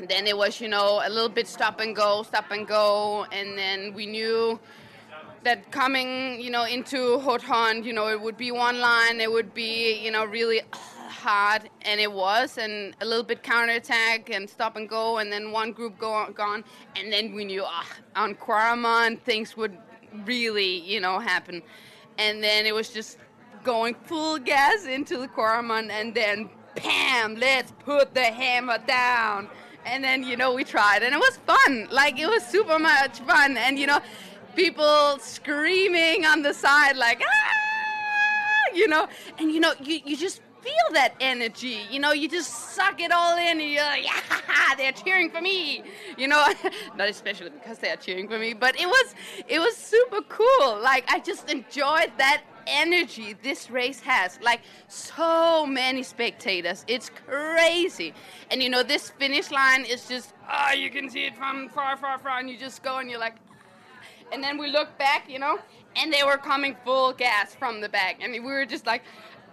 Then 0.09 0.27
it 0.27 0.37
was, 0.37 0.61
you 0.61 0.67
know, 0.67 1.01
a 1.05 1.09
little 1.09 1.29
bit 1.29 1.47
stop 1.47 1.79
and 1.79 1.95
go, 1.95 2.25
stop 2.25 2.51
and 2.51 2.67
go, 2.67 3.25
and 3.31 3.57
then 3.57 3.95
we 3.95 4.05
knew 4.07 4.59
that 5.45 5.71
coming, 5.71 6.41
you 6.41 6.51
know, 6.51 6.65
into 6.65 7.21
Hothorn, 7.21 7.85
you 7.85 7.93
know, 7.93 8.09
it 8.09 8.21
would 8.21 8.37
be 8.37 8.51
one 8.51 8.81
line, 8.81 9.21
it 9.21 9.31
would 9.31 9.55
be, 9.55 9.95
you 10.05 10.11
know, 10.11 10.25
really 10.25 10.63
hard, 10.73 11.71
and 11.83 12.01
it 12.01 12.13
was, 12.13 12.59
and 12.59 12.97
a 13.01 13.05
little 13.05 13.23
bit 13.23 13.45
counterattack 13.45 14.29
and 14.29 14.51
stop 14.51 14.75
and 14.75 14.89
go, 14.89 15.19
and 15.19 15.33
then 15.33 15.53
one 15.53 15.71
group 15.71 15.97
go 15.99 16.13
on, 16.13 16.33
gone, 16.33 16.65
and 16.97 17.13
then 17.13 17.33
we 17.33 17.45
knew 17.45 17.63
ah, 17.65 17.89
on 18.17 18.35
Quaramon 18.35 19.21
things 19.21 19.57
would 19.57 19.79
really, 20.25 20.81
you 20.81 21.01
know, 21.01 21.19
happen, 21.19 21.63
and 22.19 22.43
then 22.43 22.67
it 22.67 22.75
was 22.75 22.89
just 22.91 23.19
going 23.65 23.95
full 24.05 24.39
gas 24.39 24.87
into 24.87 25.19
the 25.19 25.29
Quaramon, 25.29 25.91
and 25.91 26.15
then 26.15 26.49
bam, 26.75 27.37
let's 27.37 27.73
put 27.85 28.15
the 28.15 28.25
hammer 28.25 28.79
down. 28.87 29.49
And 29.85 30.03
then, 30.03 30.25
you 30.25 30.37
know, 30.37 30.53
we 30.53 30.65
tried, 30.65 31.05
and 31.05 31.15
it 31.15 31.19
was 31.19 31.39
fun. 31.47 31.87
Like, 31.93 32.19
it 32.19 32.27
was 32.27 32.45
super 32.45 32.77
much 32.77 33.21
fun. 33.21 33.57
And, 33.57 33.79
you 33.79 33.87
know, 33.87 34.01
people 34.57 35.19
screaming 35.21 36.25
on 36.25 36.41
the 36.41 36.53
side 36.53 36.97
like 36.97 37.21
ah 37.23 38.75
you 38.75 38.89
know 38.89 39.07
and 39.39 39.53
you 39.53 39.61
know 39.61 39.75
you, 39.83 40.01
you 40.07 40.17
just 40.17 40.41
feel 40.67 40.93
that 40.95 41.15
energy. 41.21 41.81
You 41.91 42.01
know 42.01 42.13
you 42.13 42.29
just 42.29 42.51
suck 42.75 43.01
it 43.01 43.13
all 43.13 43.37
in 43.39 43.61
and 43.61 43.71
you're 43.71 43.85
like 43.85 44.05
yeah 44.05 44.75
they're 44.77 44.93
cheering 44.93 45.31
for 45.31 45.41
me. 45.41 45.85
You 46.19 46.29
know 46.29 46.45
not 46.97 47.09
especially 47.09 47.51
because 47.51 47.79
they're 47.79 47.97
cheering 47.97 48.29
for 48.29 48.39
me 48.39 48.53
but 48.53 48.79
it 48.81 48.87
was 48.87 49.15
it 49.49 49.61
was 49.61 49.77
super 49.77 50.23
cool. 50.29 50.81
Like 50.83 51.05
i 51.09 51.21
just 51.21 51.51
enjoyed 51.51 52.11
that 52.19 52.43
energy 52.67 53.37
this 53.43 53.71
race 53.71 54.01
has. 54.01 54.39
Like 54.43 54.63
so 54.89 55.67
many 55.67 56.03
spectators. 56.03 56.85
It's 56.89 57.11
crazy. 57.27 58.13
And 58.51 58.63
you 58.63 58.69
know 58.69 58.83
this 58.83 59.11
finish 59.11 59.51
line 59.51 59.85
is 59.85 60.09
just 60.09 60.35
ah 60.49 60.71
oh, 60.71 60.75
you 60.75 60.91
can 60.91 61.09
see 61.09 61.27
it 61.27 61.37
from 61.37 61.69
far 61.69 61.97
far 61.97 62.19
far 62.19 62.39
and 62.41 62.51
you 62.51 62.59
just 62.59 62.83
go 62.83 62.99
and 62.99 63.09
you're 63.09 63.21
like 63.21 63.37
and 64.33 64.43
then 64.43 64.59
we 64.59 64.69
looked 64.71 64.99
back, 64.99 65.31
you 65.31 65.39
know, 65.39 65.59
and 65.95 66.13
they 66.13 66.23
were 66.25 66.37
coming 66.37 66.77
full 66.85 67.13
gas 67.13 67.55
from 67.55 67.81
the 67.81 67.89
back. 67.89 68.21
I 68.23 68.27
mean, 68.27 68.45
we 68.45 68.51
were 68.51 68.67
just 68.67 68.87
like, 68.87 69.03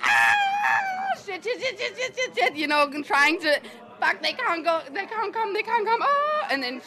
ah, 0.03 1.15
shit, 1.25 1.43
shit, 1.43 1.59
shit, 1.61 1.79
shit, 1.79 1.97
shit, 1.97 2.15
shit, 2.17 2.31
shit, 2.37 2.55
you 2.55 2.67
know, 2.67 2.81
trying 3.03 3.39
to, 3.39 3.51
fuck, 3.99 4.21
they 4.21 4.33
can't 4.33 4.63
go, 4.63 4.81
they 4.93 5.05
can't 5.05 5.33
come, 5.33 5.53
they 5.53 5.63
can't 5.63 5.85
come, 5.85 6.01
oh, 6.01 6.47
and 6.51 6.63
then, 6.63 6.81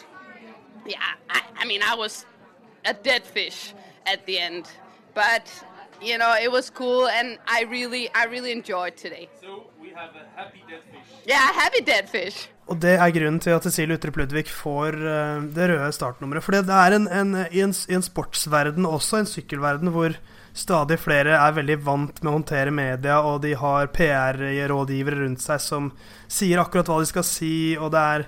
yeah, 0.85 0.97
I, 1.29 1.41
I 1.61 1.65
mean, 1.65 1.81
I 1.83 1.95
was 1.95 2.25
a 2.85 2.93
dead 2.93 3.23
fish 3.23 3.73
at 4.05 4.25
the 4.25 4.39
end, 4.39 4.65
but, 5.13 5.45
you 6.01 6.17
know, 6.17 6.35
it 6.41 6.51
was 6.51 6.69
cool, 6.69 7.07
and 7.07 7.37
I 7.47 7.63
really, 7.63 8.09
I 8.13 8.25
really 8.25 8.51
enjoyed 8.51 8.95
today. 8.97 9.29
So 9.41 9.63
we 9.81 9.89
have 9.89 10.11
a 10.15 10.25
happy 10.35 10.63
dead 10.69 10.83
fish. 10.91 11.09
Yeah, 11.25 11.45
happy 11.63 11.81
dead 11.81 12.09
fish. 12.09 12.49
Og 12.67 12.81
det 12.83 12.97
er 12.99 13.11
grunnen 13.15 13.39
til 13.39 13.53
at 13.55 13.63
Cecilie 13.63 13.95
Utrup 13.95 14.17
Ludvig 14.19 14.49
får 14.51 14.97
uh, 14.99 15.43
det 15.55 15.69
røde 15.71 15.91
startnummeret. 15.95 16.43
For 16.43 16.51
det 16.51 16.67
er 16.67 16.95
en, 16.97 17.07
en, 17.07 17.29
i, 17.51 17.61
en, 17.63 17.71
i 17.71 17.95
en 17.95 18.03
sportsverden, 18.03 18.85
også 18.85 19.21
en 19.21 19.29
sykkelverden, 19.29 19.87
hvor 19.87 20.11
stadig 20.57 20.97
flere 20.99 21.37
er 21.37 21.55
veldig 21.55 21.77
vant 21.85 22.21
med 22.21 22.31
å 22.31 22.35
håndtere 22.39 22.73
media, 22.73 23.19
og 23.21 23.43
de 23.45 23.53
har 23.57 23.91
PR-rådgivere 23.93 25.21
rundt 25.21 25.43
seg 25.43 25.61
som 25.63 25.91
sier 26.25 26.61
akkurat 26.61 26.89
hva 26.89 26.99
de 27.03 27.09
skal 27.09 27.25
si, 27.27 27.53
og 27.77 27.93
det 27.93 28.03
er 28.15 28.27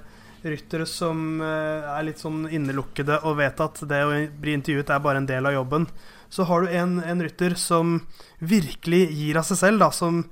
ryttere 0.49 0.85
som 0.87 1.41
uh, 1.43 1.89
er 1.97 2.05
litt 2.07 2.21
sånn 2.21 2.45
innelukkede 2.47 3.17
og 3.27 3.41
vet 3.41 3.59
at 3.59 3.81
det 3.89 4.03
å 4.07 4.13
bli 4.39 4.53
intervjuet 4.55 4.93
er 4.95 5.01
bare 5.03 5.19
en 5.19 5.27
del 5.27 5.49
av 5.49 5.57
jobben. 5.57 5.89
Så 6.31 6.45
har 6.47 6.63
du 6.63 6.75
en, 6.79 6.99
en 7.03 7.23
rytter 7.25 7.57
som 7.59 7.97
virkelig 8.39 9.09
gir 9.09 9.41
av 9.41 9.49
seg 9.49 9.65
selv, 9.65 9.83
da, 9.83 9.91
som 9.95 10.23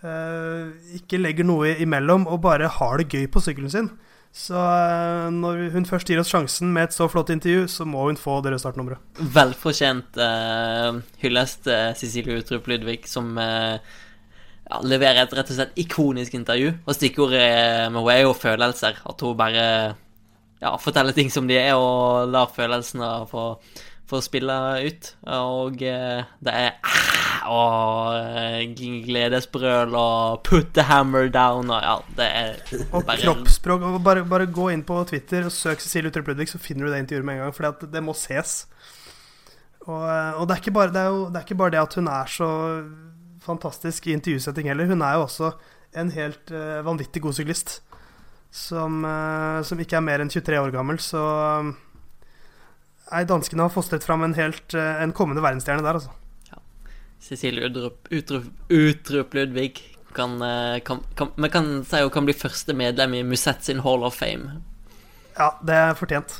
Uh, 0.00 0.72
ikke 0.96 1.18
legger 1.20 1.44
noe 1.44 1.74
imellom 1.84 2.22
og 2.24 2.38
bare 2.46 2.70
har 2.72 2.94
det 2.96 3.12
gøy 3.12 3.26
på 3.28 3.42
sykkelen 3.44 3.72
sin. 3.72 3.88
Så 4.30 4.54
uh, 4.54 5.26
når 5.34 5.72
hun 5.74 5.86
først 5.88 6.10
gir 6.10 6.20
oss 6.22 6.30
sjansen 6.30 6.70
med 6.74 6.88
et 6.88 6.94
så 6.94 7.08
flott 7.10 7.32
intervju, 7.34 7.64
så 7.70 7.86
må 7.88 8.04
hun 8.06 8.18
få 8.20 8.38
det 8.44 8.52
røde 8.52 8.62
startnummeret. 8.62 9.02
Velfortjent 9.18 10.20
uh, 10.22 11.00
hyllest 11.22 11.66
uh, 11.70 11.90
Cecilie 11.98 12.38
Utrup 12.38 12.70
Ludvig, 12.70 13.02
som 13.10 13.34
ja, 13.34 14.78
leverer 14.86 15.24
et 15.24 15.34
rett 15.34 15.50
og 15.50 15.58
slett 15.58 15.82
ikonisk 15.82 16.36
intervju. 16.38 16.76
Og 16.86 16.94
stikkordet 16.94 17.42
med 17.90 17.98
henne 17.98 18.14
er 18.14 18.22
jo 18.22 18.38
følelser. 18.38 19.02
At 19.10 19.26
hun 19.26 19.38
bare 19.38 19.66
ja, 20.60 20.74
forteller 20.78 21.16
ting 21.16 21.32
som 21.32 21.48
de 21.50 21.58
er, 21.58 21.74
og 21.74 22.30
lar 22.30 22.52
følelsene 22.54 23.10
få, 23.30 23.48
få 24.10 24.20
spille 24.24 24.56
ut. 24.86 25.14
Og 25.30 25.78
det 25.80 26.54
er 26.54 26.76
og 27.50 28.14
uh, 28.14 28.60
gledesbrøl 29.06 29.94
og 29.96 30.42
'put 30.46 30.74
the 30.76 30.84
hammer 30.86 31.30
down' 31.32 31.72
og 31.72 31.82
ja, 31.82 31.96
det 32.18 32.26
er 32.26 32.84
Og 32.92 33.06
bare 33.06 33.22
kroppsspråk. 33.22 33.86
Bare, 34.04 34.24
bare, 34.24 34.46
gå 34.46 34.68
inn 34.70 34.84
på 34.84 35.02
Twitter 35.08 35.48
og 35.48 35.52
søk 35.52 35.80
Cecilie 35.80 36.10
Utrup 36.10 36.28
Ludvig, 36.28 36.48
så 36.48 36.58
finner 36.58 36.86
du 36.86 36.92
det 36.92 37.00
intervjuet 37.04 37.24
med 37.24 37.34
en 37.34 37.40
gang. 37.40 37.54
For 37.54 37.86
det 37.86 38.02
må 38.04 38.14
ses. 38.14 38.66
Og, 39.88 40.04
eh, 40.04 40.32
og 40.36 40.48
det, 40.48 40.60
er 40.60 40.72
bare, 40.76 40.92
det, 40.92 41.00
er 41.00 41.08
jo, 41.08 41.28
det, 41.28 41.36
er 41.36 41.46
ikke 41.46 41.60
bare 41.62 41.74
det 41.74 41.80
at 41.80 41.94
hun 41.94 42.08
er 42.08 42.26
så 42.26 42.50
fantastisk 43.40 44.06
i 44.06 44.12
intervjusetting 44.12 44.68
heller. 44.68 44.90
Hun 44.90 45.02
er 45.02 45.16
jo 45.16 45.26
også 45.26 45.52
en 45.96 46.10
helt 46.14 46.52
uh, 46.54 46.84
vanvittig 46.86 47.22
god 47.22 47.34
syklist. 47.38 47.80
Som, 48.50 49.04
uh, 49.06 49.62
som 49.62 49.78
ikke 49.80 49.96
er 49.96 50.04
mer 50.04 50.22
enn 50.22 50.30
23 50.30 50.58
år 50.58 50.72
gammel, 50.74 50.98
så 51.02 51.22
eh, 51.22 51.70
Nei, 53.10 53.24
danskene 53.26 53.66
har 53.66 53.72
fostret 53.74 54.06
fram 54.06 54.22
en 54.22 54.36
helt 54.38 54.74
eh, 54.78 55.02
En 55.02 55.14
kommende 55.16 55.42
verdensstjerne 55.42 55.84
der, 55.86 55.98
altså. 55.98 56.16
Cecilie 57.20 57.66
Utrup, 57.68 58.06
Utrup, 58.08 58.44
Utrup 58.72 59.34
Ludvig 59.36 59.82
kan, 60.16 60.38
eh, 60.42 60.78
kan, 60.80 61.02
kan, 61.14 61.32
Vi 61.36 61.50
kan 61.52 61.66
si 61.84 62.00
hun 62.00 62.10
kan 62.14 62.24
bli 62.24 62.34
første 62.34 62.72
medlem 62.74 63.18
i 63.18 63.24
Musett 63.26 63.66
sin 63.66 63.82
Hall 63.84 64.06
of 64.06 64.16
Fame. 64.16 64.62
Ja, 65.36 65.50
det 65.66 65.74
er 65.76 65.98
fortjent. 65.98 66.38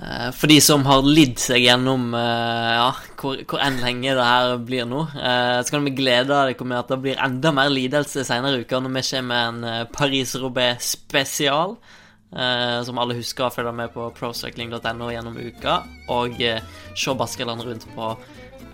Eh, 0.00 0.30
For 0.38 0.48
de 0.48 0.56
som 0.64 0.86
har 0.88 1.04
lidd 1.04 1.36
seg 1.42 1.66
gjennom 1.66 2.08
ja, 2.16 2.88
hvor, 3.20 3.42
hvor 3.42 3.60
enn 3.66 3.82
lenge 3.82 4.16
det 4.16 4.30
her 4.30 4.56
blir 4.70 4.88
nå, 4.88 5.04
så 5.12 5.74
kan 5.74 5.84
vi 5.84 5.96
glede 5.98 6.30
dere 6.32 6.56
med 6.64 6.78
at 6.78 6.94
det 6.94 7.02
blir 7.04 7.22
enda 7.26 7.52
mer 7.52 7.74
lidelse 7.74 8.24
senere 8.24 8.62
i 8.62 8.64
uka 8.64 8.80
når 8.80 8.96
vi 8.96 9.06
kommer 9.10 9.28
med 9.28 9.46
en 9.68 9.92
Paris-Roubais 9.92 10.94
spesial. 10.96 11.76
Eh, 12.34 12.82
Som 12.86 12.98
alle 12.98 13.18
husker 13.18 13.46
å 13.46 13.52
følge 13.54 13.72
med 13.76 13.92
på 13.94 14.08
procycling.no 14.16 15.10
gjennom 15.12 15.36
uka. 15.36 15.80
Og 16.12 16.40
eh, 16.42 16.62
se 16.96 17.14
Baskeland 17.14 17.66
rundt 17.66 17.86
på 17.94 18.12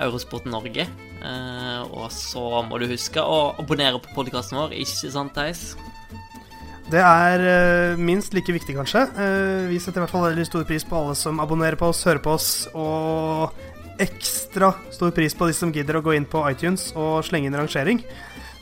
Eurosport 0.01 0.47
Norge. 0.49 0.87
Eh, 1.23 1.81
Og 1.93 2.11
så 2.15 2.63
må 2.69 2.79
du 2.81 2.89
huske 2.91 3.21
å 3.23 3.55
abonnere 3.61 4.01
på 4.03 4.15
podkasten 4.17 4.59
vår, 4.59 4.77
ikke 4.83 5.11
sant, 5.13 5.35
Theis? 5.37 5.73
Det 6.93 7.01
er 7.01 7.41
eh, 7.49 7.97
minst 8.01 8.35
like 8.37 8.53
viktig, 8.53 8.75
kanskje. 8.77 9.07
Eh, 9.17 9.69
vi 9.71 9.79
setter 9.81 10.01
i 10.01 10.05
hvert 10.05 10.13
fall 10.13 10.27
veldig 10.29 10.45
stor 10.49 10.65
pris 10.69 10.85
på 10.85 10.99
alle 10.99 11.15
som 11.17 11.39
abonnerer 11.41 11.79
på 11.81 11.89
oss, 11.89 12.03
hører 12.05 12.21
på 12.25 12.35
oss, 12.35 12.49
og 12.77 13.55
ekstra 14.03 14.73
stor 14.93 15.13
pris 15.15 15.37
på 15.37 15.47
de 15.49 15.55
som 15.57 15.73
gidder 15.73 16.01
å 16.01 16.03
gå 16.05 16.17
inn 16.17 16.27
på 16.29 16.43
iTunes 16.51 16.91
og 16.99 17.23
slenge 17.25 17.49
inn 17.49 17.57
rangering. 17.57 18.03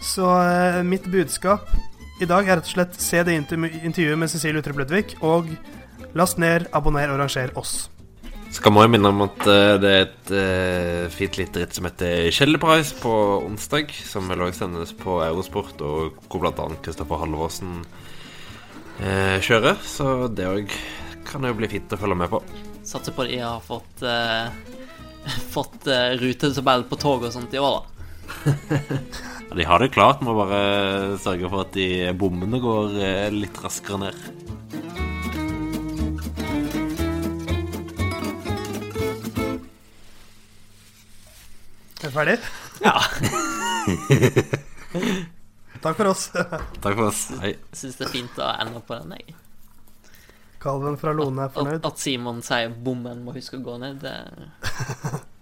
Så 0.04 0.26
eh, 0.44 0.82
mitt 0.86 1.08
budskap 1.10 1.66
i 2.20 2.28
dag 2.28 2.44
er 2.44 2.58
rett 2.58 2.68
og 2.68 2.74
slett 2.74 2.98
se 3.00 3.22
det 3.24 3.36
intervjuet 3.38 4.18
med 4.20 4.28
Cecilie 4.28 4.60
Utrup 4.60 4.82
Ludvig, 4.82 5.14
og 5.24 5.48
last 6.16 6.40
ned, 6.40 6.66
abonner 6.76 7.12
og 7.12 7.22
ranger 7.22 7.52
oss. 7.58 7.88
Skal 8.50 8.74
må 8.74 8.82
jo 8.82 8.90
minne 8.90 9.12
om 9.12 9.22
at 9.24 9.44
eh, 9.46 9.76
det 9.78 9.90
er 9.90 10.00
et 10.08 10.32
uh, 10.34 11.12
fint 11.14 11.36
lite 11.38 11.62
ritt 11.62 11.76
som 11.76 11.86
heter 11.86 12.26
Kjellerpreis 12.34 12.90
på 12.98 13.12
onsdag, 13.46 13.94
som 13.94 14.26
vil 14.26 14.42
også 14.42 14.64
sendes 14.64 14.92
på 14.98 15.20
Eurosport, 15.22 15.78
og 15.86 16.18
hvor 16.26 16.42
bl.a. 16.42 16.66
Kristoffer 16.82 17.22
Halvorsen 17.22 17.78
uh, 17.84 19.38
kjører. 19.38 19.78
Så 19.86 20.26
det 20.34 20.50
òg 20.50 20.74
kan 21.30 21.46
jo 21.46 21.54
bli 21.56 21.70
fint 21.70 21.94
å 21.94 22.00
følge 22.00 22.18
med 22.18 22.32
på. 22.34 22.42
Satser 22.90 23.14
på 23.14 23.28
de 23.30 23.38
har 23.38 23.62
fått 23.62 24.02
uh, 24.02 24.50
Fått 25.54 25.86
uh, 25.86 26.16
rutetabell 26.18 26.88
på 26.90 26.98
tog 26.98 27.28
og 27.28 27.32
sånt 27.32 27.54
i 27.54 27.62
år, 27.62 27.80
da. 27.80 28.56
Ja, 29.50 29.56
de 29.58 29.64
har 29.66 29.78
det 29.82 29.88
klart, 29.94 30.20
må 30.22 30.34
bare 30.38 30.60
sørge 31.18 31.48
for 31.50 31.64
at 31.64 31.72
de 31.74 31.86
bommene 32.18 32.60
går 32.62 32.94
eh, 33.02 33.26
litt 33.34 33.58
raskere 33.64 33.98
ned. 34.04 34.20
Er 42.00 42.08
du 42.08 42.14
ferdig? 42.14 42.36
Ja. 42.80 42.94
Takk 45.80 45.96
for 45.96 46.06
oss. 46.12 46.28
Takk 46.84 46.94
for 46.96 47.06
oss. 47.10 47.26
Hei. 47.42 47.54
Syns 47.76 47.98
det 48.00 48.06
er 48.08 48.12
fint 48.14 48.40
å 48.40 48.48
ende 48.54 48.80
på 48.86 48.96
den, 49.00 49.16
jeg. 49.18 49.36
Kalven 50.60 50.96
fra 51.00 51.12
Lone 51.16 51.46
er 51.46 51.48
At, 51.50 51.56
fornøyd. 51.56 51.86
at 51.88 52.00
Simon 52.00 52.42
sier 52.44 52.68
'bommen 52.84 53.22
må 53.24 53.32
huske 53.32 53.56
å 53.56 53.64
gå 53.64 53.78
ned', 53.80 54.02
det 54.04 54.16